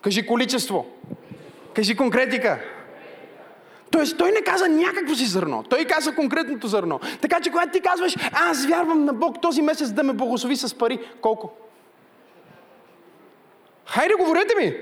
Кажи 0.03 0.26
количество. 0.26 0.86
Кажи 1.74 1.96
конкретика. 1.96 2.61
Тоест, 3.90 4.18
той 4.18 4.32
не 4.32 4.42
каза 4.42 4.68
някакво 4.68 5.14
си 5.14 5.26
зърно. 5.26 5.62
Той 5.62 5.84
каза 5.84 6.14
конкретното 6.14 6.68
зърно. 6.68 7.01
Така 7.20 7.40
че, 7.40 7.51
когато 7.51 7.72
ти 7.72 7.80
казваш, 7.80 8.14
аз 8.32 8.66
вярвам 8.66 9.05
на 9.05 9.12
Бог 9.12 9.42
този 9.42 9.62
месец 9.62 9.92
да 9.92 10.03
ме 10.03 10.12
благослови 10.12 10.57
с 10.57 10.78
пари, 10.78 10.98
колко? 11.20 11.53
Хайде, 13.86 14.14
говорете 14.14 14.55
ми. 14.57 14.76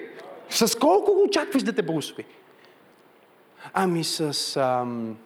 С 0.50 0.78
колко 0.78 1.14
го 1.14 1.22
очакваш 1.22 1.62
да 1.62 1.72
те 1.72 1.82
благослови? 1.82 2.24
Ами 3.72 4.04
с 4.04 4.56
ам, 4.56 5.16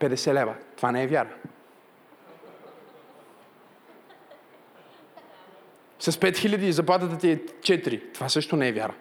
50 0.00 0.34
лева. 0.34 0.54
Това 0.76 0.92
не 0.92 1.02
е 1.02 1.06
вяра. 1.06 1.28
С 6.00 6.12
5000 6.12 6.62
и 6.62 6.72
заплатата 6.72 7.18
ти 7.18 7.30
е 7.30 7.38
4. 7.38 8.14
Това 8.14 8.28
също 8.28 8.56
не 8.56 8.68
е 8.68 8.72
вяра. 8.72 8.94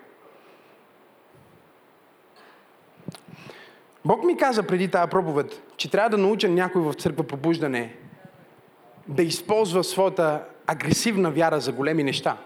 Бог 4.05 4.23
ми 4.23 4.37
каза 4.37 4.63
преди 4.63 4.87
тази 4.87 5.09
проповед, 5.09 5.63
че 5.77 5.91
трябва 5.91 6.09
да 6.09 6.17
науча 6.17 6.49
някой 6.49 6.81
в 6.81 6.93
църква 6.93 7.23
пробуждане 7.23 7.95
да 9.07 9.23
използва 9.23 9.83
своята 9.83 10.43
агресивна 10.67 11.31
вяра 11.31 11.59
за 11.59 11.71
големи 11.71 12.03
неща. 12.03 12.37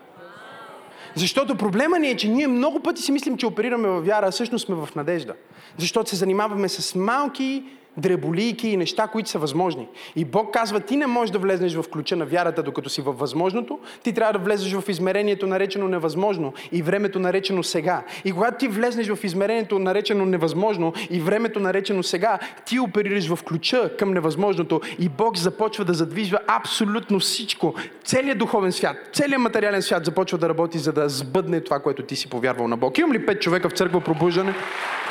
Защото 1.16 1.58
проблема 1.58 1.99
ни 1.99 2.10
е, 2.10 2.18
че 2.18 2.30
ние 2.30 2.47
много 2.47 2.80
пъти 2.80 3.01
си 3.01 3.12
мислим, 3.12 3.38
че 3.38 3.45
оперираме 3.45 3.88
в 3.88 4.01
вяра, 4.01 4.28
а 4.28 4.32
всъщност 4.32 4.66
сме 4.66 4.76
в 4.76 4.89
надежда. 4.95 5.36
Защото 5.78 6.10
се 6.10 6.16
занимаваме 6.16 6.70
с 6.70 6.95
малки 6.95 7.66
дреболийки 7.98 8.68
и 8.68 8.78
неща, 8.78 9.08
които 9.08 9.30
са 9.30 9.39
възможни. 9.39 9.88
И 10.16 10.26
Бог 10.26 10.54
казва, 10.54 10.80
ти 10.80 10.98
не 10.98 11.08
можеш 11.08 11.32
да 11.32 11.39
влезнеш 11.39 11.76
в 11.76 11.84
ключа 11.91 12.16
на 12.16 12.26
вярата, 12.26 12.64
докато 12.64 12.89
си 12.89 13.02
във 13.02 13.20
възможното, 13.20 13.80
ти 14.04 14.14
трябва 14.14 14.34
да 14.34 14.39
влезеш 14.39 14.74
в 14.74 14.89
измерението 14.89 15.48
наречено 15.48 15.88
невъзможно 15.88 16.54
и 16.72 16.82
времето 16.82 17.20
наречено 17.20 17.64
сега. 17.64 18.04
И 18.26 18.32
когато 18.32 18.58
ти 18.58 18.68
влезнеш 18.68 19.08
в 19.08 19.24
измерението 19.24 19.80
наречено 19.80 20.26
невъзможно 20.26 20.94
и 21.10 21.20
времето 21.20 21.60
наречено 21.60 22.04
сега, 22.04 22.39
ти 22.66 22.80
оперираш 22.80 23.28
в 23.28 23.44
ключа 23.44 23.98
към 23.98 24.14
невъзможното 24.14 24.82
и 25.00 25.10
Бог 25.10 25.38
започва 25.38 25.86
да 25.86 25.94
задвижва 25.94 26.39
абсолютно 26.48 27.20
всичко. 27.20 27.76
Целият 28.04 28.38
духовен 28.38 28.72
свят, 28.72 28.98
целият 29.14 29.41
материален 29.41 29.82
свят 29.82 30.06
започва 30.06 30.38
да 30.38 30.50
работи, 30.50 30.78
за 30.78 30.94
да 30.94 31.10
сбъдне 31.10 31.62
това, 31.62 31.80
което 31.80 32.04
ти 32.04 32.16
си 32.16 32.30
повярвал 32.30 32.68
на 32.68 32.78
Бог. 32.78 32.98
Имам 32.98 33.14
ли 33.14 33.26
пет 33.26 33.41
човека 33.41 33.70
в 33.70 33.74
църква 33.74 34.02
пробуждане, 34.02 34.54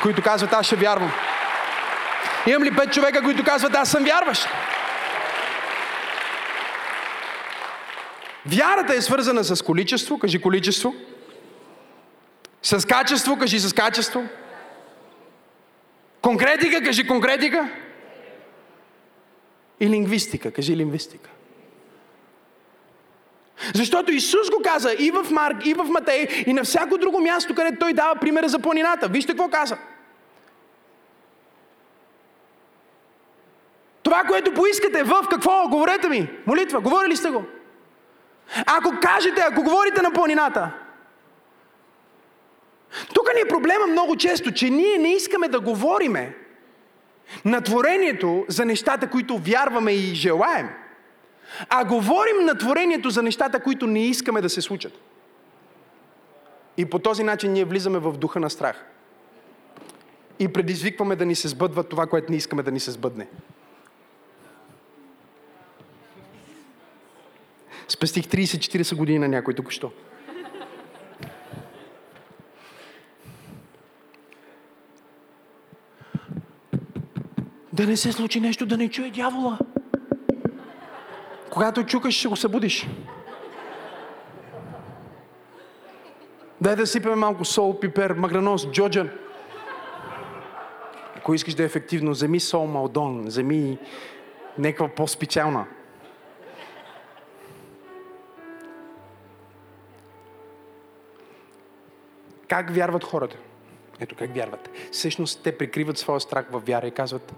които 0.01 0.21
казват, 0.21 0.53
аз 0.53 0.65
ще 0.65 0.75
вярвам? 0.75 1.11
Имам 2.47 2.63
ли 2.63 2.75
пет 2.75 2.93
човека, 2.93 3.23
които 3.23 3.43
казват, 3.43 3.75
аз 3.75 3.91
съм 3.91 4.03
вярващ? 4.03 4.47
Вярата 8.45 8.95
е 8.95 9.01
свързана 9.01 9.43
с 9.43 9.61
количество, 9.61 10.19
кажи 10.19 10.41
количество. 10.41 10.95
С 12.61 12.87
качество, 12.87 13.37
кажи 13.37 13.59
с 13.59 13.73
качество. 13.73 14.23
Конкретика, 16.21 16.83
кажи 16.83 17.07
конкретика. 17.07 17.69
И 19.79 19.89
лингвистика, 19.89 20.51
кажи 20.51 20.77
лингвистика. 20.77 21.29
Защото 23.73 24.11
Исус 24.11 24.49
го 24.49 24.61
каза 24.63 24.93
и 24.99 25.11
в 25.11 25.27
Марк, 25.31 25.65
и 25.65 25.73
в 25.73 25.83
Матей, 25.83 26.27
и 26.45 26.53
на 26.53 26.63
всяко 26.63 26.97
друго 26.97 27.21
място, 27.21 27.55
където 27.55 27.79
той 27.79 27.93
дава 27.93 28.15
примера 28.15 28.49
за 28.49 28.59
планината. 28.59 29.07
Вижте 29.07 29.31
какво 29.31 29.49
каза. 29.49 29.77
Това, 34.13 34.23
което 34.23 34.53
поискате 34.53 35.03
в 35.03 35.27
какво? 35.29 35.67
Говорете 35.69 36.09
ми. 36.09 36.29
Молитва. 36.45 36.79
Говорили 36.79 37.15
сте 37.15 37.29
го? 37.29 37.43
Ако 38.65 38.93
кажете, 39.01 39.41
ако 39.41 39.63
говорите 39.63 40.01
на 40.01 40.11
планината, 40.11 40.71
тук 43.13 43.29
ни 43.35 43.41
е 43.41 43.47
проблема 43.47 43.87
много 43.87 44.15
често, 44.15 44.51
че 44.51 44.69
ние 44.69 44.97
не 44.97 45.13
искаме 45.13 45.47
да 45.47 45.59
говориме 45.59 46.35
на 47.45 47.61
творението 47.61 48.45
за 48.47 48.65
нещата, 48.65 49.09
които 49.09 49.37
вярваме 49.37 49.91
и 49.91 50.15
желаем, 50.15 50.69
а 51.69 51.85
говорим 51.85 52.45
на 52.45 52.57
творението 52.57 53.09
за 53.09 53.23
нещата, 53.23 53.59
които 53.59 53.87
не 53.87 54.05
искаме 54.05 54.41
да 54.41 54.49
се 54.49 54.61
случат. 54.61 54.93
И 56.77 56.85
по 56.85 56.99
този 56.99 57.23
начин 57.23 57.53
ние 57.53 57.65
влизаме 57.65 57.99
в 57.99 58.11
духа 58.11 58.39
на 58.39 58.49
страх. 58.49 58.85
И 60.39 60.53
предизвикваме 60.53 61.15
да 61.15 61.25
ни 61.25 61.35
се 61.35 61.47
сбъдва 61.47 61.83
това, 61.83 62.07
което 62.07 62.31
не 62.31 62.37
искаме 62.37 62.63
да 62.63 62.71
ни 62.71 62.79
се 62.79 62.91
сбъдне. 62.91 63.27
Спестих 68.03 68.25
30-40 68.25 68.95
години 68.95 69.19
на 69.19 69.27
някой 69.27 69.53
тук 69.53 69.71
що. 69.71 69.91
Да 77.73 77.87
не 77.87 77.97
се 77.97 78.11
случи 78.11 78.39
нещо, 78.39 78.65
да 78.65 78.77
не 78.77 78.89
чуе 78.89 79.09
дявола. 79.09 79.57
Когато 81.49 81.85
чукаш, 81.85 82.13
ще 82.13 82.27
го 82.27 82.35
събудиш. 82.35 82.87
Дай 86.61 86.75
да 86.75 86.87
сипеме 86.87 87.15
малко 87.15 87.45
сол, 87.45 87.79
пипер, 87.79 88.11
магранос, 88.11 88.71
джоджан. 88.71 89.09
Ако 91.17 91.33
искаш 91.33 91.53
да 91.53 91.63
е 91.63 91.65
ефективно, 91.65 92.11
вземи 92.11 92.39
сол 92.39 92.67
малдон, 92.67 93.25
вземи 93.25 93.77
някаква 94.57 94.87
по-специална. 94.87 95.65
Как 102.53 102.69
вярват 102.69 103.03
хората? 103.03 103.37
Ето 103.99 104.15
как 104.15 104.35
вярват. 104.35 104.69
Всъщност 104.91 105.43
те 105.43 105.57
прикриват 105.57 105.97
своя 105.97 106.19
страх 106.19 106.45
в 106.51 106.61
вяра 106.67 106.87
и 106.87 106.91
казват, 106.91 107.33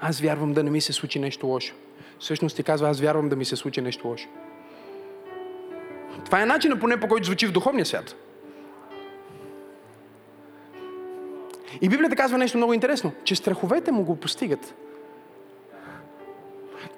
аз 0.00 0.20
вярвам 0.20 0.52
да 0.52 0.62
не 0.62 0.70
ми 0.70 0.80
се 0.80 0.92
случи 0.92 1.18
нещо 1.18 1.46
лошо. 1.46 1.74
Всъщност 2.18 2.56
ти 2.56 2.62
казва, 2.62 2.88
аз 2.88 3.00
вярвам 3.00 3.28
да 3.28 3.36
ми 3.36 3.44
се 3.44 3.56
случи 3.56 3.80
нещо 3.80 4.08
лошо. 4.08 4.28
Това 6.24 6.42
е 6.42 6.46
начинът 6.46 6.80
поне 6.80 7.00
по 7.00 7.08
който 7.08 7.26
звучи 7.26 7.46
в 7.46 7.52
духовния 7.52 7.86
свят. 7.86 8.14
И 11.80 11.88
Библията 11.88 12.16
казва 12.16 12.38
нещо 12.38 12.58
много 12.58 12.74
интересно, 12.74 13.12
че 13.24 13.36
страховете 13.36 13.92
му 13.92 14.04
го 14.04 14.16
постигат. 14.16 14.74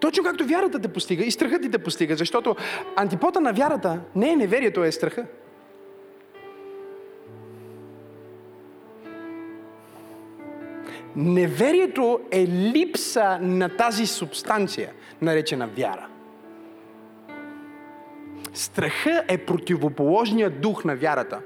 Точно 0.01 0.25
както 0.25 0.47
вярата 0.47 0.79
те 0.79 0.89
постига 0.89 1.25
и 1.25 1.31
страхът 1.31 1.63
ти 1.63 1.71
те 1.71 1.79
постига, 1.79 2.17
защото 2.17 2.57
антипота 2.97 3.41
на 3.41 3.53
вярата 3.53 4.01
не 4.15 4.33
е 4.33 4.37
неверието, 4.37 4.85
е 4.85 4.93
страха. 4.93 5.27
Неверието 11.17 12.21
е 12.31 12.47
липса 12.47 13.39
на 13.43 13.69
тази 13.69 14.07
субстанция, 14.07 14.93
наречена 15.23 15.67
вяра. 15.67 16.07
Страха 18.55 19.25
е 19.29 19.39
противоположният 19.39 20.61
дух 20.61 20.85
на 20.85 20.97
вярата. 20.97 21.41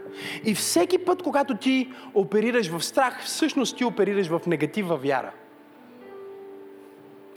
И 0.44 0.54
всеки 0.54 0.98
път, 0.98 1.22
когато 1.22 1.56
ти 1.56 1.88
оперираш 2.14 2.68
в 2.68 2.84
страх, 2.84 3.22
всъщност 3.24 3.76
ти 3.76 3.84
оперираш 3.84 4.26
в 4.26 4.40
негатива 4.46 4.96
вяра. 4.96 5.32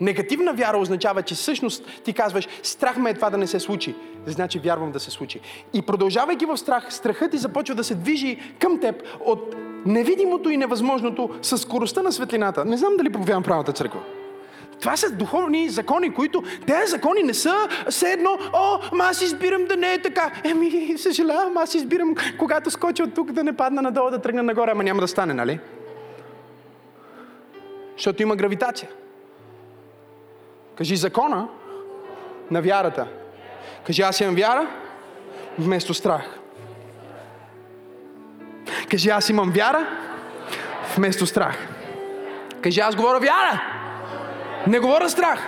Негативна 0.01 0.53
вяра 0.53 0.78
означава, 0.78 1.21
че 1.21 1.36
всъщност 1.36 2.01
ти 2.03 2.13
казваш, 2.13 2.47
страх 2.63 2.97
ме 2.97 3.09
е 3.09 3.13
това 3.13 3.30
да 3.30 3.38
не 3.38 3.47
се 3.47 3.59
случи. 3.59 3.95
Значи 4.25 4.59
вярвам 4.59 4.91
да 4.91 4.99
се 4.99 5.11
случи. 5.11 5.39
И 5.73 5.82
продължавайки 5.82 6.45
в 6.45 6.57
страх, 6.57 6.93
страхът 6.93 7.32
ти 7.32 7.38
започва 7.38 7.75
да 7.75 7.84
се 7.84 7.95
движи 7.95 8.39
към 8.59 8.80
теб 8.80 9.03
от 9.25 9.55
невидимото 9.88 10.50
и 10.50 10.58
невъзможното 10.58 11.30
с 11.42 11.58
скоростта 11.58 12.02
на 12.02 12.12
светлината. 12.12 12.66
Не 12.66 12.78
знам 12.78 12.98
дали 12.98 13.10
проповядвам 13.10 13.44
правата 13.44 13.72
църква. 13.72 14.00
Това 14.80 14.98
са 14.98 15.12
духовни 15.12 15.70
закони, 15.70 16.14
които 16.14 16.44
тези 16.68 16.92
закони 16.92 17.24
не 17.24 17.34
са 17.34 17.68
все 17.90 18.12
едно, 18.12 18.38
о, 18.54 18.80
ама 18.92 19.04
аз 19.04 19.22
избирам 19.22 19.66
да 19.66 19.78
не 19.78 19.94
е 19.94 20.02
така. 20.02 20.32
Еми, 20.44 20.98
съжалявам, 20.98 21.58
аз 21.58 21.74
избирам, 21.74 22.16
когато 22.40 22.72
скоча 22.72 23.04
от 23.04 23.14
тук 23.14 23.32
да 23.32 23.44
не 23.44 23.54
падна 23.54 23.82
надолу, 23.82 24.10
да 24.10 24.22
тръгна 24.22 24.44
нагоре, 24.44 24.72
ама 24.72 24.84
няма 24.84 25.02
да 25.02 25.08
стане, 25.08 25.34
нали? 25.34 25.60
Защото 27.98 28.22
има 28.22 28.36
гравитация. 28.36 28.90
Кажи 30.76 30.96
закона 30.96 31.48
на 32.52 32.62
вярата. 32.62 33.08
Кажи 33.86 34.02
аз 34.02 34.20
имам 34.20 34.36
вяра 34.36 34.68
вместо 35.60 35.94
страх. 35.94 36.37
Кажи 38.92 39.10
аз 39.10 39.30
имам 39.30 39.52
вяра 39.52 39.88
вместо 40.96 41.26
страх. 41.26 41.68
Кажи 42.62 42.80
аз 42.80 42.96
говоря 42.96 43.20
вяра. 43.20 43.62
Не 44.68 44.80
говоря 44.80 45.10
страх. 45.10 45.40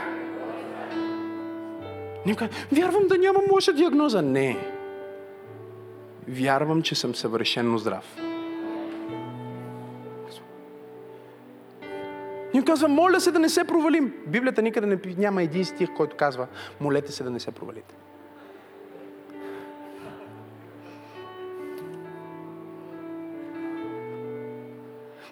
Никога. 2.26 2.50
Вярвам 2.72 3.08
да 3.08 3.18
нямам 3.18 3.44
лоша 3.52 3.74
диагноза. 3.74 4.22
Не. 4.22 4.58
Вярвам, 6.28 6.82
че 6.82 6.96
съм 6.96 7.16
съвършенно 7.16 7.78
здрав. 7.78 8.16
Ние 12.54 12.64
казва, 12.64 12.88
моля 12.88 13.20
се 13.20 13.32
да 13.32 13.40
не 13.40 13.50
се 13.50 13.64
провалим. 13.64 14.14
Библията 14.28 14.62
никъде 14.62 14.88
не, 14.88 14.98
няма 15.18 15.44
един 15.44 15.66
стих, 15.66 15.90
който 15.98 16.16
казва, 16.16 16.48
молете 16.80 17.12
се 17.12 17.24
да 17.24 17.30
не 17.30 17.40
се 17.40 17.52
провалите. 17.52 17.96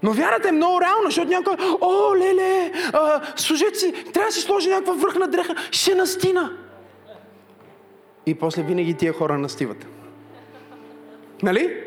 Но 0.03 0.11
вярата 0.11 0.49
е 0.49 0.51
много 0.51 0.81
реална, 0.81 1.05
защото 1.05 1.27
някой, 1.27 1.55
о, 1.81 2.15
леле, 2.15 2.71
а, 2.93 3.21
служете 3.35 3.79
си, 3.79 3.91
трябва 3.91 4.27
да 4.27 4.31
си 4.31 4.41
сложи 4.41 4.69
някаква 4.69 4.93
връхна 4.93 5.27
дреха, 5.27 5.55
ще 5.71 5.95
настина. 5.95 6.57
И 8.25 8.35
после 8.35 8.63
винаги 8.63 8.93
тия 8.93 9.13
хора 9.13 9.37
настиват. 9.37 9.85
Нали? 11.43 11.83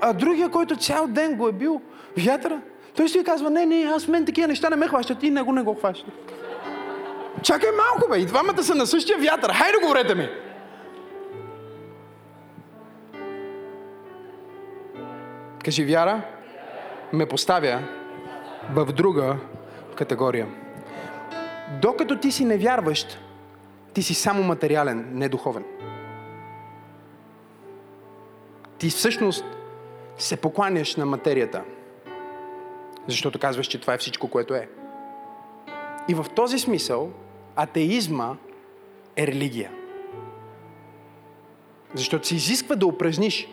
А 0.00 0.12
другия, 0.12 0.48
който 0.48 0.76
цял 0.76 1.06
ден 1.06 1.34
го 1.34 1.48
е 1.48 1.52
бил 1.52 1.80
вятъра, 2.18 2.60
той 2.96 3.08
си 3.08 3.24
казва, 3.24 3.50
не, 3.50 3.66
не, 3.66 3.84
аз 3.84 4.08
мен 4.08 4.26
такива 4.26 4.48
неща 4.48 4.70
не 4.70 4.76
ме 4.76 4.88
хващат 4.88 5.22
и 5.22 5.30
него 5.30 5.52
не 5.52 5.62
го 5.62 5.74
хващат. 5.74 6.14
Чакай 7.42 7.70
малко, 7.70 8.10
бе, 8.10 8.18
и 8.18 8.26
двамата 8.26 8.62
са 8.62 8.74
на 8.74 8.86
същия 8.86 9.18
вятър. 9.18 9.50
Хайде, 9.50 9.78
говорете 9.82 10.14
ми. 10.14 10.28
Кажи, 15.64 15.84
вяра 15.84 16.22
ме 17.12 17.26
поставя 17.26 17.82
в 18.70 18.92
друга 18.92 19.36
категория. 19.94 20.46
Докато 21.82 22.18
ти 22.18 22.32
си 22.32 22.44
невярващ, 22.44 23.18
ти 23.94 24.02
си 24.02 24.14
само 24.14 24.42
материален, 24.42 25.08
не 25.12 25.28
духовен. 25.28 25.64
Ти 28.78 28.90
всъщност 28.90 29.44
се 30.18 30.36
покланяш 30.36 30.96
на 30.96 31.06
материята– 31.06 31.62
защото 33.08 33.38
казваш, 33.38 33.66
че 33.66 33.80
това 33.80 33.94
е 33.94 33.98
всичко, 33.98 34.28
което 34.28 34.54
е. 34.54 34.68
И 36.08 36.14
в 36.14 36.26
този 36.34 36.58
смисъл 36.58 37.10
атеизма 37.56 38.36
е 39.16 39.26
религия. 39.26 39.70
Защото 41.94 42.26
се 42.26 42.34
изисква 42.34 42.76
да 42.76 42.86
упражниш 42.86 43.48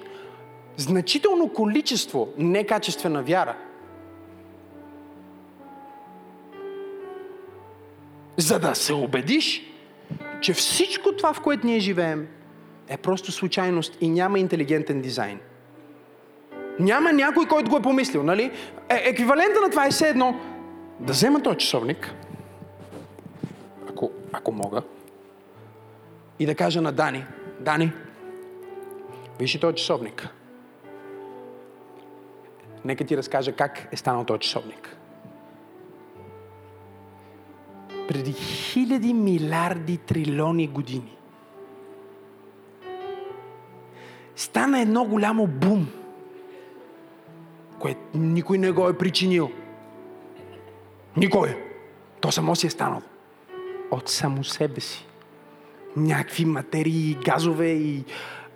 значително 0.77 1.49
количество 1.53 2.33
некачествена 2.37 3.23
вяра, 3.23 3.55
за 8.37 8.59
да 8.59 8.75
се 8.75 8.93
убедиш, 8.93 9.61
че 10.41 10.53
всичко 10.53 11.15
това, 11.15 11.33
в 11.33 11.41
което 11.41 11.67
ние 11.67 11.79
живеем, 11.79 12.27
е 12.87 12.97
просто 12.97 13.31
случайност 13.31 13.97
и 14.01 14.09
няма 14.09 14.39
интелигентен 14.39 15.01
дизайн– 15.01 15.39
няма 16.79 17.13
някой, 17.13 17.45
който 17.45 17.69
го 17.69 17.77
е 17.77 17.81
помислил, 17.81 18.23
нали? 18.23 18.43
Е, 18.89 18.95
еквивалента 18.95 19.61
на 19.61 19.69
това 19.69 19.85
е 19.85 19.91
все 19.91 20.09
едно 20.09 20.39
да 20.99 21.13
взема 21.13 21.43
този 21.43 21.57
часовник, 21.57 22.13
ако, 23.89 24.11
ако 24.31 24.51
мога, 24.51 24.81
и 26.39 26.45
да 26.45 26.55
кажа 26.55 26.81
на 26.81 26.91
Дани, 26.91 27.25
Дани, 27.59 27.91
виж 29.39 29.59
този 29.59 29.75
часовник. 29.75 30.27
Нека 32.85 33.05
ти 33.05 33.17
разкажа 33.17 33.51
как 33.51 33.87
е 33.91 33.97
станал 33.97 34.23
този 34.23 34.39
часовник. 34.39 34.97
Преди 38.07 38.33
хиляди 38.33 39.13
милиарди 39.13 39.97
трилиони 39.97 40.67
години 40.67 41.17
стана 44.35 44.81
едно 44.81 45.05
голямо 45.05 45.47
бум, 45.47 45.87
което 47.79 48.01
никой 48.13 48.57
не 48.57 48.71
го 48.71 48.89
е 48.89 48.97
причинил. 48.97 49.51
Никой. 51.17 51.57
То 52.21 52.31
само 52.31 52.55
си 52.55 52.67
е 52.67 52.69
станало. 52.69 53.01
От 53.91 54.09
само 54.09 54.43
себе 54.43 54.81
си. 54.81 55.07
Някакви 55.97 56.45
материи, 56.45 57.17
газове 57.25 57.67
и 57.67 58.05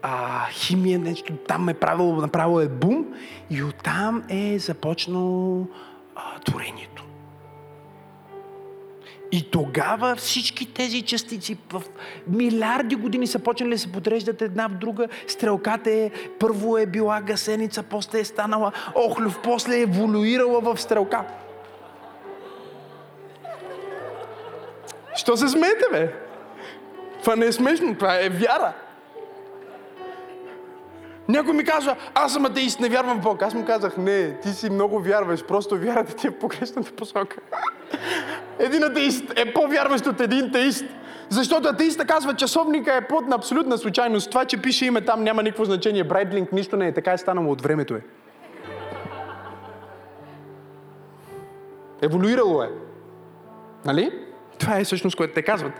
а, 0.01 0.45
химия, 0.51 0.99
нещо 0.99 1.33
там 1.47 1.69
е 1.69 1.73
правило, 1.73 2.15
направило 2.15 2.61
е 2.61 2.67
бум 2.67 3.05
и 3.49 3.63
оттам 3.63 4.23
е 4.29 4.59
започнало 4.59 5.65
а, 6.15 6.39
творението. 6.39 7.03
И 9.31 9.51
тогава 9.51 10.15
всички 10.15 10.73
тези 10.73 11.01
частици 11.01 11.57
в 11.71 11.83
милиарди 12.27 12.95
години 12.95 13.27
са 13.27 13.39
почнали 13.39 13.71
да 13.71 13.79
се 13.79 13.91
подреждат 13.91 14.41
една 14.41 14.67
в 14.67 14.73
друга. 14.73 15.07
Стрелката 15.27 15.91
е, 15.91 16.11
първо 16.39 16.77
е 16.77 16.85
била 16.85 17.21
гасеница, 17.21 17.83
после 17.83 18.19
е 18.19 18.23
станала 18.23 18.71
охлюв, 18.95 19.39
после 19.43 19.75
е 19.75 19.81
еволюирала 19.81 20.61
в 20.61 20.81
стрелка. 20.81 21.23
Що 25.15 25.37
се 25.37 25.47
смеете, 25.47 25.85
бе? 25.91 26.13
Това 27.21 27.35
не 27.35 27.45
е 27.45 27.51
смешно, 27.51 27.95
това 27.95 28.19
е 28.19 28.29
вяра. 28.29 28.73
Някой 31.29 31.53
ми 31.53 31.63
казва, 31.63 31.95
аз 32.13 32.33
съм 32.33 32.45
атеист, 32.45 32.79
не 32.79 32.89
вярвам 32.89 33.19
в 33.19 33.23
Бог. 33.23 33.41
Аз 33.41 33.53
му 33.53 33.65
казах, 33.65 33.97
не, 33.97 34.39
ти 34.39 34.49
си 34.49 34.69
много 34.69 34.99
вярваш, 34.99 35.43
просто 35.45 35.77
вярата 35.77 36.15
ти 36.15 36.27
е 36.27 36.29
в 36.29 36.39
погрешната 36.39 36.91
посока. 36.91 37.37
Един 38.59 38.83
атеист 38.83 39.39
е 39.39 39.53
по-вярващ 39.53 40.07
от 40.07 40.21
един 40.21 40.51
теист. 40.51 40.85
Защото 41.29 41.69
атеиста 41.69 42.05
казва, 42.05 42.35
часовника 42.35 42.95
е 42.95 43.07
плод 43.07 43.27
на 43.27 43.35
абсолютна 43.35 43.77
случайност. 43.77 44.29
Това, 44.29 44.45
че 44.45 44.61
пише 44.61 44.85
име 44.85 45.01
там, 45.01 45.23
няма 45.23 45.43
никакво 45.43 45.65
значение. 45.65 46.03
Брайтлинг, 46.03 46.51
нищо 46.51 46.77
не 46.77 46.87
е. 46.87 46.93
Така 46.93 47.13
е 47.13 47.17
станало 47.17 47.51
от 47.51 47.61
времето 47.61 47.95
е. 47.95 48.01
Еволюирало 52.01 52.63
е. 52.63 52.69
Нали? 53.85 54.11
Това 54.59 54.79
е 54.79 54.83
всъщност, 54.83 55.17
което 55.17 55.33
те 55.33 55.41
казват. 55.41 55.73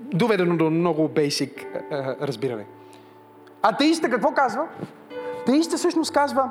Доведено 0.00 0.56
до 0.56 0.70
много 0.70 1.08
бейсик 1.08 1.66
разбиране. 2.22 2.66
Атеиста 3.62 4.10
какво 4.10 4.32
казва? 4.32 4.68
Атеиста 5.42 5.76
всъщност 5.76 6.12
казва, 6.12 6.50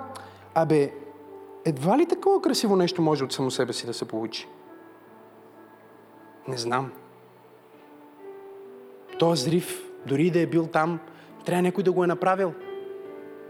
абе, 0.56 0.94
едва 1.66 1.98
ли 1.98 2.06
такова 2.06 2.42
красиво 2.42 2.76
нещо 2.76 3.02
може 3.02 3.24
от 3.24 3.34
само 3.34 3.52
себе 3.52 3.74
си 3.74 3.86
да 3.86 3.94
се 3.94 4.08
получи? 4.08 4.48
Не 6.48 6.58
знам. 6.58 6.92
Този 9.20 9.44
зрив, 9.44 9.92
дори 10.06 10.30
да 10.30 10.40
е 10.40 10.46
бил 10.46 10.68
там, 10.68 11.00
трябва 11.46 11.62
някой 11.62 11.84
да 11.84 11.92
го 11.92 12.04
е 12.04 12.08
направил. 12.08 12.54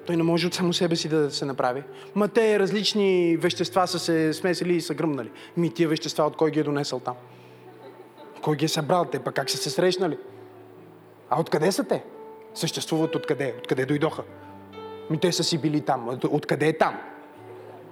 Той 0.05 0.17
не 0.17 0.23
може 0.23 0.47
от 0.47 0.53
само 0.53 0.73
себе 0.73 0.95
си 0.95 1.09
да 1.09 1.31
се 1.31 1.45
направи. 1.45 1.83
Ма 2.15 2.27
те 2.27 2.59
различни 2.59 3.37
вещества 3.37 3.87
са 3.87 3.99
се 3.99 4.33
смесили 4.33 4.75
и 4.75 4.81
са 4.81 4.93
гръмнали. 4.93 5.31
Ми 5.57 5.73
тия 5.73 5.89
вещества 5.89 6.25
от 6.25 6.37
кой 6.37 6.51
ги 6.51 6.59
е 6.59 6.63
донесъл 6.63 6.99
там? 6.99 7.15
Кой 8.41 8.55
ги 8.55 8.65
е 8.65 8.67
събрал? 8.67 9.05
Те 9.05 9.19
пък 9.19 9.35
как 9.35 9.49
са 9.49 9.57
се 9.57 9.69
срещнали? 9.69 10.17
А 11.29 11.39
откъде 11.39 11.71
са 11.71 11.83
те? 11.83 12.03
Съществуват 12.57 13.15
откъде? 13.15 13.55
Откъде 13.59 13.85
дойдоха? 13.85 14.23
Ми 15.09 15.19
те 15.19 15.31
са 15.31 15.43
си 15.43 15.57
били 15.57 15.81
там. 15.81 16.19
Откъде 16.29 16.67
е 16.67 16.77
там? 16.77 16.99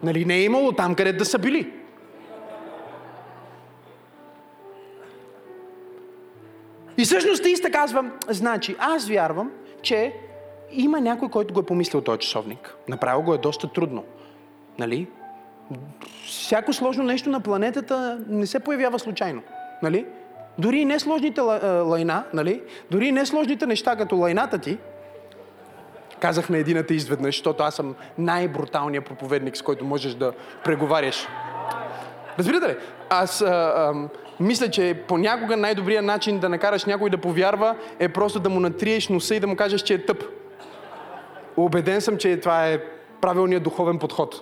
Нали 0.04 0.26
не 0.26 0.36
е 0.36 0.44
имало 0.44 0.72
там, 0.72 0.96
къде 0.96 1.14
да 1.14 1.26
са 1.26 1.40
били? 1.40 1.74
И 6.98 7.04
всъщност 7.06 7.44
теиста 7.44 7.72
казва, 7.72 8.12
значи 8.30 8.76
аз 8.80 9.08
вярвам, 9.08 9.52
че 9.82 10.14
има 10.72 11.02
някой, 11.02 11.30
който 11.30 11.54
го 11.54 11.60
е 11.60 11.66
помислил 11.66 12.02
този 12.02 12.20
часовник. 12.20 12.76
Направо 12.88 13.24
го 13.24 13.34
е 13.34 13.38
доста 13.38 13.68
трудно. 13.68 14.04
Нали? 14.80 15.08
Всяко 16.26 16.74
сложно 16.74 17.04
нещо 17.04 17.30
на 17.30 17.40
планетата 17.40 18.20
не 18.28 18.48
се 18.48 18.60
появява 18.60 19.00
случайно. 19.00 19.42
Нали? 19.84 20.06
Дори 20.58 20.78
и 20.78 20.86
несложните 20.86 21.42
лайна, 21.82 22.24
нали? 22.34 22.62
Дори 22.92 23.08
и 23.08 23.12
несложните 23.12 23.66
неща, 23.66 23.96
като 23.96 24.16
лайната 24.16 24.58
ти, 24.58 24.78
казах 26.20 26.50
на 26.50 26.58
един 26.58 26.78
атеист 26.78 27.10
веднъж, 27.10 27.36
защото 27.36 27.64
аз 27.64 27.76
съм 27.76 27.96
най-бруталният 28.18 29.06
проповедник, 29.06 29.58
с 29.58 29.62
който 29.62 29.86
можеш 29.86 30.14
да 30.14 30.34
преговаряш. 30.64 31.28
Разбирате 32.40 32.68
ли? 32.68 32.76
Аз 33.10 33.42
а, 33.42 33.48
а, 33.48 33.94
мисля, 34.40 34.70
че 34.70 35.04
понякога 35.08 35.58
най-добрият 35.58 36.06
начин 36.06 36.40
да 36.40 36.50
накараш 36.50 36.86
някой 36.86 37.10
да 37.10 37.18
повярва 37.18 37.76
е 38.00 38.10
просто 38.10 38.40
да 38.40 38.50
му 38.50 38.60
натриеш 38.60 39.10
носа 39.10 39.36
и 39.36 39.40
да 39.40 39.48
му 39.48 39.56
кажеш, 39.56 39.82
че 39.82 39.94
е 39.94 40.06
тъп. 40.06 40.24
Обеден 41.58 42.02
съм, 42.02 42.18
че 42.18 42.40
това 42.40 42.68
е 42.68 42.80
правилният 43.22 43.64
духовен 43.64 44.00
подход. 44.00 44.42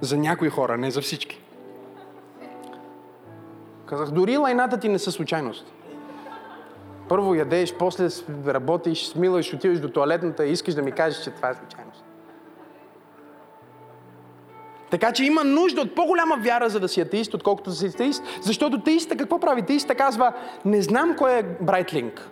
За 0.00 0.16
някои 0.16 0.48
хора, 0.48 0.76
не 0.76 0.90
за 0.90 1.00
всички. 1.00 1.40
Казах, 3.86 4.10
дори 4.10 4.36
лайната 4.36 4.80
ти 4.80 4.88
не 4.88 4.98
са 4.98 5.12
случайност. 5.12 5.72
Първо 7.08 7.34
ядеш, 7.34 7.74
после 7.74 8.08
работиш, 8.46 9.06
смилаш, 9.06 9.54
отиваш 9.54 9.80
до 9.80 9.88
туалетната 9.88 10.46
и 10.46 10.52
искаш 10.52 10.74
да 10.74 10.82
ми 10.82 10.92
кажеш, 10.92 11.24
че 11.24 11.30
това 11.30 11.50
е 11.50 11.54
случайност. 11.54 12.04
Така 14.90 15.12
че 15.12 15.24
има 15.24 15.44
нужда 15.44 15.80
от 15.80 15.94
по-голяма 15.94 16.36
вяра, 16.36 16.68
за 16.68 16.80
да 16.80 16.88
си 16.88 17.00
атеист, 17.00 17.34
отколкото 17.34 17.70
да 17.70 17.76
си 17.76 17.86
атеист. 17.86 18.22
Защото 18.42 18.80
теиста 18.80 19.16
какво 19.16 19.38
прави? 19.38 19.62
Теиста 19.62 19.94
казва, 19.94 20.32
не 20.64 20.82
знам 20.82 21.16
кой 21.18 21.38
е 21.38 21.42
Брайтлинг. 21.60 22.30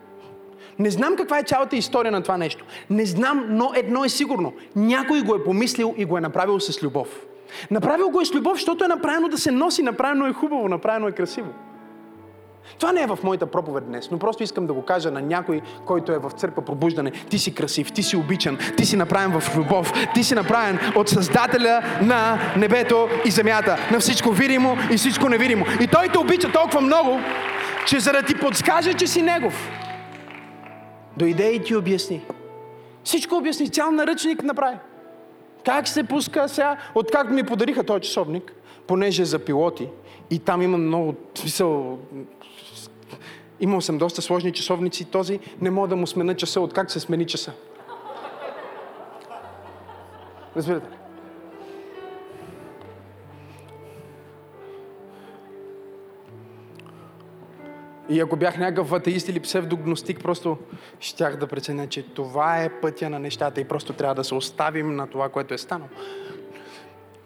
Не 0.78 0.90
знам 0.90 1.16
каква 1.16 1.38
е 1.38 1.42
цялата 1.42 1.76
история 1.76 2.12
на 2.12 2.22
това 2.22 2.36
нещо. 2.36 2.64
Не 2.90 3.06
знам, 3.06 3.46
но 3.48 3.72
едно 3.74 4.04
е 4.04 4.08
сигурно. 4.08 4.52
Някой 4.76 5.22
го 5.22 5.34
е 5.34 5.44
помислил 5.44 5.94
и 5.96 6.04
го 6.04 6.18
е 6.18 6.20
направил 6.20 6.60
с 6.60 6.82
любов. 6.82 7.26
Направил 7.70 8.10
го 8.10 8.20
е 8.20 8.24
с 8.24 8.34
любов, 8.34 8.52
защото 8.52 8.84
е 8.84 8.88
направено 8.88 9.28
да 9.28 9.38
се 9.38 9.50
носи, 9.50 9.82
направено 9.82 10.26
е 10.26 10.32
хубаво, 10.32 10.68
направено 10.68 11.08
е 11.08 11.12
красиво. 11.12 11.48
Това 12.78 12.92
не 12.92 13.02
е 13.02 13.06
в 13.06 13.18
моята 13.22 13.46
проповед 13.46 13.86
днес, 13.86 14.10
но 14.10 14.18
просто 14.18 14.42
искам 14.42 14.66
да 14.66 14.72
го 14.72 14.84
кажа 14.84 15.10
на 15.10 15.20
някой, 15.20 15.60
който 15.86 16.12
е 16.12 16.18
в 16.18 16.30
църква 16.30 16.64
пробуждане. 16.64 17.10
Ти 17.10 17.38
си 17.38 17.54
красив, 17.54 17.92
ти 17.92 18.02
си 18.02 18.16
обичан, 18.16 18.58
ти 18.76 18.86
си 18.86 18.96
направен 18.96 19.40
в 19.40 19.56
любов, 19.56 19.92
ти 20.14 20.24
си 20.24 20.34
направен 20.34 20.78
от 20.96 21.08
Създателя 21.08 21.82
на 22.02 22.38
небето 22.56 23.08
и 23.24 23.30
земята, 23.30 23.78
на 23.92 24.00
всичко 24.00 24.30
видимо 24.30 24.76
и 24.92 24.96
всичко 24.96 25.28
невидимо. 25.28 25.64
И 25.80 25.86
Той 25.86 26.08
те 26.08 26.18
обича 26.18 26.52
толкова 26.52 26.80
много, 26.80 27.20
че 27.86 28.00
за 28.00 28.12
да 28.12 28.22
ти 28.22 28.34
подскаже, 28.38 28.94
че 28.94 29.06
си 29.06 29.22
Негов, 29.22 29.70
дойде 31.16 31.50
и 31.50 31.62
ти 31.62 31.76
обясни. 31.76 32.24
Всичко 33.04 33.36
обясни, 33.36 33.70
цял 33.70 33.90
наръчник 33.90 34.42
направи. 34.42 34.76
Как 35.64 35.88
се 35.88 36.04
пуска 36.04 36.48
сега? 36.48 36.76
Откак 36.94 37.30
ми 37.30 37.42
подариха 37.42 37.84
този 37.84 38.00
часовник, 38.00 38.54
понеже 38.86 39.22
е 39.22 39.24
за 39.24 39.38
пилоти, 39.38 39.88
и 40.30 40.38
там 40.38 40.62
има 40.62 40.78
много 40.78 41.14
смисъл. 41.34 41.98
Имал 43.60 43.80
съм 43.80 43.98
доста 43.98 44.22
сложни 44.22 44.52
часовници. 44.52 45.04
Този 45.04 45.40
не 45.60 45.70
мога 45.70 45.88
да 45.88 45.96
му 45.96 46.06
смена 46.06 46.34
часа. 46.34 46.60
Откак 46.60 46.90
се 46.90 47.00
смени 47.00 47.26
часа? 47.26 47.52
Разбирате 50.56 51.01
И 58.08 58.20
ако 58.20 58.36
бях 58.36 58.58
някакъв 58.58 58.92
атеист 58.92 59.28
или 59.28 59.40
псевдогностик, 59.40 60.22
просто 60.22 60.58
щях 61.00 61.36
да 61.36 61.46
преценя, 61.46 61.86
че 61.86 62.02
това 62.02 62.62
е 62.62 62.80
пътя 62.80 63.10
на 63.10 63.18
нещата 63.18 63.60
и 63.60 63.64
просто 63.64 63.92
трябва 63.92 64.14
да 64.14 64.24
се 64.24 64.34
оставим 64.34 64.96
на 64.96 65.06
това, 65.06 65.28
което 65.28 65.54
е 65.54 65.58
станало. 65.58 65.90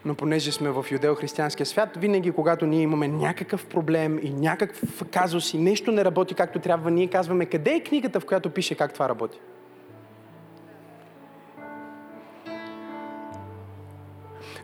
Но 0.04 0.14
понеже 0.14 0.52
сме 0.52 0.70
в 0.70 0.84
юдео-християнския 0.90 1.64
свят, 1.64 1.96
винаги 1.96 2.32
когато 2.32 2.66
ние 2.66 2.82
имаме 2.82 3.08
някакъв 3.08 3.66
проблем 3.66 4.18
и 4.22 4.30
някакъв 4.30 5.04
казус 5.10 5.54
и 5.54 5.58
нещо 5.58 5.92
не 5.92 6.04
работи 6.04 6.34
както 6.34 6.58
трябва, 6.58 6.90
ние 6.90 7.06
казваме 7.06 7.46
къде 7.46 7.70
е 7.70 7.80
книгата, 7.80 8.20
в 8.20 8.26
която 8.26 8.50
пише 8.50 8.74
как 8.74 8.92
това 8.92 9.08
работи. 9.08 9.38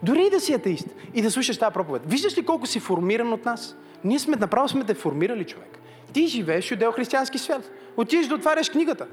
Дори 0.02 0.26
и 0.26 0.30
да 0.30 0.40
си 0.40 0.54
атеист 0.54 0.88
и 1.14 1.22
да 1.22 1.30
слушаш 1.30 1.58
тази 1.58 1.74
проповед, 1.74 2.02
виждаш 2.06 2.38
ли 2.38 2.46
колко 2.46 2.66
си 2.66 2.80
формиран 2.80 3.32
от 3.32 3.44
нас? 3.44 3.76
Ние 4.04 4.18
сме, 4.18 4.36
направо 4.36 4.68
сме 4.68 4.84
те 4.84 4.94
формирали 4.94 5.44
човек. 5.44 5.81
Ти 6.12 6.26
живееш 6.26 6.68
в 6.68 6.72
юдео-християнски 6.72 7.36
свят. 7.36 7.70
Отидеш 7.96 8.26
да 8.26 8.34
отваряш 8.34 8.70
книгата. 8.70 9.06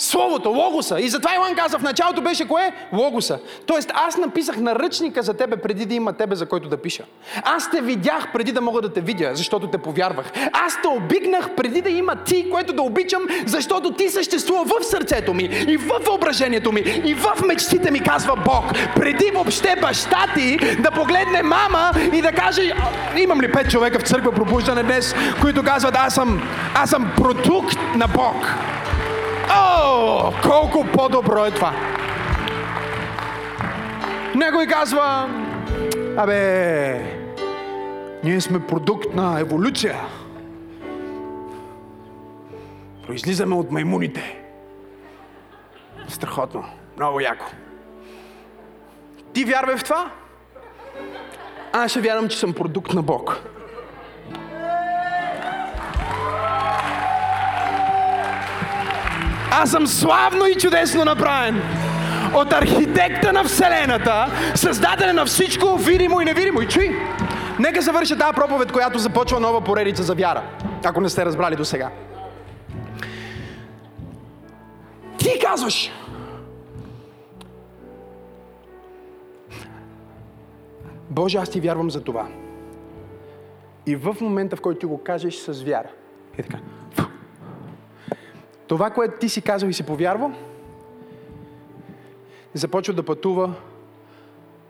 Словото, 0.00 0.50
логоса. 0.50 1.00
И 1.00 1.08
затова 1.08 1.34
Иван 1.34 1.54
каза, 1.54 1.78
в 1.78 1.82
началото 1.82 2.20
беше 2.20 2.48
кое? 2.48 2.72
Логоса. 2.92 3.38
Тоест 3.66 3.90
аз 3.94 4.16
написах 4.16 4.56
наръчника 4.56 5.22
за 5.22 5.34
тебе 5.34 5.56
преди 5.56 5.86
да 5.86 5.94
има 5.94 6.12
тебе, 6.12 6.36
за 6.36 6.46
който 6.46 6.68
да 6.68 6.76
пиша. 6.76 7.04
Аз 7.42 7.70
те 7.70 7.80
видях 7.80 8.32
преди 8.32 8.52
да 8.52 8.60
мога 8.60 8.82
да 8.82 8.92
те 8.92 9.00
видя, 9.00 9.30
защото 9.34 9.66
те 9.66 9.78
повярвах. 9.78 10.32
Аз 10.52 10.82
те 10.82 10.88
обигнах 10.88 11.54
преди 11.56 11.80
да 11.80 11.90
има 11.90 12.16
ти, 12.16 12.50
което 12.50 12.72
да 12.72 12.82
обичам, 12.82 13.22
защото 13.46 13.92
ти 13.92 14.08
съществува 14.08 14.64
в 14.64 14.84
сърцето 14.84 15.34
ми 15.34 15.42
и 15.68 15.76
в 15.76 16.00
въображението 16.06 16.72
ми 16.72 16.80
и 16.80 17.14
в 17.14 17.26
мечтите 17.46 17.90
ми, 17.90 18.00
казва 18.00 18.36
Бог. 18.36 18.64
Преди 18.96 19.30
въобще 19.34 19.76
баща 19.80 20.26
ти 20.34 20.58
да 20.82 20.90
погледне 20.90 21.42
мама 21.42 21.92
и 22.12 22.22
да 22.22 22.32
каже, 22.32 22.72
имам 23.18 23.40
ли 23.40 23.52
пет 23.52 23.70
човека 23.70 23.98
в 23.98 24.02
църква 24.02 24.32
пробуждане 24.32 24.82
днес, 24.82 25.14
които 25.40 25.62
казват, 25.62 25.96
аз 25.96 26.14
съм, 26.14 26.42
аз 26.74 26.90
съм 26.90 27.12
продукт 27.16 27.78
на 27.96 28.06
Бог. 28.08 28.36
О, 29.50 30.32
колко 30.42 30.86
по-добро 30.92 31.46
е 31.46 31.50
това! 31.50 31.72
Някой 34.34 34.66
казва, 34.66 35.28
абе, 36.16 37.20
ние 38.24 38.40
сме 38.40 38.66
продукт 38.66 39.14
на 39.14 39.40
еволюция. 39.40 39.96
Произлизаме 43.06 43.54
от 43.54 43.70
маймуните. 43.70 44.40
Страхотно. 46.08 46.64
Много 46.96 47.20
яко. 47.20 47.46
Ти 49.32 49.44
вярвай 49.44 49.76
в 49.76 49.84
това? 49.84 50.10
Аз 51.72 51.90
ще 51.90 52.00
вярвам, 52.00 52.28
че 52.28 52.38
съм 52.38 52.52
продукт 52.52 52.94
на 52.94 53.02
Бог. 53.02 53.42
Аз 59.50 59.70
съм 59.70 59.86
славно 59.86 60.46
и 60.46 60.54
чудесно 60.54 61.04
направен 61.04 61.62
от 62.34 62.52
архитекта 62.52 63.32
на 63.32 63.44
Вселената, 63.44 64.26
създаден 64.54 65.16
на 65.16 65.24
всичко 65.26 65.76
видимо 65.76 66.20
и 66.20 66.24
невидимо. 66.24 66.60
И 66.60 66.68
чуй, 66.68 66.96
нека 67.58 67.82
завърша 67.82 68.18
тази 68.18 68.34
проповед, 68.34 68.72
която 68.72 68.98
започва 68.98 69.40
нова 69.40 69.60
поредица 69.60 70.02
за 70.02 70.14
вяра, 70.14 70.42
ако 70.84 71.00
не 71.00 71.08
сте 71.08 71.24
разбрали 71.24 71.56
до 71.56 71.64
сега. 71.64 71.90
Ти 75.18 75.38
казваш, 75.42 75.92
Боже, 81.10 81.38
аз 81.38 81.50
ти 81.50 81.60
вярвам 81.60 81.90
за 81.90 82.04
това. 82.04 82.28
И 83.86 83.96
в 83.96 84.16
момента, 84.20 84.56
в 84.56 84.60
който 84.60 84.80
ти 84.80 84.86
го 84.86 85.02
кажеш 85.02 85.34
с 85.34 85.62
вяра, 85.62 85.88
е 86.38 86.42
така, 86.42 86.58
това, 88.70 88.90
което 88.90 89.18
ти 89.18 89.28
си 89.28 89.42
казал 89.42 89.68
и 89.68 89.72
си 89.72 89.86
повярвал, 89.86 90.32
започва 92.54 92.94
да 92.94 93.02
пътува 93.02 93.54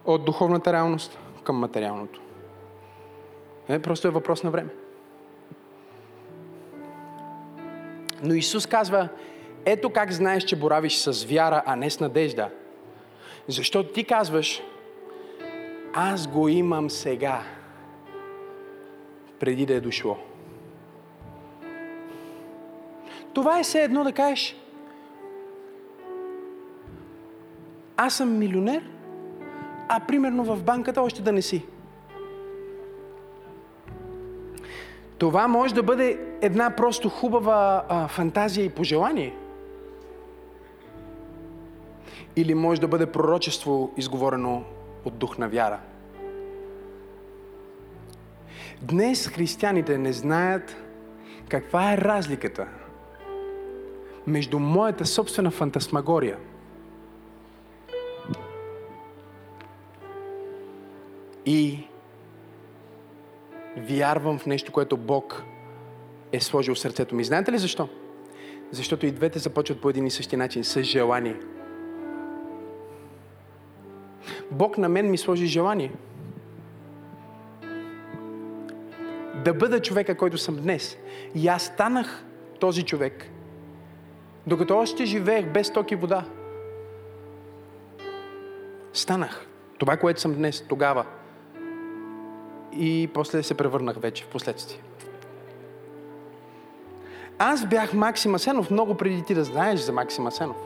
от 0.04 0.24
духовната 0.24 0.72
реалност 0.72 1.18
към 1.44 1.56
материалното. 1.56 2.20
Е, 3.68 3.78
просто 3.78 4.08
е 4.08 4.10
въпрос 4.10 4.42
на 4.42 4.50
време. 4.50 4.70
Но 8.22 8.34
Исус 8.34 8.66
казва, 8.66 9.08
ето 9.64 9.90
как 9.90 10.12
знаеш, 10.12 10.44
че 10.44 10.56
боравиш 10.56 10.96
с 10.96 11.24
вяра, 11.24 11.62
а 11.66 11.76
не 11.76 11.90
с 11.90 12.00
надежда. 12.00 12.50
Защото 13.48 13.92
ти 13.92 14.04
казваш, 14.04 14.62
аз 15.92 16.26
го 16.26 16.48
имам 16.48 16.90
сега, 16.90 17.42
преди 19.40 19.66
да 19.66 19.74
е 19.74 19.80
дошло. 19.80 20.29
Това 23.32 23.58
е 23.58 23.62
все 23.62 23.82
едно 23.82 24.04
да 24.04 24.12
кажеш, 24.12 24.56
аз 27.96 28.14
съм 28.14 28.38
милионер, 28.38 28.90
а 29.88 30.00
примерно 30.00 30.44
в 30.44 30.62
банката 30.62 31.02
още 31.02 31.22
да 31.22 31.32
не 31.32 31.42
си. 31.42 31.66
Това 35.18 35.48
може 35.48 35.74
да 35.74 35.82
бъде 35.82 36.20
една 36.40 36.70
просто 36.70 37.08
хубава 37.08 37.84
а, 37.88 38.08
фантазия 38.08 38.64
и 38.64 38.70
пожелание. 38.70 39.34
Или 42.36 42.54
може 42.54 42.80
да 42.80 42.88
бъде 42.88 43.12
пророчество, 43.12 43.92
изговорено 43.96 44.64
от 45.04 45.18
дух 45.18 45.38
на 45.38 45.48
вяра. 45.48 45.80
Днес 48.82 49.28
християните 49.28 49.98
не 49.98 50.12
знаят 50.12 50.76
каква 51.48 51.92
е 51.92 51.98
разликата 51.98 52.66
между 54.26 54.58
моята 54.58 55.06
собствена 55.06 55.50
фантасмагория 55.50 56.38
и 61.46 61.84
вярвам 63.76 64.38
в 64.38 64.46
нещо, 64.46 64.72
което 64.72 64.96
Бог 64.96 65.42
е 66.32 66.40
сложил 66.40 66.74
в 66.74 66.78
сърцето 66.78 67.14
ми. 67.14 67.24
Знаете 67.24 67.52
ли 67.52 67.58
защо? 67.58 67.88
Защото 68.70 69.06
и 69.06 69.10
двете 69.10 69.38
започват 69.38 69.80
по 69.80 69.90
един 69.90 70.06
и 70.06 70.10
същи 70.10 70.36
начин, 70.36 70.64
с 70.64 70.82
желание. 70.82 71.36
Бог 74.50 74.78
на 74.78 74.88
мен 74.88 75.10
ми 75.10 75.18
сложи 75.18 75.46
желание. 75.46 75.92
Да 79.44 79.54
бъда 79.54 79.82
човека, 79.82 80.16
който 80.16 80.38
съм 80.38 80.56
днес. 80.56 80.96
И 81.34 81.48
аз 81.48 81.62
станах 81.62 82.24
този 82.60 82.82
човек, 82.82 83.30
докато 84.46 84.78
още 84.78 85.04
живеех 85.04 85.46
без 85.46 85.72
ток 85.72 85.90
и 85.90 85.96
вода. 85.96 86.24
Станах. 88.92 89.46
Това, 89.78 89.96
което 89.96 90.20
съм 90.20 90.34
днес, 90.34 90.64
тогава. 90.68 91.04
И 92.72 93.10
после 93.14 93.42
се 93.42 93.56
превърнах 93.56 93.96
вече 93.96 94.24
в 94.24 94.28
последствие. 94.28 94.80
Аз 97.38 97.66
бях 97.66 97.94
Максим 97.94 98.34
Асенов 98.34 98.70
много 98.70 98.94
преди 98.94 99.22
ти 99.22 99.34
да 99.34 99.44
знаеш 99.44 99.80
за 99.80 99.92
Максим 99.92 100.26
Асенов. 100.26 100.56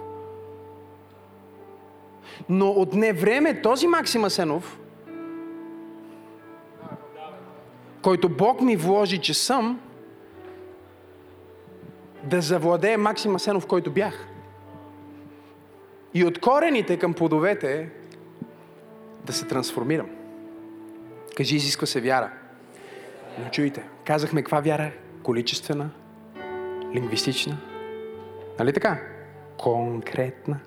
Но 2.48 2.70
отне 2.70 3.12
време 3.12 3.62
този 3.62 3.86
Максим 3.86 4.24
Асенов, 4.24 4.80
който 8.02 8.28
Бог 8.28 8.60
ми 8.60 8.76
вложи, 8.76 9.18
че 9.18 9.34
съм, 9.34 9.80
да 12.24 12.40
завладее 12.40 12.96
Максим 12.96 13.34
Асенов, 13.34 13.66
който 13.66 13.90
бях. 13.90 14.26
И 16.14 16.24
от 16.24 16.40
корените 16.40 16.98
към 16.98 17.14
плодовете 17.14 17.88
да 19.24 19.32
се 19.32 19.46
трансформирам. 19.46 20.10
Кажи, 21.36 21.56
изисква 21.56 21.86
се 21.86 22.00
вяра. 22.00 22.30
Но 23.38 23.50
чуйте, 23.50 23.84
казахме 24.04 24.42
каква 24.42 24.60
вяра? 24.60 24.92
Количествена, 25.22 25.90
лингвистична, 26.94 27.58
нали 28.58 28.72
така? 28.72 29.00
Конкретна. 29.58 30.58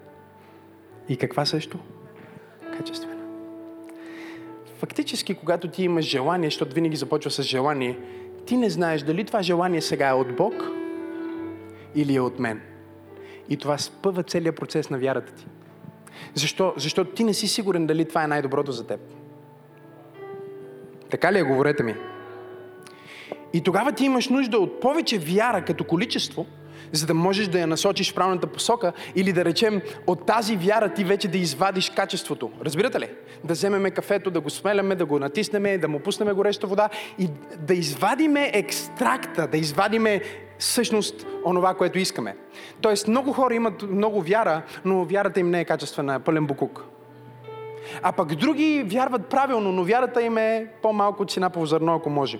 И 1.09 1.17
каква 1.17 1.45
също? 1.45 1.79
Качествена. 2.77 3.23
Фактически, 4.79 5.35
когато 5.35 5.67
ти 5.67 5.83
имаш 5.83 6.05
желание, 6.05 6.47
защото 6.47 6.75
винаги 6.75 6.95
започва 6.95 7.31
с 7.31 7.43
желание, 7.43 7.99
ти 8.45 8.57
не 8.57 8.69
знаеш 8.69 9.01
дали 9.01 9.23
това 9.23 9.41
желание 9.41 9.81
сега 9.81 10.09
е 10.09 10.13
от 10.13 10.35
Бог 10.35 10.53
или 11.97 12.15
е 12.15 12.21
от 12.21 12.39
мен. 12.39 12.61
И 13.49 13.57
това 13.57 13.77
спъва 13.77 14.23
целият 14.23 14.55
процес 14.55 14.89
на 14.89 14.97
вярата 14.97 15.33
ти. 15.33 15.45
Защо? 16.33 16.73
Защото 16.77 17.11
ти 17.11 17.23
не 17.23 17.33
си 17.33 17.47
сигурен 17.47 17.87
дали 17.87 18.05
това 18.05 18.23
е 18.23 18.27
най-доброто 18.27 18.71
за 18.71 18.87
теб. 18.87 18.99
Така 21.09 21.33
ли 21.33 21.39
е? 21.39 21.43
Говорете 21.43 21.83
ми. 21.83 21.95
И 23.53 23.61
тогава 23.61 23.91
ти 23.91 24.05
имаш 24.05 24.29
нужда 24.29 24.59
от 24.59 24.79
повече 24.79 25.17
вяра 25.17 25.65
като 25.65 25.83
количество, 25.83 26.45
за 26.91 27.05
да 27.05 27.13
можеш 27.13 27.47
да 27.47 27.59
я 27.59 27.67
насочиш 27.67 28.11
в 28.11 28.15
правилната 28.15 28.47
посока 28.47 28.93
или 29.15 29.33
да 29.33 29.45
речем 29.45 29.81
от 30.07 30.25
тази 30.25 30.55
вяра 30.55 30.93
ти 30.93 31.03
вече 31.03 31.27
да 31.27 31.37
извадиш 31.37 31.89
качеството. 31.89 32.51
Разбирате 32.65 32.99
ли? 32.99 33.09
Да 33.43 33.53
вземеме 33.53 33.91
кафето, 33.91 34.31
да 34.31 34.41
го 34.41 34.49
смеляме, 34.49 34.95
да 34.95 35.05
го 35.05 35.19
натиснеме, 35.19 35.77
да 35.77 35.87
му 35.87 35.99
пуснеме 35.99 36.33
гореща 36.33 36.67
вода 36.67 36.89
и 37.19 37.29
да 37.59 37.73
извадиме 37.73 38.51
екстракта, 38.53 39.47
да 39.47 39.57
извадиме 39.57 40.21
всъщност 40.59 41.27
онова, 41.45 41.73
което 41.73 41.99
искаме. 41.99 42.37
Тоест, 42.81 43.07
много 43.07 43.33
хора 43.33 43.53
имат 43.53 43.81
много 43.81 44.21
вяра, 44.21 44.61
но 44.85 45.03
вярата 45.03 45.39
им 45.39 45.49
не 45.49 45.61
е 45.61 45.65
качествена, 45.65 46.19
пълен 46.19 46.45
букук. 46.45 46.85
А 48.01 48.11
пък 48.11 48.35
други 48.35 48.83
вярват 48.85 49.27
правилно, 49.27 49.71
но 49.71 49.83
вярата 49.83 50.21
им 50.21 50.37
е 50.37 50.71
по-малко 50.81 51.25
цена 51.25 51.49
по 51.49 51.65
зърно, 51.65 51.95
ако 51.95 52.09
може. 52.09 52.39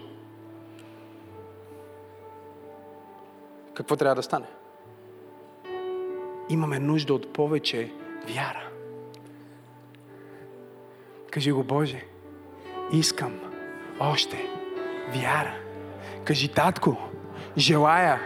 Какво 3.74 3.95
трябва 3.95 4.15
да 4.15 4.24
стане? 4.24 4.45
Имаме 6.49 6.80
нужда 6.80 7.13
от 7.13 7.34
повече 7.34 7.91
вяра. 8.28 8.70
Кажи 11.32 11.51
го, 11.51 11.63
Боже, 11.63 12.05
искам 12.91 13.39
още 13.99 14.49
вяра. 15.13 15.53
Кажи, 16.24 16.47
татко, 16.47 16.97
желая 17.58 18.20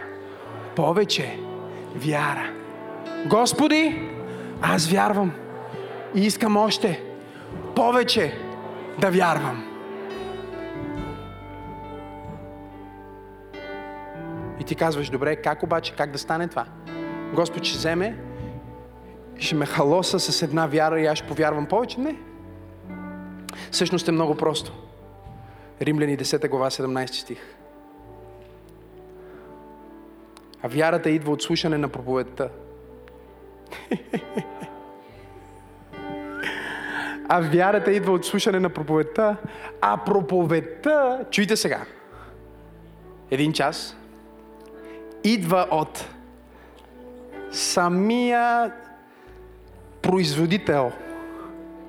повече 0.76 1.38
вяра. 1.96 2.52
Господи, 3.26 4.08
аз 4.62 4.86
вярвам. 4.86 5.32
И 6.14 6.26
искам 6.26 6.56
още 6.56 7.02
повече 7.76 8.38
да 8.98 9.10
вярвам. 9.10 9.68
И 14.60 14.64
ти 14.64 14.74
казваш, 14.74 15.10
добре, 15.10 15.36
как 15.36 15.62
обаче, 15.62 15.94
как 15.96 16.10
да 16.10 16.18
стане 16.18 16.48
това? 16.48 16.66
Господ 17.34 17.64
ще 17.64 17.78
вземе, 17.78 18.16
ще 19.38 19.54
ме 19.54 19.66
халоса 19.66 20.20
с 20.20 20.42
една 20.42 20.66
вяра 20.66 21.00
и 21.00 21.06
аз 21.06 21.18
ще 21.18 21.28
повярвам 21.28 21.66
повече? 21.66 22.00
Не. 22.00 22.16
Всъщност 23.70 24.08
е 24.08 24.12
много 24.12 24.34
просто. 24.34 24.72
Римляни 25.80 26.18
10 26.18 26.48
глава 26.48 26.70
17 26.70 27.12
стих. 27.12 27.61
А 30.62 30.68
вярата 30.68 31.10
идва 31.10 31.32
от 31.32 31.42
слушане 31.42 31.78
на 31.78 31.88
проповедта. 31.88 32.48
А 37.28 37.40
вярата 37.40 37.92
идва 37.92 38.12
от 38.12 38.26
слушане 38.26 38.60
на 38.60 38.70
проповедта. 38.70 39.36
А 39.80 39.96
проповедта, 39.96 41.24
чуйте 41.30 41.56
сега, 41.56 41.80
един 43.30 43.52
час, 43.52 43.96
идва 45.24 45.66
от 45.70 46.08
самия 47.50 48.72
производител 50.02 50.92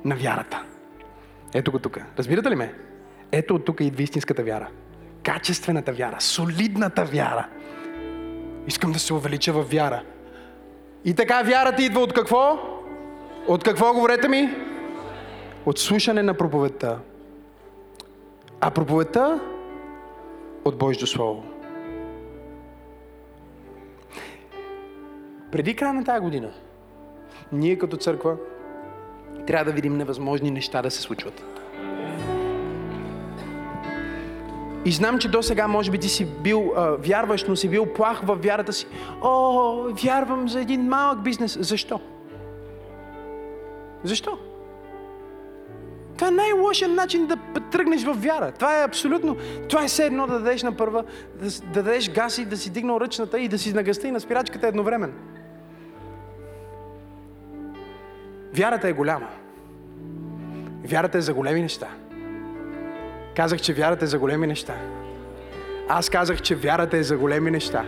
на 0.05 0.15
вярата. 0.15 0.63
Ето 1.53 1.71
го 1.71 1.79
тук. 1.79 1.97
Разбирате 2.17 2.49
ли 2.49 2.55
ме? 2.55 2.73
Ето 3.31 3.55
от 3.55 3.65
тук 3.65 3.81
идва 3.81 4.03
истинската 4.03 4.43
вяра. 4.43 4.67
Качествената 5.23 5.93
вяра, 5.93 6.21
солидната 6.21 7.05
вяра. 7.05 7.47
Искам 8.67 8.91
да 8.91 8.99
се 8.99 9.13
увелича 9.13 9.53
в 9.53 9.63
вяра. 9.63 10.03
И 11.05 11.13
така 11.13 11.41
вярата 11.41 11.83
идва 11.83 12.01
от 12.01 12.13
какво? 12.13 12.59
От 13.47 13.63
какво 13.63 13.93
говорете 13.93 14.27
ми? 14.27 14.49
От 15.65 15.79
слушане 15.79 16.23
на 16.23 16.33
проповедта. 16.33 16.99
А 18.61 18.71
проповедта 18.71 19.39
от 20.65 20.77
Божието 20.77 21.07
Слово. 21.07 21.43
Преди 25.51 25.75
края 25.75 25.93
на 25.93 26.03
тази 26.03 26.19
година, 26.19 26.51
ние 27.51 27.77
като 27.77 27.97
църква 27.97 28.35
трябва 29.47 29.65
да 29.65 29.71
видим 29.71 29.97
невъзможни 29.97 30.51
неща 30.51 30.81
да 30.81 30.91
се 30.91 31.01
случват. 31.01 31.62
И 34.85 34.91
знам, 34.91 35.19
че 35.19 35.29
до 35.29 35.43
сега 35.43 35.67
може 35.67 35.91
би 35.91 35.97
ти 35.97 36.09
си 36.09 36.25
бил 36.25 36.73
а, 36.75 36.89
вярващ, 36.99 37.47
но 37.47 37.55
си 37.55 37.69
бил 37.69 37.85
плах 37.85 38.21
в 38.21 38.35
вярата 38.35 38.73
си. 38.73 38.87
О, 39.21 39.73
вярвам 40.03 40.49
за 40.49 40.61
един 40.61 40.87
малък 40.87 41.23
бизнес. 41.23 41.57
Защо? 41.61 41.99
Защо? 44.03 44.37
Това 46.15 46.27
е 46.27 46.31
най-лошият 46.31 46.91
начин 46.91 47.25
да 47.25 47.37
тръгнеш 47.71 48.03
в 48.03 48.13
вяра. 48.13 48.51
Това 48.51 48.81
е 48.81 48.85
абсолютно... 48.85 49.37
Това 49.69 49.83
е 49.83 49.87
все 49.87 50.05
едно 50.05 50.27
да 50.27 50.39
дадеш 50.39 50.63
на 50.63 50.77
първа, 50.77 51.03
да, 51.41 51.49
да 51.49 51.83
дадеш 51.83 52.11
газ 52.11 52.37
и 52.37 52.45
да 52.45 52.57
си 52.57 52.69
дигнал 52.69 52.99
ръчната 53.01 53.39
и 53.39 53.47
да 53.47 53.57
си 53.57 53.73
нагъста 53.73 54.07
и 54.07 54.11
на 54.11 54.19
спирачката 54.19 54.67
едновременно. 54.67 55.13
Вярата 58.53 58.89
е 58.89 58.93
голяма. 58.93 59.27
Вярата 60.83 61.17
е 61.17 61.21
за 61.21 61.33
големи 61.33 61.61
неща. 61.61 61.87
Казах, 63.35 63.61
че 63.61 63.73
вярата 63.73 64.05
е 64.05 64.07
за 64.07 64.19
големи 64.19 64.47
неща. 64.47 64.75
Аз 65.89 66.09
казах, 66.09 66.41
че 66.41 66.55
вярата 66.55 66.97
е 66.97 67.03
за 67.03 67.17
големи 67.17 67.51
неща. 67.51 67.85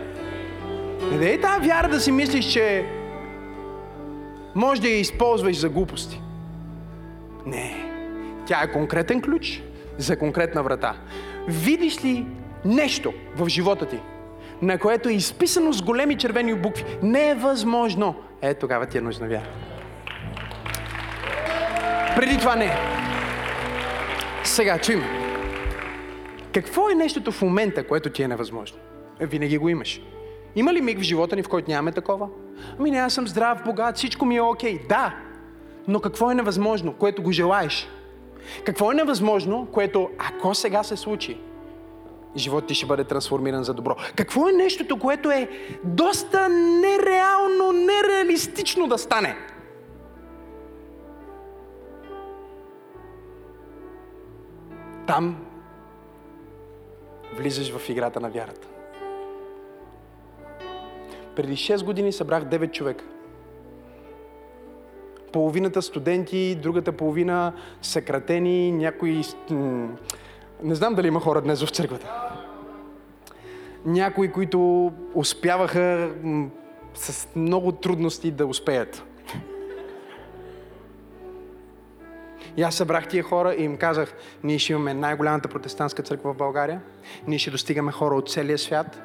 Не 1.10 1.18
дай 1.18 1.40
тази 1.40 1.68
вяра 1.68 1.88
да 1.88 2.00
си 2.00 2.12
мислиш, 2.12 2.52
че 2.52 2.86
може 4.54 4.80
да 4.80 4.88
я 4.88 5.00
използваш 5.00 5.58
за 5.58 5.68
глупости. 5.68 6.20
Не. 7.46 7.84
Тя 8.46 8.62
е 8.62 8.72
конкретен 8.72 9.22
ключ 9.22 9.62
за 9.98 10.18
конкретна 10.18 10.62
врата. 10.62 10.94
Видиш 11.48 12.04
ли 12.04 12.26
нещо 12.64 13.12
в 13.36 13.48
живота 13.48 13.86
ти, 13.86 14.00
на 14.62 14.78
което 14.78 15.08
е 15.08 15.12
изписано 15.12 15.72
с 15.72 15.82
големи 15.82 16.16
червени 16.16 16.54
букви, 16.54 16.84
не 17.02 17.30
е 17.30 17.34
възможно. 17.34 18.14
Е, 18.42 18.54
тогава 18.54 18.86
ти 18.86 18.98
е 18.98 19.00
нужна 19.00 19.28
вяра. 19.28 19.48
Преди 22.16 22.38
това 22.38 22.56
не. 22.56 22.76
Сега, 24.44 24.78
чуй 24.78 24.96
ме. 24.96 25.25
Какво 26.56 26.90
е 26.90 26.94
нещото 26.94 27.32
в 27.32 27.42
момента, 27.42 27.86
което 27.86 28.10
ти 28.10 28.22
е 28.22 28.28
невъзможно? 28.28 28.78
Е, 29.20 29.26
винаги 29.26 29.58
го 29.58 29.68
имаш. 29.68 30.00
Има 30.54 30.72
ли 30.72 30.80
миг 30.80 30.98
в 30.98 31.02
живота 31.02 31.36
ни, 31.36 31.42
в 31.42 31.48
който 31.48 31.70
нямаме 31.70 31.92
такова? 31.92 32.28
Ами 32.78 32.90
не, 32.90 32.98
аз 32.98 33.14
съм 33.14 33.28
здрав, 33.28 33.64
богат, 33.64 33.96
всичко 33.96 34.24
ми 34.24 34.36
е 34.36 34.40
окей. 34.40 34.78
Да, 34.88 35.14
но 35.88 36.00
какво 36.00 36.30
е 36.30 36.34
невъзможно, 36.34 36.92
което 36.92 37.22
го 37.22 37.32
желаеш? 37.32 37.88
Какво 38.64 38.92
е 38.92 38.94
невъзможно, 38.94 39.68
което 39.72 40.10
ако 40.18 40.54
сега 40.54 40.82
се 40.82 40.96
случи, 40.96 41.40
животът 42.36 42.68
ти 42.68 42.74
ще 42.74 42.86
бъде 42.86 43.04
трансформиран 43.04 43.64
за 43.64 43.74
добро? 43.74 43.96
Какво 44.14 44.48
е 44.48 44.52
нещото, 44.52 44.98
което 44.98 45.30
е 45.30 45.48
доста 45.84 46.48
нереално, 46.48 47.72
нереалистично 47.72 48.86
да 48.86 48.98
стане? 48.98 49.36
Там 55.06 55.45
влизаш 57.36 57.76
в 57.76 57.88
играта 57.88 58.20
на 58.20 58.30
вярата. 58.30 58.68
Преди 61.36 61.56
6 61.56 61.84
години 61.84 62.12
събрах 62.12 62.44
9 62.44 62.70
човека. 62.70 63.04
Половината 65.32 65.82
студенти, 65.82 66.58
другата 66.62 66.92
половина 66.92 67.52
съкратени, 67.82 68.72
някои... 68.72 69.22
Не 70.62 70.74
знам 70.74 70.94
дали 70.94 71.08
има 71.08 71.20
хора 71.20 71.40
днес 71.40 71.62
в 71.64 71.70
църквата. 71.70 72.32
Някои, 73.84 74.32
които 74.32 74.92
успяваха 75.14 76.14
с 76.94 77.28
много 77.36 77.72
трудности 77.72 78.30
да 78.30 78.46
успеят. 78.46 79.04
И 82.56 82.62
аз 82.62 82.74
събрах 82.74 83.08
тия 83.08 83.22
хора 83.22 83.54
и 83.54 83.64
им 83.64 83.76
казах, 83.76 84.14
ние 84.44 84.58
ще 84.58 84.72
имаме 84.72 84.94
най-голямата 84.94 85.48
протестантска 85.48 86.02
църква 86.02 86.32
в 86.32 86.36
България, 86.36 86.80
ние 87.26 87.38
ще 87.38 87.50
достигаме 87.50 87.92
хора 87.92 88.14
от 88.14 88.30
целия 88.30 88.58
свят, 88.58 89.02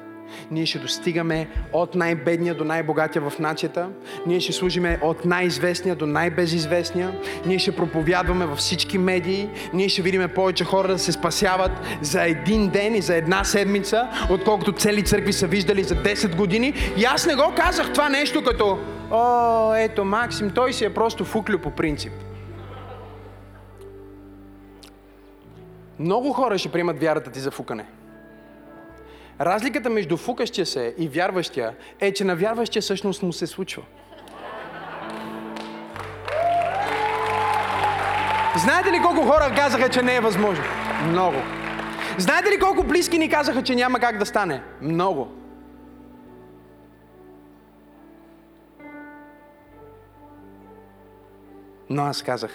ние 0.50 0.66
ще 0.66 0.78
достигаме 0.78 1.48
от 1.72 1.94
най-бедния 1.94 2.54
до 2.54 2.64
най-богатия 2.64 3.30
в 3.30 3.38
нацията. 3.38 3.88
Ние 4.26 4.40
ще 4.40 4.52
служиме 4.52 4.98
от 5.02 5.24
най-известния 5.24 5.96
до 5.96 6.06
най-безизвестния. 6.06 7.12
Ние 7.46 7.58
ще 7.58 7.76
проповядваме 7.76 8.46
във 8.46 8.58
всички 8.58 8.98
медии. 8.98 9.48
Ние 9.72 9.88
ще 9.88 10.02
видиме 10.02 10.28
повече 10.28 10.64
хора 10.64 10.88
да 10.88 10.98
се 10.98 11.12
спасяват 11.12 11.72
за 12.00 12.24
един 12.24 12.68
ден 12.68 12.94
и 12.94 13.00
за 13.00 13.16
една 13.16 13.44
седмица, 13.44 14.08
отколкото 14.30 14.72
цели 14.72 15.02
църкви 15.04 15.32
са 15.32 15.46
виждали 15.46 15.84
за 15.84 15.94
10 15.94 16.36
години. 16.36 16.74
И 16.96 17.04
аз 17.04 17.26
не 17.26 17.34
го 17.34 17.52
казах 17.56 17.92
това 17.92 18.08
нещо 18.08 18.44
като 18.44 18.78
О, 19.10 19.74
ето 19.74 20.04
Максим, 20.04 20.50
той 20.50 20.72
си 20.72 20.84
е 20.84 20.94
просто 20.94 21.24
фуклю 21.24 21.58
по 21.58 21.70
принцип. 21.70 22.12
Много 26.02 26.32
хора 26.32 26.58
ще 26.58 26.72
приемат 26.72 27.00
вярата 27.00 27.30
ти 27.30 27.40
за 27.40 27.50
фукане. 27.50 27.86
Разликата 29.40 29.90
между 29.90 30.16
фукащия 30.16 30.66
се 30.66 30.94
и 30.98 31.08
вярващия 31.08 31.74
е, 32.00 32.12
че 32.12 32.24
на 32.24 32.36
вярващия 32.36 32.82
всъщност 32.82 33.22
му 33.22 33.32
се 33.32 33.46
случва. 33.46 33.82
Знаете 38.56 38.92
ли 38.92 39.02
колко 39.02 39.22
хора 39.22 39.54
казаха, 39.56 39.88
че 39.88 40.02
не 40.02 40.16
е 40.16 40.20
възможно? 40.20 40.64
Много. 41.08 41.36
Знаете 42.18 42.50
ли 42.50 42.58
колко 42.60 42.82
близки 42.82 43.18
ни 43.18 43.28
казаха, 43.28 43.62
че 43.62 43.74
няма 43.74 44.00
как 44.00 44.18
да 44.18 44.26
стане? 44.26 44.62
Много. 44.80 45.28
Но 51.90 52.02
аз 52.02 52.22
казах, 52.22 52.50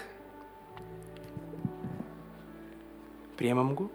Приемам 3.37 3.75
го, 3.75 3.89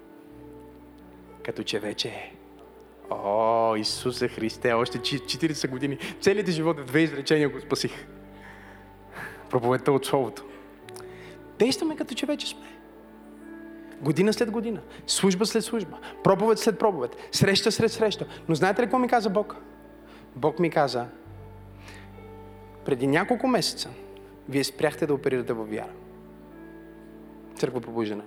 като 1.45 1.62
че 1.62 1.78
вече 1.78 2.09
е. 2.09 2.32
О, 3.11 3.76
Исусе 3.76 4.28
Христе, 4.28 4.72
още 4.72 4.99
40 4.99 5.70
години, 5.70 5.99
целият 6.20 6.51
живот 6.51 6.80
в 6.80 6.84
две 6.84 7.01
изречения 7.01 7.49
го 7.49 7.61
спасих. 7.61 8.07
Проповедта 9.51 9.93
от 9.93 10.07
Словото. 10.07 10.45
Действаме 11.59 11.97
като 11.97 12.14
че 12.14 12.26
вече 12.26 12.47
сме. 12.47 12.66
Година 14.01 14.32
след 14.32 14.51
година, 14.51 14.80
служба 15.07 15.47
след 15.47 15.64
служба, 15.64 15.99
проповед 16.24 16.59
след 16.59 16.78
проповед, 16.78 17.16
среща 17.32 17.72
след 17.72 17.93
среща. 17.93 18.26
Но 18.49 18.55
знаете 18.55 18.82
ли 18.82 18.86
какво 18.86 18.99
ми 18.99 19.09
каза 19.09 19.30
Бог? 19.30 19.57
Бог 20.36 20.59
ми 20.59 20.70
каза, 20.70 21.07
преди 22.84 23.07
няколко 23.07 23.47
месеца 23.49 23.90
вие 24.49 24.64
спряхте 24.64 25.07
да 25.07 25.14
оперирате 25.14 25.53
във 25.53 25.70
вяра. 25.70 25.93
Църква 27.57 27.80
пробуждане. 27.80 28.22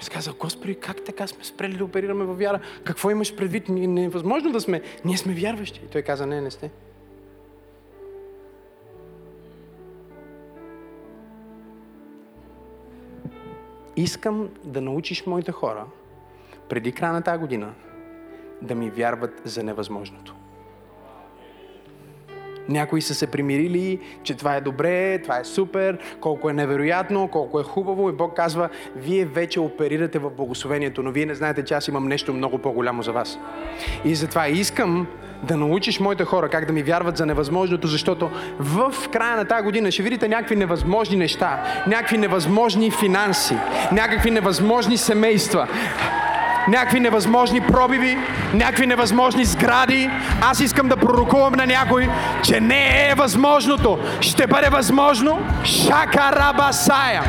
И 0.00 0.04
си 0.04 0.10
казах, 0.10 0.34
Господи, 0.34 0.74
как 0.74 1.04
така 1.04 1.26
сме 1.26 1.44
спрели 1.44 1.76
да 1.76 1.84
оперираме 1.84 2.24
във 2.24 2.38
вяра? 2.38 2.60
Какво 2.84 3.10
имаш 3.10 3.36
предвид? 3.36 3.68
Невъзможно 3.68 4.48
е 4.48 4.52
да 4.52 4.60
сме. 4.60 4.82
Ние 5.04 5.16
сме 5.16 5.34
вярващи. 5.34 5.80
И 5.84 5.88
той 5.88 6.02
каза, 6.02 6.26
не, 6.26 6.40
не 6.40 6.50
сте. 6.50 6.70
Искам 13.96 14.48
да 14.64 14.80
научиш 14.80 15.26
моите 15.26 15.52
хора 15.52 15.86
преди 16.68 16.92
края 16.92 17.12
на 17.12 17.22
тази 17.22 17.40
година 17.40 17.74
да 18.62 18.74
ми 18.74 18.90
вярват 18.90 19.42
за 19.44 19.62
невъзможното. 19.62 20.34
Някои 22.70 23.02
са 23.02 23.14
се 23.14 23.26
примирили, 23.26 23.98
че 24.22 24.34
това 24.34 24.56
е 24.56 24.60
добре, 24.60 25.18
това 25.18 25.38
е 25.38 25.44
супер, 25.44 25.98
колко 26.20 26.50
е 26.50 26.52
невероятно, 26.52 27.28
колко 27.28 27.60
е 27.60 27.62
хубаво 27.62 28.08
и 28.08 28.12
Бог 28.12 28.36
казва, 28.36 28.68
вие 28.96 29.24
вече 29.24 29.60
оперирате 29.60 30.18
в 30.18 30.30
благословението, 30.30 31.02
но 31.02 31.10
вие 31.10 31.26
не 31.26 31.34
знаете, 31.34 31.64
че 31.64 31.74
аз 31.74 31.88
имам 31.88 32.08
нещо 32.08 32.32
много 32.32 32.58
по-голямо 32.58 33.02
за 33.02 33.12
вас. 33.12 33.38
И 34.04 34.14
затова 34.14 34.48
искам 34.48 35.06
да 35.42 35.56
научиш 35.56 36.00
моите 36.00 36.24
хора 36.24 36.48
как 36.48 36.66
да 36.66 36.72
ми 36.72 36.82
вярват 36.82 37.16
за 37.16 37.26
невъзможното, 37.26 37.86
защото 37.86 38.30
в 38.58 38.94
края 39.12 39.36
на 39.36 39.44
тази 39.44 39.64
година 39.64 39.90
ще 39.90 40.02
видите 40.02 40.28
някакви 40.28 40.56
невъзможни 40.56 41.16
неща, 41.16 41.62
някакви 41.86 42.18
невъзможни 42.18 42.90
финанси, 42.90 43.56
някакви 43.92 44.30
невъзможни 44.30 44.96
семейства 44.96 45.68
някакви 46.68 47.00
невъзможни 47.00 47.60
пробиви, 47.60 48.18
някакви 48.54 48.86
невъзможни 48.86 49.44
сгради. 49.44 50.10
Аз 50.40 50.60
искам 50.60 50.88
да 50.88 50.96
пророкувам 50.96 51.54
на 51.54 51.66
някой, 51.66 52.08
че 52.42 52.60
не 52.60 53.10
е 53.10 53.14
възможното. 53.14 53.98
Ще 54.20 54.46
бъде 54.46 54.68
възможно. 54.68 55.38
Шакарабасая. 55.64 57.22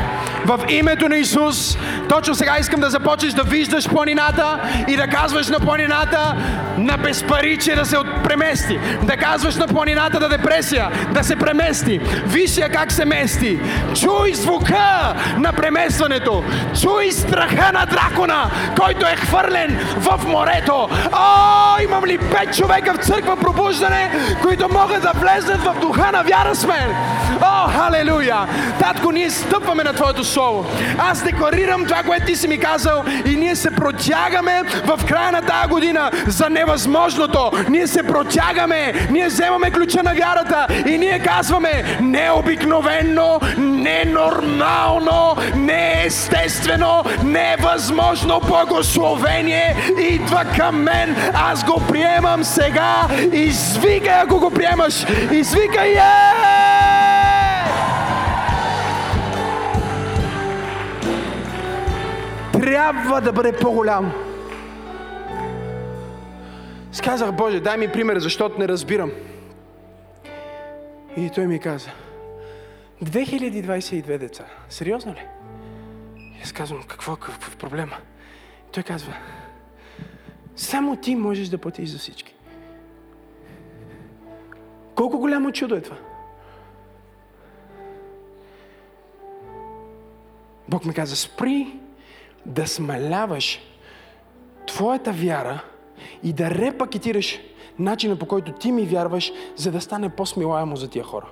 В 0.45 0.59
името 0.69 1.09
на 1.09 1.17
Исус, 1.17 1.77
точно 2.09 2.36
сега 2.36 2.57
искам 2.59 2.79
да 2.79 2.89
започнеш 2.89 3.34
да 3.34 3.43
виждаш 3.43 3.89
планината 3.89 4.59
и 4.88 4.95
да 4.95 5.07
казваш 5.07 5.47
на 5.47 5.59
планината 5.59 6.36
на 6.77 6.97
безпаричие 6.97 7.75
да 7.75 7.86
се 7.86 7.97
премести. 8.23 8.79
Да 9.03 9.17
казваш 9.17 9.55
на 9.55 9.67
планината 9.67 10.19
да 10.19 10.29
депресия 10.29 10.89
да 11.13 11.23
се 11.23 11.36
премести. 11.36 11.99
Виж 12.25 12.57
я 12.57 12.69
как 12.69 12.91
се 12.91 13.05
мести. 13.05 13.59
Чуй 14.01 14.34
звука 14.34 15.15
на 15.38 15.53
преместването. 15.53 16.43
Чуй 16.82 17.11
страха 17.11 17.71
на 17.73 17.86
дракона, 17.86 18.51
който 18.79 19.05
е 19.05 19.15
хвърлен 19.22 19.80
в 19.97 20.28
морето. 20.28 20.89
О, 21.13 21.84
имам 21.84 22.05
ли 22.05 22.17
пет 22.17 22.55
човека 22.57 22.93
в 22.93 23.05
църква 23.05 23.36
пробуждане, 23.36 24.11
които 24.41 24.69
могат 24.74 25.01
да 25.01 25.11
влезнат 25.15 25.61
в 25.63 25.76
духа 25.82 26.11
на 26.11 26.24
вяра 26.24 26.55
с 26.55 26.67
мен? 26.67 26.95
О, 27.41 27.67
халелуя! 27.67 28.47
Татко, 28.80 29.11
ние 29.11 29.30
стъпваме 29.30 29.84
на 29.84 29.93
Твоето 29.93 30.24
Слово. 30.24 30.65
Аз 30.97 31.24
декларирам 31.24 31.86
това, 31.86 32.03
което 32.03 32.26
Ти 32.26 32.36
си 32.36 32.47
ми 32.47 32.59
казал 32.59 33.03
и 33.26 33.36
ние 33.36 33.55
се 33.55 33.72
протягаме 33.72 34.63
в 34.86 35.05
края 35.07 35.32
на 35.32 35.41
тази 35.41 35.69
година 35.69 36.11
за 36.28 36.49
невъзможното. 36.49 37.51
Ние 37.69 37.88
се 37.88 38.03
протягаме, 38.03 38.93
ние 39.11 39.28
вземаме 39.28 39.72
ключа 39.72 40.03
на 40.03 40.13
вярата 40.13 40.67
и 40.88 40.97
ние 40.97 41.19
казваме 41.19 41.97
необикновено, 42.01 43.39
ненормално, 43.57 45.36
неестествено, 45.55 47.03
невъзможно 47.24 48.39
благословение 48.47 49.11
благословение 49.12 49.76
идва 49.99 50.45
към 50.57 50.84
мен. 50.84 51.16
Аз 51.34 51.66
го 51.66 51.82
приемам 51.89 52.43
сега. 52.43 53.07
Извикай, 53.34 54.22
ако 54.22 54.39
го 54.39 54.51
приемаш. 54.51 55.05
Извикай, 55.32 55.91
е! 55.91 56.01
Трябва 62.62 63.22
да 63.22 63.32
бъде 63.32 63.51
по-голям. 63.51 64.14
Сказах, 66.91 67.32
Боже, 67.32 67.59
дай 67.59 67.78
ми 67.78 67.88
пример, 67.88 68.20
защото 68.20 68.59
не 68.59 68.68
разбирам. 68.68 69.12
И 71.18 71.30
той 71.36 71.47
ми 71.47 71.59
каза, 71.59 71.89
2022 73.03 74.18
деца. 74.18 74.43
Сериозно 74.70 75.14
ли? 75.14 75.26
И 76.18 76.41
аз 76.43 76.51
казвам, 76.51 76.84
какво, 76.88 77.16
какъв 77.16 77.57
проблема? 77.57 77.97
Той 78.72 78.84
казва, 78.84 79.13
само 80.55 80.95
ти 80.95 81.15
можеш 81.15 81.47
да 81.47 81.57
платиш 81.57 81.89
за 81.89 81.97
всички. 81.97 82.36
Колко 84.95 85.19
голямо 85.19 85.51
чудо 85.51 85.76
е 85.76 85.82
това? 85.82 85.97
Бог 90.69 90.86
ми 90.86 90.93
каза, 90.93 91.15
спри 91.15 91.80
да 92.45 92.67
смаляваш 92.67 93.59
твоята 94.67 95.11
вяра 95.11 95.63
и 96.24 96.34
да 96.34 96.51
репакетираш 96.51 97.39
начина 97.80 98.19
по 98.19 98.26
който 98.26 98.51
ти 98.51 98.72
ми 98.72 98.86
вярваш, 98.86 99.32
за 99.55 99.72
да 99.72 99.82
стане 99.82 100.15
по-смилаемо 100.15 100.76
за 100.76 100.89
тия 100.89 101.03
хора. 101.03 101.28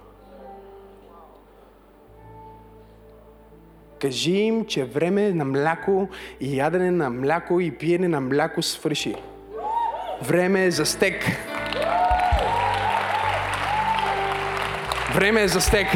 Кажи 3.99 4.31
им, 4.31 4.65
че 4.65 4.85
време 4.85 5.33
на 5.33 5.45
мляко 5.45 6.09
и 6.41 6.57
ядене 6.57 6.91
на 6.91 7.09
мляко 7.09 7.59
и 7.59 7.71
пиене 7.71 8.07
на 8.07 8.21
мляко 8.21 8.61
свърши. 8.61 9.15
Време 10.21 10.65
е 10.65 10.71
за 10.71 10.85
стек. 10.85 11.25
Време 15.15 15.41
е 15.41 15.47
за 15.47 15.61
стек. 15.61 15.87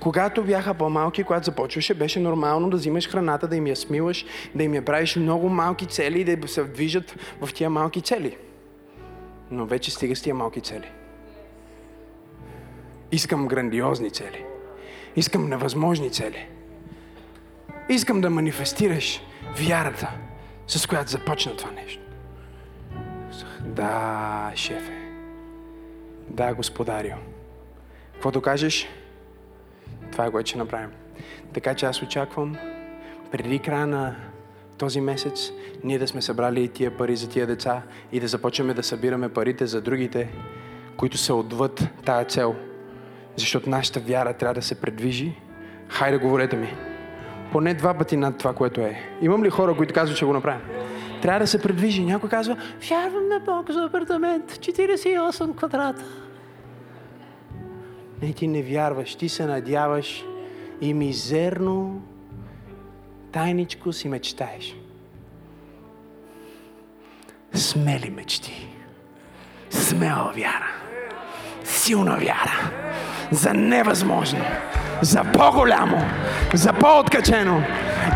Когато 0.00 0.44
бяха 0.44 0.74
по-малки, 0.74 1.24
когато 1.24 1.44
започваше, 1.44 1.94
беше 1.94 2.20
нормално 2.20 2.70
да 2.70 2.76
взимаш 2.76 3.08
храната, 3.08 3.48
да 3.48 3.56
им 3.56 3.66
я 3.66 3.76
смиваш, 3.76 4.26
да 4.54 4.62
им 4.62 4.74
я 4.74 4.84
правиш 4.84 5.16
много 5.16 5.48
малки 5.48 5.86
цели 5.86 6.20
и 6.20 6.36
да 6.36 6.48
се 6.48 6.64
движат 6.64 7.14
в 7.40 7.52
тия 7.54 7.70
малки 7.70 8.00
цели. 8.00 8.36
Но 9.50 9.66
вече 9.66 9.90
стига 9.90 10.16
с 10.16 10.22
тия 10.22 10.34
малки 10.34 10.60
цели. 10.60 11.01
Искам 13.12 13.48
грандиозни 13.48 14.10
цели. 14.10 14.44
Искам 15.16 15.48
невъзможни 15.48 16.10
цели. 16.10 16.46
Искам 17.88 18.20
да 18.20 18.30
манифестираш 18.30 19.20
вярата, 19.58 20.10
с 20.66 20.86
която 20.86 21.10
започна 21.10 21.56
това 21.56 21.70
нещо. 21.70 22.02
Да, 23.60 24.52
шефе. 24.54 24.92
Да, 26.28 26.54
господарио. 26.54 27.16
Каквото 28.12 28.40
кажеш, 28.40 28.88
това 30.12 30.26
е 30.26 30.30
което 30.30 30.48
ще 30.48 30.58
направим. 30.58 30.90
Така 31.52 31.74
че 31.74 31.86
аз 31.86 32.02
очаквам 32.02 32.56
преди 33.32 33.58
края 33.58 33.86
на 33.86 34.16
този 34.78 35.00
месец 35.00 35.50
ние 35.84 35.98
да 35.98 36.08
сме 36.08 36.22
събрали 36.22 36.64
и 36.64 36.68
тия 36.68 36.96
пари 36.96 37.16
за 37.16 37.28
тия 37.28 37.46
деца 37.46 37.82
и 38.12 38.20
да 38.20 38.28
започваме 38.28 38.74
да 38.74 38.82
събираме 38.82 39.28
парите 39.28 39.66
за 39.66 39.80
другите, 39.80 40.30
които 40.96 41.18
са 41.18 41.34
отвъд 41.34 41.88
тая 42.04 42.24
цел– 42.24 42.56
защото 43.36 43.70
нашата 43.70 44.00
вяра 44.00 44.32
трябва 44.32 44.54
да 44.54 44.62
се 44.62 44.74
предвижи. 44.74 45.32
Хайде, 45.88 46.18
говорете 46.18 46.56
ми. 46.56 46.74
Поне 47.52 47.74
два 47.74 47.94
пъти 47.94 48.16
над 48.16 48.38
това, 48.38 48.54
което 48.54 48.80
е. 48.80 49.00
Имам 49.22 49.44
ли 49.44 49.50
хора, 49.50 49.76
които 49.76 49.94
казват, 49.94 50.18
че 50.18 50.24
го 50.24 50.32
направя? 50.32 50.60
Трябва 51.22 51.40
да 51.40 51.46
се 51.46 51.62
предвижи. 51.62 52.04
Някой 52.04 52.28
казва, 52.28 52.56
вярвам 52.88 53.28
на 53.28 53.40
Бог 53.40 53.70
за 53.70 53.84
апартамент, 53.84 54.52
48 54.52 55.56
квадрата. 55.56 56.04
Не, 58.22 58.32
ти 58.32 58.48
не 58.48 58.62
вярваш, 58.62 59.14
ти 59.14 59.28
се 59.28 59.46
надяваш 59.46 60.24
и 60.80 60.94
мизерно, 60.94 62.02
тайничко 63.32 63.92
си 63.92 64.08
мечтаеш. 64.08 64.76
Смели 67.54 68.10
мечти. 68.10 68.68
Смела 69.70 70.32
вяра. 70.36 70.70
Силна 71.64 72.16
вяра 72.16 72.81
за 73.32 73.54
невъзможно, 73.54 74.44
за 75.02 75.24
по-голямо, 75.32 76.04
за 76.54 76.72
по-откачено. 76.72 77.62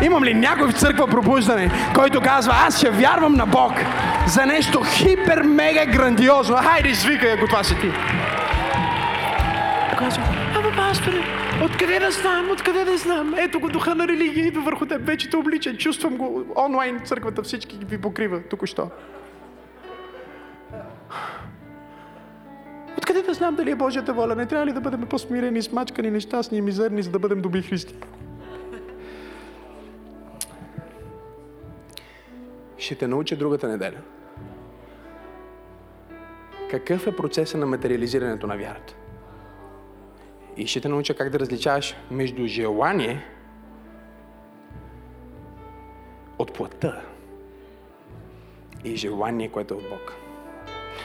Имам 0.01 0.23
ли 0.23 0.33
някой 0.33 0.67
в 0.67 0.79
църква 0.79 1.07
пробуждане, 1.07 1.71
който 1.95 2.21
казва, 2.21 2.53
аз 2.67 2.77
ще 2.77 2.89
вярвам 2.89 3.33
на 3.33 3.45
Бог 3.45 3.71
за 4.27 4.45
нещо 4.45 4.81
хипер, 4.83 5.41
мега 5.41 5.85
грандиозно. 5.85 6.55
Хайде, 6.55 6.89
извикай, 6.89 7.31
ако 7.33 7.47
това 7.47 7.63
си 7.63 7.75
ти. 7.81 7.91
Казва, 9.99 10.23
ама 10.55 10.75
пасторе, 10.75 11.23
откъде 11.65 11.99
да 11.99 12.11
знам, 12.11 12.51
откъде 12.51 12.85
да 12.85 12.97
знам? 12.97 13.33
Ето 13.37 13.59
го 13.59 13.69
духа 13.69 13.95
на 13.95 14.07
религия 14.07 14.47
идва 14.47 14.61
върху 14.61 14.85
теб, 14.85 15.05
вече 15.05 15.29
те 15.29 15.37
облича, 15.37 15.77
чувствам 15.77 16.17
го 16.17 16.45
онлайн, 16.55 16.99
църквата 17.05 17.43
всички 17.43 17.77
ви 17.89 17.97
покрива, 18.01 18.39
току-що. 18.49 18.89
Откъде 23.07 23.27
да 23.27 23.33
знам 23.33 23.55
дали 23.55 23.71
е 23.71 23.75
Божията 23.75 24.13
воля? 24.13 24.35
Не 24.35 24.45
трябва 24.45 24.65
ли 24.65 24.73
да 24.73 24.81
бъдем 24.81 25.01
по-смирени, 25.01 25.61
смачкани, 25.61 26.11
нещастни 26.11 26.57
и 26.57 26.61
мизерни, 26.61 27.03
за 27.03 27.11
да 27.11 27.19
бъдем 27.19 27.41
добри 27.41 27.61
христи? 27.61 27.95
Ще 32.77 32.95
те 32.95 33.07
науча 33.07 33.35
другата 33.35 33.67
неделя. 33.67 33.97
Какъв 36.71 37.07
е 37.07 37.15
процесът 37.15 37.59
на 37.59 37.65
материализирането 37.65 38.47
на 38.47 38.57
вярата? 38.57 38.95
И 40.57 40.67
ще 40.67 40.81
те 40.81 40.89
науча 40.89 41.13
как 41.13 41.29
да 41.29 41.39
различаваш 41.39 41.95
между 42.11 42.47
желание 42.47 43.25
от 46.39 46.53
плътта 46.53 47.01
и 48.83 48.95
желание, 48.95 49.49
което 49.49 49.73
е 49.73 49.77
от 49.77 49.89
Бог. 49.89 50.13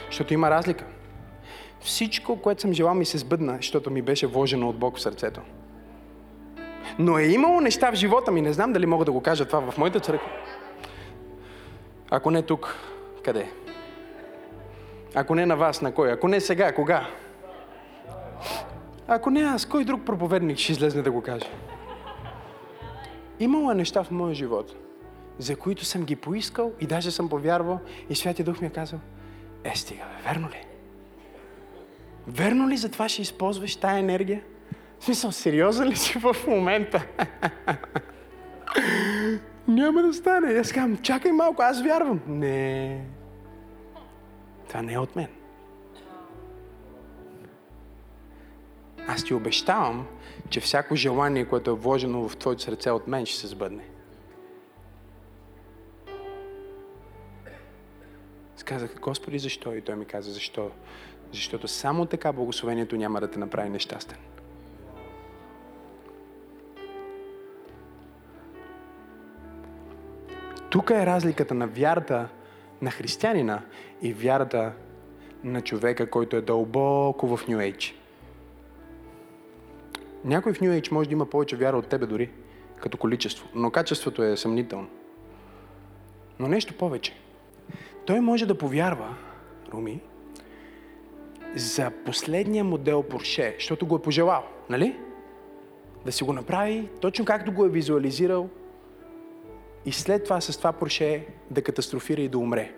Защото 0.09 0.33
има 0.33 0.49
разлика. 0.49 0.85
Всичко, 1.83 2.41
което 2.41 2.61
съм 2.61 2.73
желал 2.73 2.93
ми 2.93 3.05
се 3.05 3.17
сбъдна, 3.17 3.55
защото 3.55 3.91
ми 3.91 4.01
беше 4.01 4.27
вложено 4.27 4.69
от 4.69 4.77
Бог 4.77 4.97
в 4.97 5.01
сърцето. 5.01 5.41
Но 6.99 7.17
е 7.17 7.23
имало 7.23 7.61
неща 7.61 7.91
в 7.91 7.95
живота 7.95 8.31
ми, 8.31 8.41
не 8.41 8.53
знам 8.53 8.73
дали 8.73 8.85
мога 8.85 9.05
да 9.05 9.11
го 9.11 9.21
кажа 9.21 9.45
това 9.45 9.71
в 9.71 9.77
моята 9.77 9.99
църква. 9.99 10.29
Ако 12.09 12.31
не 12.31 12.41
тук, 12.41 12.75
къде? 13.23 13.51
Ако 15.15 15.35
не 15.35 15.45
на 15.45 15.57
вас, 15.57 15.81
на 15.81 15.91
кой? 15.91 16.11
Ако 16.11 16.27
не 16.27 16.41
сега, 16.41 16.71
кога? 16.71 17.07
Ако 19.07 19.29
не 19.29 19.41
аз, 19.41 19.65
кой 19.65 19.85
друг 19.85 20.05
проповедник 20.05 20.57
ще 20.57 20.71
излезне 20.71 21.01
да 21.01 21.11
го 21.11 21.21
каже? 21.21 21.49
Имало 23.39 23.71
е 23.71 23.75
неща 23.75 24.03
в 24.03 24.11
моя 24.11 24.33
живот, 24.33 24.75
за 25.37 25.55
които 25.55 25.85
съм 25.85 26.03
ги 26.03 26.15
поискал 26.15 26.71
и 26.79 26.87
даже 26.87 27.11
съм 27.11 27.29
повярвал 27.29 27.79
и 28.09 28.15
Святия 28.15 28.45
Дух 28.45 28.61
ми 28.61 28.67
е 28.67 28.69
казал, 28.69 28.99
е 29.63 29.75
стига, 29.75 30.03
верно 30.25 30.47
ли? 30.49 30.72
Верно 32.27 32.69
ли 32.69 32.77
за 32.77 32.91
това 32.91 33.09
ще 33.09 33.21
използваш 33.21 33.75
тая 33.75 33.99
енергия? 33.99 34.41
В 34.99 35.05
смисъл, 35.05 35.31
сериозен 35.31 35.87
ли 35.87 35.95
си 35.95 36.19
в 36.19 36.35
момента? 36.47 37.05
Няма 39.67 40.01
да 40.01 40.13
стане. 40.13 40.53
Аз 40.53 40.71
казвам, 40.71 40.97
чакай 40.97 41.31
малко, 41.31 41.61
аз 41.61 41.81
вярвам. 41.81 42.21
Не. 42.27 43.05
Това 44.67 44.81
не 44.81 44.93
е 44.93 44.99
от 44.99 45.15
мен. 45.15 45.27
Аз 49.07 49.23
ти 49.23 49.33
обещавам, 49.33 50.07
че 50.49 50.59
всяко 50.59 50.95
желание, 50.95 51.45
което 51.45 51.71
е 51.71 51.73
вложено 51.73 52.29
в 52.29 52.37
твоето 52.37 52.61
сърце 52.61 52.91
от 52.91 53.07
мен, 53.07 53.25
ще 53.25 53.39
се 53.39 53.47
сбъдне. 53.47 53.83
Казах, 58.65 58.95
Господи, 59.01 59.39
защо? 59.39 59.75
И 59.75 59.81
той 59.81 59.95
ми 59.95 60.05
каза, 60.05 60.31
защо? 60.31 60.71
Защото 61.33 61.67
само 61.67 62.05
така 62.05 62.33
благословението 62.33 62.95
няма 62.95 63.19
да 63.19 63.31
те 63.31 63.39
направи 63.39 63.69
нещастен. 63.69 64.17
Тук 70.69 70.89
е 70.89 71.05
разликата 71.05 71.53
на 71.53 71.67
вярата 71.67 72.29
на 72.81 72.91
християнина 72.91 73.61
и 74.01 74.13
вярата 74.13 74.73
на 75.43 75.61
човека, 75.61 76.09
който 76.09 76.35
е 76.35 76.41
дълбоко 76.41 77.37
в 77.37 77.47
Нью 77.47 77.59
Ейдж. 77.59 77.95
Някой 80.25 80.53
в 80.53 80.61
Нью 80.61 80.71
Ейдж 80.71 80.91
може 80.91 81.09
да 81.09 81.13
има 81.13 81.25
повече 81.25 81.55
вяра 81.55 81.77
от 81.77 81.87
тебе 81.87 82.05
дори, 82.05 82.29
като 82.81 82.97
количество, 82.97 83.49
но 83.55 83.71
качеството 83.71 84.23
е 84.23 84.37
съмнително. 84.37 84.87
Но 86.39 86.47
нещо 86.47 86.73
повече. 86.73 87.13
Той 88.05 88.19
може 88.19 88.45
да 88.45 88.57
повярва, 88.57 89.15
Руми, 89.73 90.01
за 91.55 91.91
последния 92.05 92.63
модел 92.63 93.03
Порше, 93.03 93.55
защото 93.59 93.85
го 93.85 93.95
е 93.95 94.01
пожелал, 94.01 94.43
нали? 94.69 94.95
Да 96.05 96.11
си 96.11 96.23
го 96.23 96.33
направи 96.33 96.89
точно 97.01 97.25
както 97.25 97.51
го 97.51 97.65
е 97.65 97.69
визуализирал 97.69 98.49
и 99.85 99.91
след 99.91 100.23
това 100.23 100.41
с 100.41 100.57
това 100.57 100.71
Порше 100.71 101.25
да 101.51 101.61
катастрофира 101.61 102.21
и 102.21 102.27
да 102.27 102.37
умре. 102.37 102.71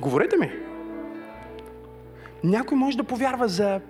Говорете 0.00 0.36
ми. 0.36 0.52
Някой 2.44 2.78
може 2.78 2.96
да 2.96 3.04
повярва 3.04 3.48
за 3.48 3.80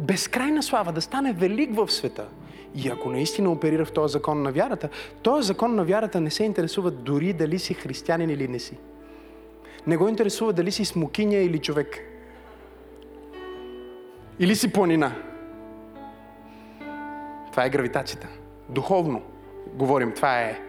безкрайна 0.00 0.62
слава, 0.62 0.92
да 0.92 1.00
стане 1.00 1.32
велик 1.32 1.74
в 1.74 1.90
света. 1.90 2.28
И 2.74 2.88
ако 2.88 3.10
наистина 3.10 3.50
оперира 3.50 3.84
в 3.84 3.92
този 3.92 4.12
закон 4.12 4.42
на 4.42 4.52
вярата, 4.52 4.88
този 5.22 5.46
закон 5.46 5.74
на 5.74 5.84
вярата 5.84 6.20
не 6.20 6.30
се 6.30 6.44
интересува 6.44 6.90
дори 6.90 7.32
дали 7.32 7.58
си 7.58 7.74
християнин 7.74 8.30
или 8.30 8.48
не 8.48 8.58
си. 8.58 8.78
Не 9.86 9.96
го 9.96 10.08
интересува 10.08 10.52
дали 10.52 10.72
си 10.72 10.84
смокиня 10.84 11.36
или 11.36 11.58
човек. 11.58 11.98
Или 14.38 14.56
си 14.56 14.72
планина. 14.72 15.12
Това 17.50 17.64
е 17.64 17.70
гравитацията. 17.70 18.28
Духовно 18.68 19.22
говорим. 19.74 20.12
Това 20.12 20.40
е 20.40 20.60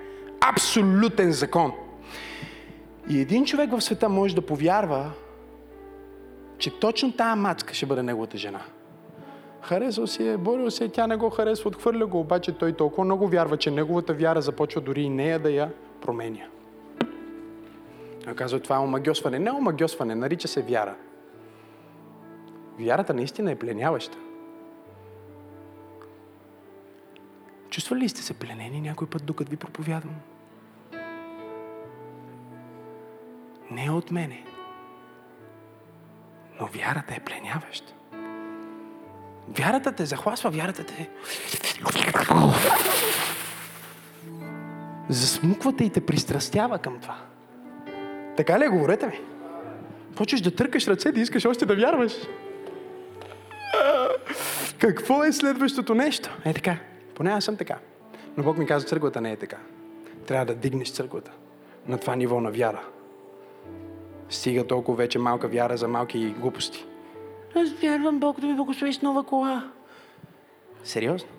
абсолютен 0.41 1.31
закон. 1.31 1.71
И 3.09 3.19
един 3.19 3.45
човек 3.45 3.71
в 3.71 3.81
света 3.81 4.09
може 4.09 4.35
да 4.35 4.41
повярва, 4.41 5.11
че 6.57 6.79
точно 6.79 7.11
тая 7.11 7.35
мацка 7.35 7.73
ще 7.73 7.85
бъде 7.85 8.03
неговата 8.03 8.37
жена. 8.37 8.61
Харесал 9.61 10.07
си 10.07 10.27
е, 10.27 10.37
борил 10.37 10.71
се, 10.71 10.89
тя 10.89 11.07
не 11.07 11.15
го 11.15 11.29
харесва, 11.29 11.67
отхвърля 11.67 12.05
го, 12.05 12.19
обаче 12.19 12.51
той 12.51 12.73
толкова 12.73 13.03
много 13.03 13.27
вярва, 13.27 13.57
че 13.57 13.71
неговата 13.71 14.13
вяра 14.13 14.41
започва 14.41 14.81
дори 14.81 15.01
и 15.01 15.09
нея 15.09 15.39
да 15.39 15.51
я 15.51 15.69
променя. 16.01 16.45
А 18.27 18.35
казва, 18.35 18.59
това 18.59 18.75
е 18.75 18.79
омагьосване. 18.79 19.39
Не 19.39 19.51
омагьосване, 19.51 20.15
нарича 20.15 20.47
се 20.47 20.61
вяра. 20.61 20.95
Вярата 22.79 23.13
наистина 23.13 23.51
е 23.51 23.59
пленяваща. 23.59 24.17
Чувствали 27.69 27.99
ли 27.99 28.09
сте 28.09 28.21
се 28.21 28.33
пленени 28.33 28.81
някой 28.81 29.07
път, 29.07 29.25
докато 29.25 29.51
ви 29.51 29.57
проповядвам? 29.57 30.15
Не 33.71 33.91
от 33.91 34.11
мене. 34.11 34.45
Но 36.59 36.67
вярата 36.67 37.15
е 37.15 37.19
пленяваща. 37.19 37.93
Вярата 39.47 39.91
те 39.91 40.05
захласва, 40.05 40.49
вярата 40.49 40.85
те... 40.85 41.09
Засмуквате 45.09 45.83
и 45.83 45.89
те 45.89 46.05
пристрастява 46.05 46.79
към 46.79 46.99
това. 46.99 47.30
Така 48.37 48.59
ли, 48.59 48.67
говорете 48.67 49.07
ми? 49.07 49.19
Почваш 50.15 50.41
да 50.41 50.55
търкаш 50.55 50.87
ръце, 50.87 51.11
да 51.11 51.19
искаш 51.19 51.45
още 51.45 51.65
да 51.65 51.75
вярваш. 51.75 52.13
Какво 54.79 55.23
е 55.23 55.31
следващото 55.31 55.95
нещо? 55.95 56.37
Е 56.45 56.53
така. 56.53 56.77
Поне 57.15 57.29
аз 57.29 57.45
съм 57.45 57.57
така. 57.57 57.77
Но 58.37 58.43
Бог 58.43 58.57
ми 58.57 58.65
каза, 58.65 58.85
църквата 58.85 59.21
не 59.21 59.31
е 59.31 59.35
така. 59.35 59.57
Трябва 60.27 60.45
да 60.45 60.55
дигнеш 60.55 60.91
църквата 60.91 61.31
на 61.87 61.97
това 61.97 62.15
ниво 62.15 62.41
на 62.41 62.51
вяра. 62.51 62.81
Стига 64.29 64.67
толкова 64.67 64.97
вече 64.97 65.19
малка 65.19 65.47
вяра 65.47 65.77
за 65.77 65.87
малки 65.87 66.35
глупости. 66.39 66.85
Аз 67.55 67.69
вярвам 67.71 68.19
Бог 68.19 68.39
да 68.39 68.47
ми 68.47 68.55
благослови 68.55 68.93
с 68.93 69.01
нова 69.01 69.23
кола. 69.23 69.71
Сериозно? 70.83 71.29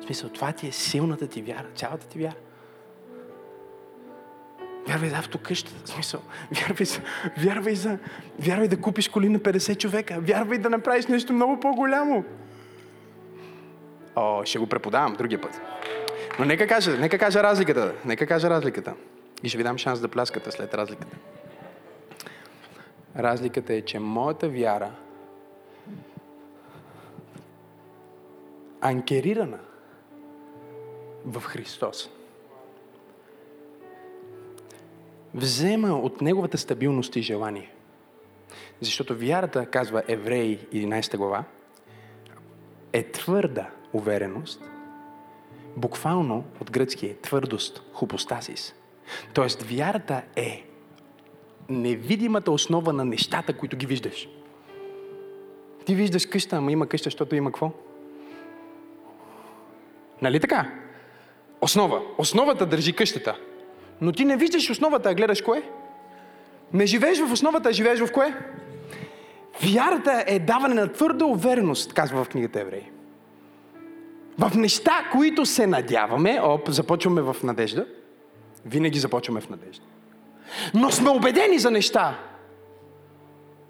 В 0.00 0.04
смисъл, 0.04 0.30
това 0.30 0.52
ти 0.52 0.68
е 0.68 0.72
силната 0.72 1.26
ти 1.26 1.42
вяра, 1.42 1.66
цялата 1.74 2.06
ти 2.06 2.18
вяра. 2.18 2.34
Вярвай 4.88 5.08
за 5.10 5.16
автокъщата, 5.16 5.90
смисъл. 5.90 6.20
Вярвай, 6.52 6.86
за, 6.86 7.00
вярвай, 7.38 7.74
за, 7.74 7.98
вярвай 8.38 8.68
да 8.68 8.80
купиш 8.80 9.08
коли 9.08 9.28
на 9.28 9.38
50 9.38 9.78
човека. 9.78 10.20
Вярвай 10.20 10.58
да 10.58 10.70
направиш 10.70 11.06
нещо 11.06 11.32
много 11.32 11.60
по-голямо. 11.60 12.24
О, 14.16 14.44
ще 14.44 14.58
го 14.58 14.66
преподавам 14.66 15.14
другия 15.14 15.40
път. 15.40 15.60
Но 16.38 16.44
нека 16.44 16.66
кажа, 16.66 16.90
нека 16.90 17.18
кажа 17.18 17.42
разликата. 17.42 17.94
Нека 18.04 18.26
кажа 18.26 18.50
разликата. 18.50 18.94
И 19.42 19.48
ще 19.48 19.58
ви 19.58 19.64
дам 19.64 19.78
шанс 19.78 20.00
да 20.00 20.08
пляскате 20.08 20.50
след 20.50 20.74
разликата. 20.74 21.16
Разликата 23.18 23.74
е, 23.74 23.82
че 23.82 23.98
моята 23.98 24.48
вяра 24.48 24.90
анкерирана 28.80 29.58
в 31.24 31.40
Христос 31.40 32.10
взема 35.36 35.98
от 35.98 36.20
Неговата 36.20 36.58
стабилност 36.58 37.16
и 37.16 37.22
желание. 37.22 37.72
Защото 38.80 39.16
вярата, 39.16 39.66
казва 39.66 40.02
Евреи 40.08 40.58
11 40.58 41.16
глава, 41.16 41.44
е 42.92 43.02
твърда 43.02 43.70
увереност, 43.92 44.62
буквално 45.76 46.44
от 46.60 46.70
гръцки 46.70 47.06
е 47.06 47.16
твърдост, 47.16 47.82
хупостасис. 47.92 48.74
Тоест 49.34 49.62
вярата 49.62 50.22
е 50.36 50.64
невидимата 51.68 52.52
основа 52.52 52.92
на 52.92 53.04
нещата, 53.04 53.52
които 53.52 53.76
ги 53.76 53.86
виждаш. 53.86 54.28
Ти 55.84 55.94
виждаш 55.94 56.26
къща, 56.26 56.56
ама 56.56 56.72
има 56.72 56.86
къща, 56.86 57.06
защото 57.06 57.34
има 57.34 57.50
какво? 57.50 57.72
Нали 60.22 60.40
така? 60.40 60.72
Основа. 61.60 62.02
Основата 62.18 62.66
държи 62.66 62.92
къщата. 62.92 63.38
Но 64.00 64.12
ти 64.12 64.24
не 64.24 64.36
виждаш 64.36 64.70
основата, 64.70 65.10
а 65.10 65.14
гледаш 65.14 65.42
кое? 65.42 65.62
Не 66.72 66.86
живееш 66.86 67.20
в 67.20 67.32
основата, 67.32 67.68
а 67.68 67.72
живееш 67.72 68.00
в 68.00 68.12
кое? 68.12 68.34
Вярата 69.62 70.24
е 70.26 70.38
даване 70.38 70.74
на 70.74 70.92
твърда 70.92 71.24
увереност, 71.24 71.92
казва 71.92 72.24
в 72.24 72.28
книгата 72.28 72.60
Евреи. 72.60 72.90
В 74.38 74.52
неща, 74.54 75.08
които 75.12 75.46
се 75.46 75.66
надяваме, 75.66 76.40
оп, 76.42 76.68
започваме 76.68 77.22
в 77.22 77.36
надежда. 77.42 77.86
Винаги 78.66 78.98
започваме 78.98 79.40
в 79.40 79.48
надежда. 79.48 79.84
Но 80.74 80.90
сме 80.90 81.10
убедени 81.10 81.58
за 81.58 81.70
неща, 81.70 82.18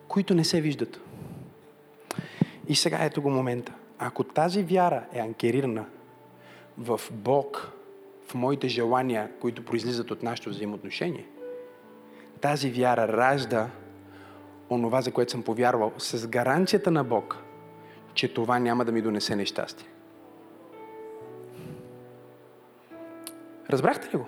които 0.09 0.35
не 0.35 0.44
се 0.44 0.61
виждат. 0.61 1.01
И 2.69 2.74
сега 2.74 2.98
ето 3.01 3.23
го 3.23 3.31
момента. 3.31 3.73
Ако 3.98 4.24
тази 4.24 4.62
вяра 4.62 5.05
е 5.12 5.19
анкерирана 5.19 5.85
в 6.78 7.01
Бог, 7.11 7.76
в 8.27 8.35
моите 8.35 8.69
желания, 8.69 9.31
които 9.40 9.65
произлизат 9.65 10.11
от 10.11 10.23
нашето 10.23 10.51
взаимоотношение. 10.51 11.27
Тази 12.40 12.70
вяра 12.70 13.09
ражда 13.09 13.70
онова, 14.70 15.01
за 15.01 15.12
което 15.12 15.32
съм 15.32 15.43
повярвал, 15.43 15.93
с 15.98 16.28
гаранцията 16.28 16.90
на 16.90 17.05
Бог, 17.05 17.36
че 18.15 18.35
това 18.35 18.59
няма 18.59 18.85
да 18.85 18.93
ми 18.93 19.03
донесе 19.03 19.36
нещастие. 19.36 19.89
Разбрахте 23.70 24.15
ли 24.15 24.19
го? 24.19 24.27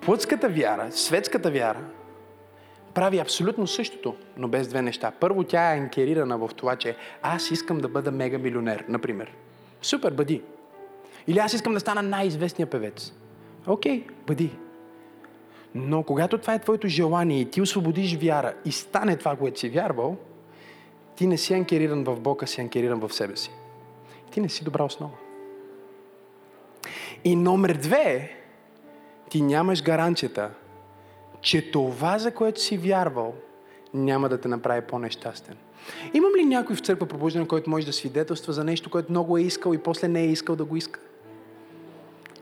Плътската 0.00 0.48
вяра, 0.48 0.92
светската 0.92 1.50
вяра, 1.50 1.84
прави 2.94 3.18
абсолютно 3.18 3.66
същото, 3.66 4.16
но 4.36 4.48
без 4.48 4.68
две 4.68 4.82
неща. 4.82 5.12
Първо, 5.20 5.44
тя 5.44 5.74
е 5.74 5.78
анкерирана 5.78 6.38
в 6.38 6.50
това, 6.56 6.76
че 6.76 6.96
аз 7.22 7.50
искам 7.50 7.78
да 7.78 7.88
бъда 7.88 8.10
мега 8.10 8.38
милионер, 8.38 8.84
например. 8.88 9.32
Супер, 9.82 10.12
бъди. 10.12 10.42
Или 11.28 11.38
аз 11.38 11.52
искам 11.52 11.74
да 11.74 11.80
стана 11.80 12.02
най-известния 12.02 12.66
певец. 12.66 13.12
Окей, 13.66 14.06
бъди. 14.26 14.50
Но 15.74 16.02
когато 16.02 16.38
това 16.38 16.54
е 16.54 16.58
твоето 16.58 16.88
желание 16.88 17.40
и 17.40 17.50
ти 17.50 17.62
освободиш 17.62 18.16
вяра 18.16 18.54
и 18.64 18.72
стане 18.72 19.16
това, 19.16 19.36
което 19.36 19.60
си 19.60 19.68
вярвал, 19.68 20.16
ти 21.16 21.26
не 21.26 21.36
си 21.38 21.54
анкериран 21.54 22.04
в 22.04 22.20
Бога, 22.20 22.46
си 22.46 22.60
анкериран 22.60 23.00
в 23.00 23.14
себе 23.14 23.36
си. 23.36 23.50
Ти 24.30 24.40
не 24.40 24.48
си 24.48 24.64
добра 24.64 24.84
основа. 24.84 25.12
И 27.24 27.36
номер 27.36 27.74
две, 27.74 28.36
ти 29.30 29.42
нямаш 29.42 29.82
гаранцията, 29.82 30.50
че 31.40 31.70
това, 31.70 32.18
за 32.18 32.30
което 32.30 32.60
си 32.60 32.78
вярвал, 32.78 33.34
няма 33.94 34.28
да 34.28 34.40
те 34.40 34.48
направи 34.48 34.80
по-нещастен. 34.80 35.56
Имам 36.14 36.32
ли 36.38 36.44
някой 36.44 36.76
в 36.76 36.80
църква 36.80 37.06
пробуждане, 37.06 37.48
който 37.48 37.70
може 37.70 37.86
да 37.86 37.92
свидетелства 37.92 38.52
за 38.52 38.64
нещо, 38.64 38.90
което 38.90 39.10
много 39.10 39.38
е 39.38 39.42
искал 39.42 39.74
и 39.74 39.78
после 39.78 40.08
не 40.08 40.20
е 40.20 40.26
искал 40.26 40.56
да 40.56 40.64
го 40.64 40.76
иска? 40.76 41.00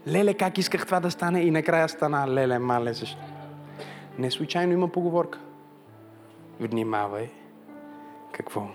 Леле, 0.08 0.34
как 0.34 0.58
исках 0.58 0.86
това 0.86 1.00
да 1.00 1.10
стане 1.10 1.40
и 1.40 1.50
накрая 1.50 1.88
стана 1.88 2.28
леле, 2.28 2.58
мале, 2.58 2.92
защо? 2.92 3.20
Не 4.18 4.30
случайно 4.30 4.72
има 4.72 4.88
поговорка. 4.88 5.38
Внимавай 6.60 7.30
какво 8.32 8.68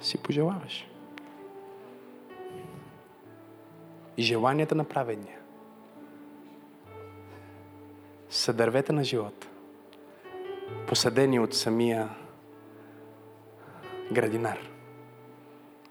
си 0.00 0.18
пожелаваш. 0.18 0.88
И 4.16 4.22
желанията 4.22 4.74
на 4.74 4.84
праведния 4.84 5.38
са 8.28 8.52
дървета 8.52 8.92
на 8.92 9.04
живота, 9.04 9.46
посадени 10.86 11.40
от 11.40 11.54
самия 11.54 12.08
градинар. 14.12 14.58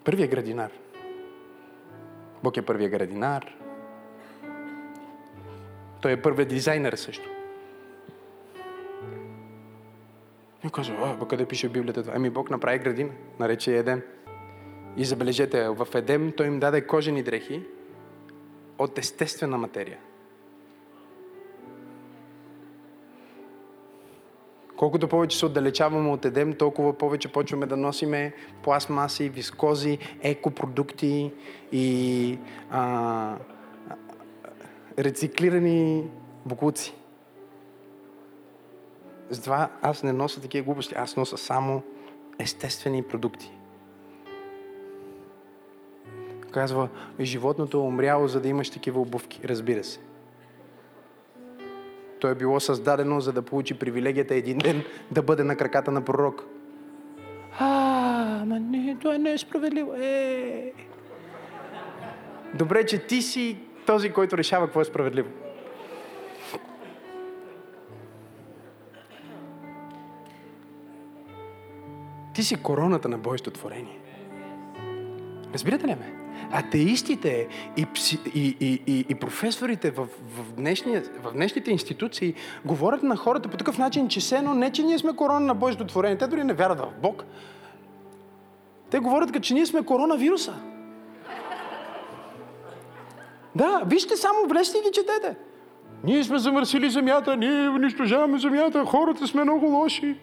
Първия 0.04 0.28
градинар. 0.28 0.72
Бог 2.44 2.58
е 2.58 2.62
първия 2.62 2.90
градинар. 2.90 3.63
Той 6.04 6.12
е 6.12 6.22
първият 6.22 6.50
дизайнер 6.50 6.94
също. 6.94 7.30
И 10.66 10.70
казва, 10.70 11.18
а, 11.22 11.28
къде 11.28 11.46
пише 11.46 11.70
Библията 11.70 12.04
това? 12.04 12.14
Ами 12.16 12.30
Бог 12.30 12.50
направи 12.50 12.80
градина, 12.80 13.10
нарече 13.40 13.78
Едем. 13.78 14.02
И 14.98 15.06
забележете, 15.06 15.70
в 15.70 15.88
Едем 15.96 16.34
той 16.38 16.48
им 16.48 16.60
даде 16.60 16.88
кожени 16.88 17.24
дрехи 17.24 17.64
от 18.80 18.98
естествена 18.98 19.58
материя. 19.58 19.98
Колкото 24.78 25.08
повече 25.08 25.38
се 25.38 25.46
отдалечаваме 25.46 26.10
от 26.10 26.26
Едем, 26.26 26.54
толкова 26.54 26.98
повече 26.98 27.32
почваме 27.32 27.66
да 27.66 27.78
носиме 27.78 28.34
пластмаси, 28.64 29.30
вискози, 29.30 29.98
екопродукти 30.22 31.32
и 31.72 32.38
а, 32.72 33.38
рециклирани 35.00 36.08
буклуци. 36.46 36.96
Затова 39.30 39.70
аз 39.82 40.04
не 40.04 40.14
нося 40.14 40.42
такива 40.42 40.66
глупости, 40.66 40.96
аз 40.98 41.18
нося 41.18 41.38
само 41.38 41.82
естествени 42.40 43.04
продукти. 43.04 43.52
Казва, 46.52 46.90
животното 47.20 47.78
е 47.78 47.82
умряло, 47.82 48.28
за 48.28 48.42
да 48.42 48.48
имаш 48.48 48.70
такива 48.70 49.02
обувки. 49.02 49.42
Разбира 49.46 49.84
се. 49.84 50.00
То 52.20 52.28
е 52.28 52.36
било 52.36 52.60
създадено, 52.60 53.20
за 53.20 53.34
да 53.34 53.42
получи 53.42 53.74
привилегията 53.74 54.36
един 54.36 54.58
ден 54.58 54.84
да 55.12 55.22
бъде 55.22 55.44
на 55.44 55.56
краката 55.56 55.92
на 55.92 56.06
пророк. 56.06 56.46
А, 57.60 58.46
ма 58.46 58.60
не, 58.60 58.98
това 59.02 59.18
не 59.18 59.32
е 59.32 59.38
справедливо. 59.38 59.94
Е. 59.94 60.74
Добре, 62.54 62.86
че 62.86 63.08
ти 63.08 63.22
си 63.22 63.58
този, 63.86 64.10
който 64.10 64.38
решава 64.38 64.66
какво 64.66 64.82
е 64.82 64.86
справедливо. 64.86 65.30
Ти 72.34 72.44
си 72.44 72.56
короната 72.56 73.10
на 73.10 73.18
Божието 73.18 73.52
творение. 73.52 74.00
Разбирате 75.54 75.88
ли 75.88 75.92
ме? 75.92 76.14
Атеистите 76.52 77.48
и, 77.78 77.86
пси, 77.86 78.20
и, 78.36 78.58
и, 78.60 78.82
и, 78.88 79.06
и 79.10 79.16
професорите 79.16 79.92
в, 79.92 80.06
в, 80.06 80.54
днешния, 80.54 81.04
в 81.24 81.34
днешните 81.34 81.72
институции 81.72 82.34
говорят 82.66 83.04
на 83.04 83.16
хората 83.16 83.50
по 83.50 83.58
такъв 83.58 83.78
начин, 83.78 84.08
че 84.08 84.20
все 84.20 84.38
едно 84.38 84.54
не, 84.54 84.72
че 84.72 84.84
ние 84.84 84.98
сме 85.00 85.16
корона 85.16 85.40
на 85.40 85.56
Божието 85.56 85.86
творение. 85.86 86.18
Те 86.18 86.28
дори 86.28 86.44
не 86.44 86.54
вярват 86.54 86.80
в 86.80 87.02
Бог. 87.02 87.26
Те 88.90 89.00
говорят, 89.00 89.32
като 89.32 89.44
че 89.44 89.54
ние 89.54 89.66
сме 89.66 89.86
коронавируса. 89.86 90.54
Да, 93.56 93.84
вижте 93.86 94.18
само, 94.18 94.48
влезте 94.48 94.78
и 94.78 94.82
ги 94.82 94.92
четете. 94.94 95.36
Ние 96.04 96.24
сме 96.24 96.38
замърсили 96.38 96.90
земята, 96.90 97.38
ние 97.38 97.70
унищожаваме 97.70 98.40
земята, 98.40 98.86
хората 98.86 99.28
сме 99.28 99.44
много 99.44 99.66
лоши. 99.66 100.16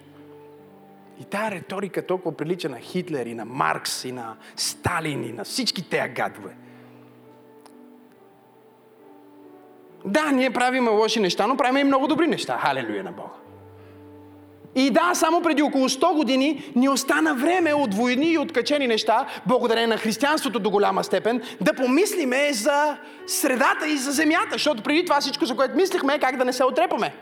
И 1.21 1.23
тая 1.23 1.51
риторика 1.51 2.07
толкова 2.07 2.37
прилича 2.37 2.69
на 2.69 2.79
Хитлер 2.79 3.25
и 3.25 3.33
на 3.33 3.45
Маркс 3.45 4.05
и 4.05 4.11
на 4.11 4.35
Сталин 4.55 5.23
и 5.23 5.31
на 5.31 5.43
всички 5.43 5.89
тези 5.89 6.09
гадове. 6.09 6.55
Да, 10.05 10.31
ние 10.31 10.49
правим 10.49 10.87
лоши 10.89 11.19
неща, 11.19 11.47
но 11.47 11.57
правим 11.57 11.77
и 11.77 11.83
много 11.83 12.07
добри 12.07 12.27
неща. 12.27 12.57
Халелуя 12.57 13.03
на 13.03 13.11
Бога. 13.11 13.40
И 14.75 14.89
да, 14.89 15.15
само 15.15 15.41
преди 15.41 15.61
около 15.61 15.89
100 15.89 16.15
години 16.15 16.71
ни 16.75 16.89
остана 16.89 17.35
време 17.35 17.73
от 17.73 17.93
войни 17.93 18.31
и 18.31 18.37
от 18.37 18.51
качени 18.51 18.87
неща, 18.87 19.27
благодарение 19.45 19.87
на 19.87 19.97
християнството 19.97 20.59
до 20.59 20.69
голяма 20.69 21.03
степен, 21.03 21.41
да 21.61 21.73
помислиме 21.73 22.53
за 22.53 22.97
средата 23.27 23.87
и 23.87 23.97
за 23.97 24.11
земята, 24.11 24.49
защото 24.51 24.83
преди 24.83 25.05
това 25.05 25.21
всичко, 25.21 25.45
за 25.45 25.55
което 25.55 25.75
мислихме, 25.75 26.13
е 26.13 26.19
как 26.19 26.37
да 26.37 26.45
не 26.45 26.53
се 26.53 26.63
отрепаме. 26.63 27.15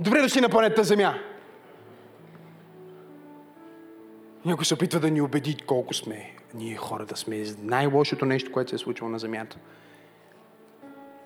Добре 0.00 0.22
дошли 0.22 0.40
на 0.40 0.48
планетата 0.48 0.84
Земя. 0.84 1.14
Някой 4.44 4.64
се 4.64 4.74
опитва 4.74 5.00
да 5.00 5.10
ни 5.10 5.20
убеди 5.20 5.56
колко 5.66 5.94
сме 5.94 6.36
ние 6.56 6.76
хората 6.76 7.16
сме 7.16 7.44
най-лошото 7.62 8.24
нещо, 8.24 8.52
което 8.52 8.70
се 8.70 8.76
е 8.76 8.78
случило 8.78 9.10
на 9.10 9.18
Земята. 9.18 9.56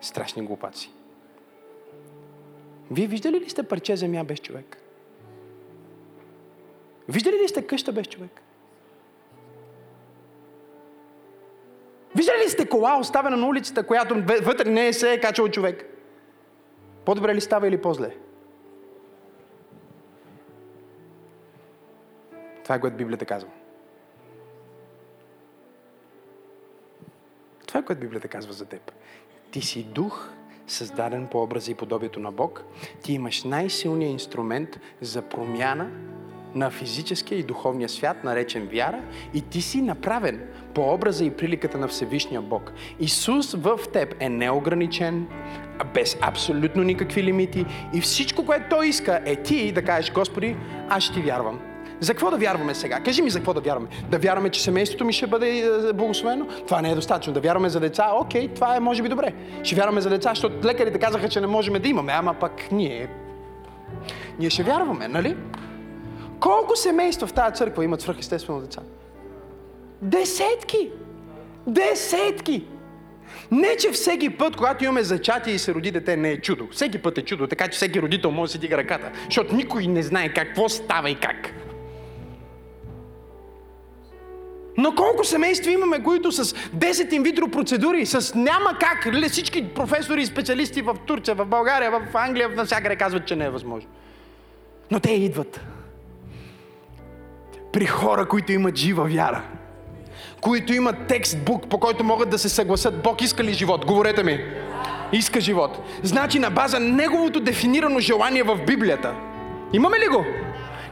Страшни 0.00 0.42
глупаци. 0.42 0.90
Вие 2.90 3.06
виждали 3.06 3.40
ли 3.40 3.50
сте 3.50 3.62
парче 3.62 3.96
земя 3.96 4.24
без 4.24 4.40
човек? 4.40 4.76
Виждали 7.08 7.36
ли 7.42 7.48
сте 7.48 7.66
къща 7.66 7.92
без 7.92 8.06
човек? 8.06 8.42
Виждали 12.16 12.38
ли 12.44 12.48
сте 12.48 12.68
кола 12.68 12.98
оставена 13.00 13.36
на 13.36 13.46
улицата, 13.46 13.86
която 13.86 14.14
вътре 14.42 14.70
не 14.70 14.92
се 14.92 15.12
е 15.12 15.20
качал 15.20 15.48
човек? 15.48 15.86
По-добре 17.04 17.34
ли 17.34 17.40
става 17.40 17.68
или 17.68 17.82
по-зле? 17.82 18.16
Това 22.62 22.74
е 22.74 22.80
което 22.80 22.96
Библията 22.96 23.26
казва. 23.26 23.50
Това 27.66 27.80
е 27.80 27.84
което 27.84 28.00
Библията 28.00 28.28
казва 28.28 28.52
за 28.52 28.64
теб. 28.64 28.92
Ти 29.50 29.62
си 29.62 29.84
дух, 29.84 30.30
създаден 30.70 31.26
по 31.26 31.42
образа 31.42 31.70
и 31.70 31.74
подобието 31.74 32.20
на 32.20 32.32
Бог. 32.32 32.64
Ти 33.02 33.12
имаш 33.12 33.44
най-силния 33.44 34.10
инструмент 34.10 34.80
за 35.00 35.22
промяна 35.22 35.90
на 36.54 36.70
физическия 36.70 37.38
и 37.38 37.42
духовния 37.42 37.88
свят, 37.88 38.24
наречен 38.24 38.68
вяра, 38.72 39.02
и 39.34 39.40
ти 39.40 39.62
си 39.62 39.82
направен 39.82 40.40
по 40.74 40.94
образа 40.94 41.24
и 41.24 41.30
приликата 41.30 41.78
на 41.78 41.88
Всевишния 41.88 42.42
Бог. 42.42 42.72
Исус 43.00 43.54
в 43.54 43.78
теб 43.92 44.14
е 44.20 44.28
неограничен, 44.28 45.26
без 45.94 46.16
абсолютно 46.20 46.82
никакви 46.82 47.22
лимити 47.22 47.66
и 47.94 48.00
всичко, 48.00 48.46
което 48.46 48.64
Той 48.70 48.88
иска 48.88 49.20
е 49.26 49.36
ти 49.36 49.72
да 49.72 49.82
кажеш, 49.82 50.12
Господи, 50.12 50.56
аз 50.88 51.02
ще 51.02 51.14
ти 51.14 51.20
вярвам. 51.20 51.69
За 52.00 52.12
какво 52.12 52.30
да 52.30 52.36
вярваме 52.36 52.74
сега? 52.74 53.00
Кажи 53.00 53.22
ми 53.22 53.30
за 53.30 53.38
какво 53.38 53.54
да 53.54 53.60
вярваме. 53.60 53.88
Да 54.10 54.18
вярваме, 54.18 54.50
че 54.50 54.62
семейството 54.62 55.04
ми 55.04 55.12
ще 55.12 55.26
бъде 55.26 55.58
е, 55.58 55.92
благословено? 55.92 56.46
Това 56.66 56.82
не 56.82 56.90
е 56.90 56.94
достатъчно. 56.94 57.32
Да 57.32 57.40
вярваме 57.40 57.68
за 57.68 57.80
деца? 57.80 58.10
Окей, 58.14 58.48
това 58.48 58.76
е 58.76 58.80
може 58.80 59.02
би 59.02 59.08
добре. 59.08 59.32
Ще 59.62 59.76
вярваме 59.76 60.00
за 60.00 60.10
деца, 60.10 60.28
защото 60.28 60.66
лекарите 60.66 60.98
казаха, 60.98 61.28
че 61.28 61.40
не 61.40 61.46
можем 61.46 61.74
да 61.74 61.88
имаме, 61.88 62.12
ама 62.12 62.34
пък 62.34 62.72
ние... 62.72 63.08
Ние 64.38 64.50
ще 64.50 64.62
вярваме, 64.62 65.08
нали? 65.08 65.36
Колко 66.40 66.76
семейства 66.76 67.26
в 67.26 67.32
тази 67.32 67.54
църква 67.54 67.84
имат 67.84 68.00
свръхестествено 68.00 68.60
деца? 68.60 68.80
Десетки! 70.02 70.90
Десетки! 71.66 72.64
Не, 73.50 73.76
че 73.76 73.90
всеки 73.90 74.30
път, 74.30 74.56
когато 74.56 74.84
имаме 74.84 75.02
зачатие 75.02 75.54
и 75.54 75.58
се 75.58 75.74
роди 75.74 75.90
дете, 75.90 76.16
не 76.16 76.30
е 76.30 76.40
чудо. 76.40 76.68
Всеки 76.72 76.98
път 76.98 77.18
е 77.18 77.22
чудо, 77.22 77.46
така 77.46 77.68
че 77.68 77.76
всеки 77.76 78.02
родител 78.02 78.30
може 78.30 78.48
да 78.48 78.52
си 78.52 78.58
дига 78.58 78.76
ръката, 78.76 79.10
защото 79.24 79.54
никой 79.54 79.86
не 79.86 80.02
знае 80.02 80.28
какво 80.28 80.68
става 80.68 81.10
и 81.10 81.14
как. 81.14 81.59
Но 84.76 84.94
колко 84.94 85.24
семейства 85.24 85.70
имаме, 85.70 86.02
които 86.02 86.32
с 86.32 86.44
10 86.44 87.12
инвитро 87.12 87.48
процедури, 87.48 88.06
с 88.06 88.34
няма 88.34 88.78
как, 88.80 89.14
всички 89.28 89.68
професори 89.68 90.22
и 90.22 90.26
специалисти 90.26 90.82
в 90.82 90.96
Турция, 91.06 91.34
в 91.34 91.46
България, 91.46 91.90
в 91.90 92.16
Англия, 92.16 92.48
навсякъде 92.48 92.96
казват, 92.96 93.26
че 93.26 93.36
не 93.36 93.44
е 93.44 93.50
възможно. 93.50 93.90
Но 94.90 95.00
те 95.00 95.12
идват. 95.12 95.60
При 97.72 97.86
хора, 97.86 98.28
които 98.28 98.52
имат 98.52 98.76
жива 98.76 99.04
вяра. 99.04 99.42
Които 100.40 100.72
имат 100.72 101.06
текстбук, 101.06 101.68
по 101.68 101.78
който 101.78 102.04
могат 102.04 102.30
да 102.30 102.38
се 102.38 102.48
съгласят. 102.48 103.02
Бог 103.02 103.22
иска 103.22 103.44
ли 103.44 103.52
живот? 103.52 103.86
Говорете 103.86 104.22
ми. 104.22 104.44
Иска 105.12 105.40
живот. 105.40 105.78
Значи 106.02 106.38
на 106.38 106.50
база 106.50 106.80
неговото 106.80 107.40
дефинирано 107.40 108.00
желание 108.00 108.42
в 108.42 108.58
Библията. 108.66 109.14
Имаме 109.72 109.96
ли 109.98 110.08
го? 110.08 110.24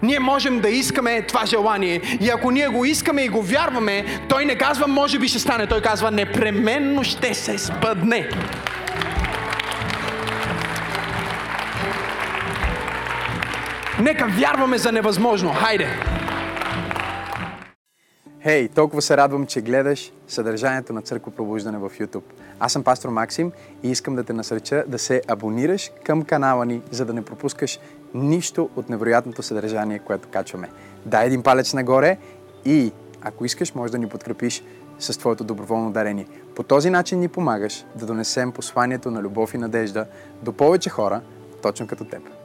Ние 0.02 0.18
можем 0.18 0.60
да 0.60 0.68
искаме 0.68 1.22
това 1.22 1.46
желание. 1.46 2.00
И 2.20 2.30
ако 2.30 2.50
ние 2.50 2.68
го 2.68 2.84
искаме 2.84 3.22
и 3.22 3.28
го 3.28 3.42
вярваме, 3.42 4.04
той 4.28 4.44
не 4.44 4.58
казва, 4.58 4.86
може 4.86 5.18
би 5.18 5.28
ще 5.28 5.38
стане. 5.38 5.66
Той 5.66 5.82
казва, 5.82 6.10
непременно 6.10 7.04
ще 7.04 7.34
се 7.34 7.58
спъдне. 7.58 8.28
Нека 14.00 14.26
вярваме 14.26 14.78
за 14.78 14.92
невъзможно. 14.92 15.52
Хайде! 15.52 15.86
Хей, 18.42 18.68
hey, 18.68 18.74
толкова 18.74 19.02
се 19.02 19.16
радвам, 19.16 19.46
че 19.46 19.60
гледаш 19.60 20.12
съдържанието 20.28 20.92
на 20.92 21.02
Църква 21.02 21.32
Пробуждане 21.32 21.78
в 21.78 21.90
YouTube. 21.90 22.22
Аз 22.60 22.72
съм 22.72 22.84
пастор 22.84 23.08
Максим 23.08 23.52
и 23.82 23.90
искам 23.90 24.16
да 24.16 24.24
те 24.24 24.32
насърча 24.32 24.84
да 24.86 24.98
се 24.98 25.22
абонираш 25.28 25.90
към 26.04 26.22
канала 26.22 26.66
ни, 26.66 26.82
за 26.90 27.04
да 27.04 27.12
не 27.12 27.24
пропускаш 27.24 27.78
нищо 28.14 28.70
от 28.76 28.88
невероятното 28.88 29.42
съдържание, 29.42 29.98
което 29.98 30.28
качваме. 30.28 30.68
Дай 31.06 31.26
един 31.26 31.42
палец 31.42 31.74
нагоре 31.74 32.18
и 32.64 32.92
ако 33.22 33.44
искаш, 33.44 33.74
може 33.74 33.92
да 33.92 33.98
ни 33.98 34.08
подкрепиш 34.08 34.62
с 34.98 35.18
твоето 35.18 35.44
доброволно 35.44 35.92
дарение. 35.92 36.26
По 36.54 36.62
този 36.62 36.90
начин 36.90 37.20
ни 37.20 37.28
помагаш 37.28 37.84
да 37.94 38.06
донесем 38.06 38.52
посланието 38.52 39.10
на 39.10 39.22
любов 39.22 39.54
и 39.54 39.58
надежда 39.58 40.06
до 40.42 40.52
повече 40.52 40.90
хора, 40.90 41.20
точно 41.62 41.86
като 41.86 42.04
теб. 42.04 42.37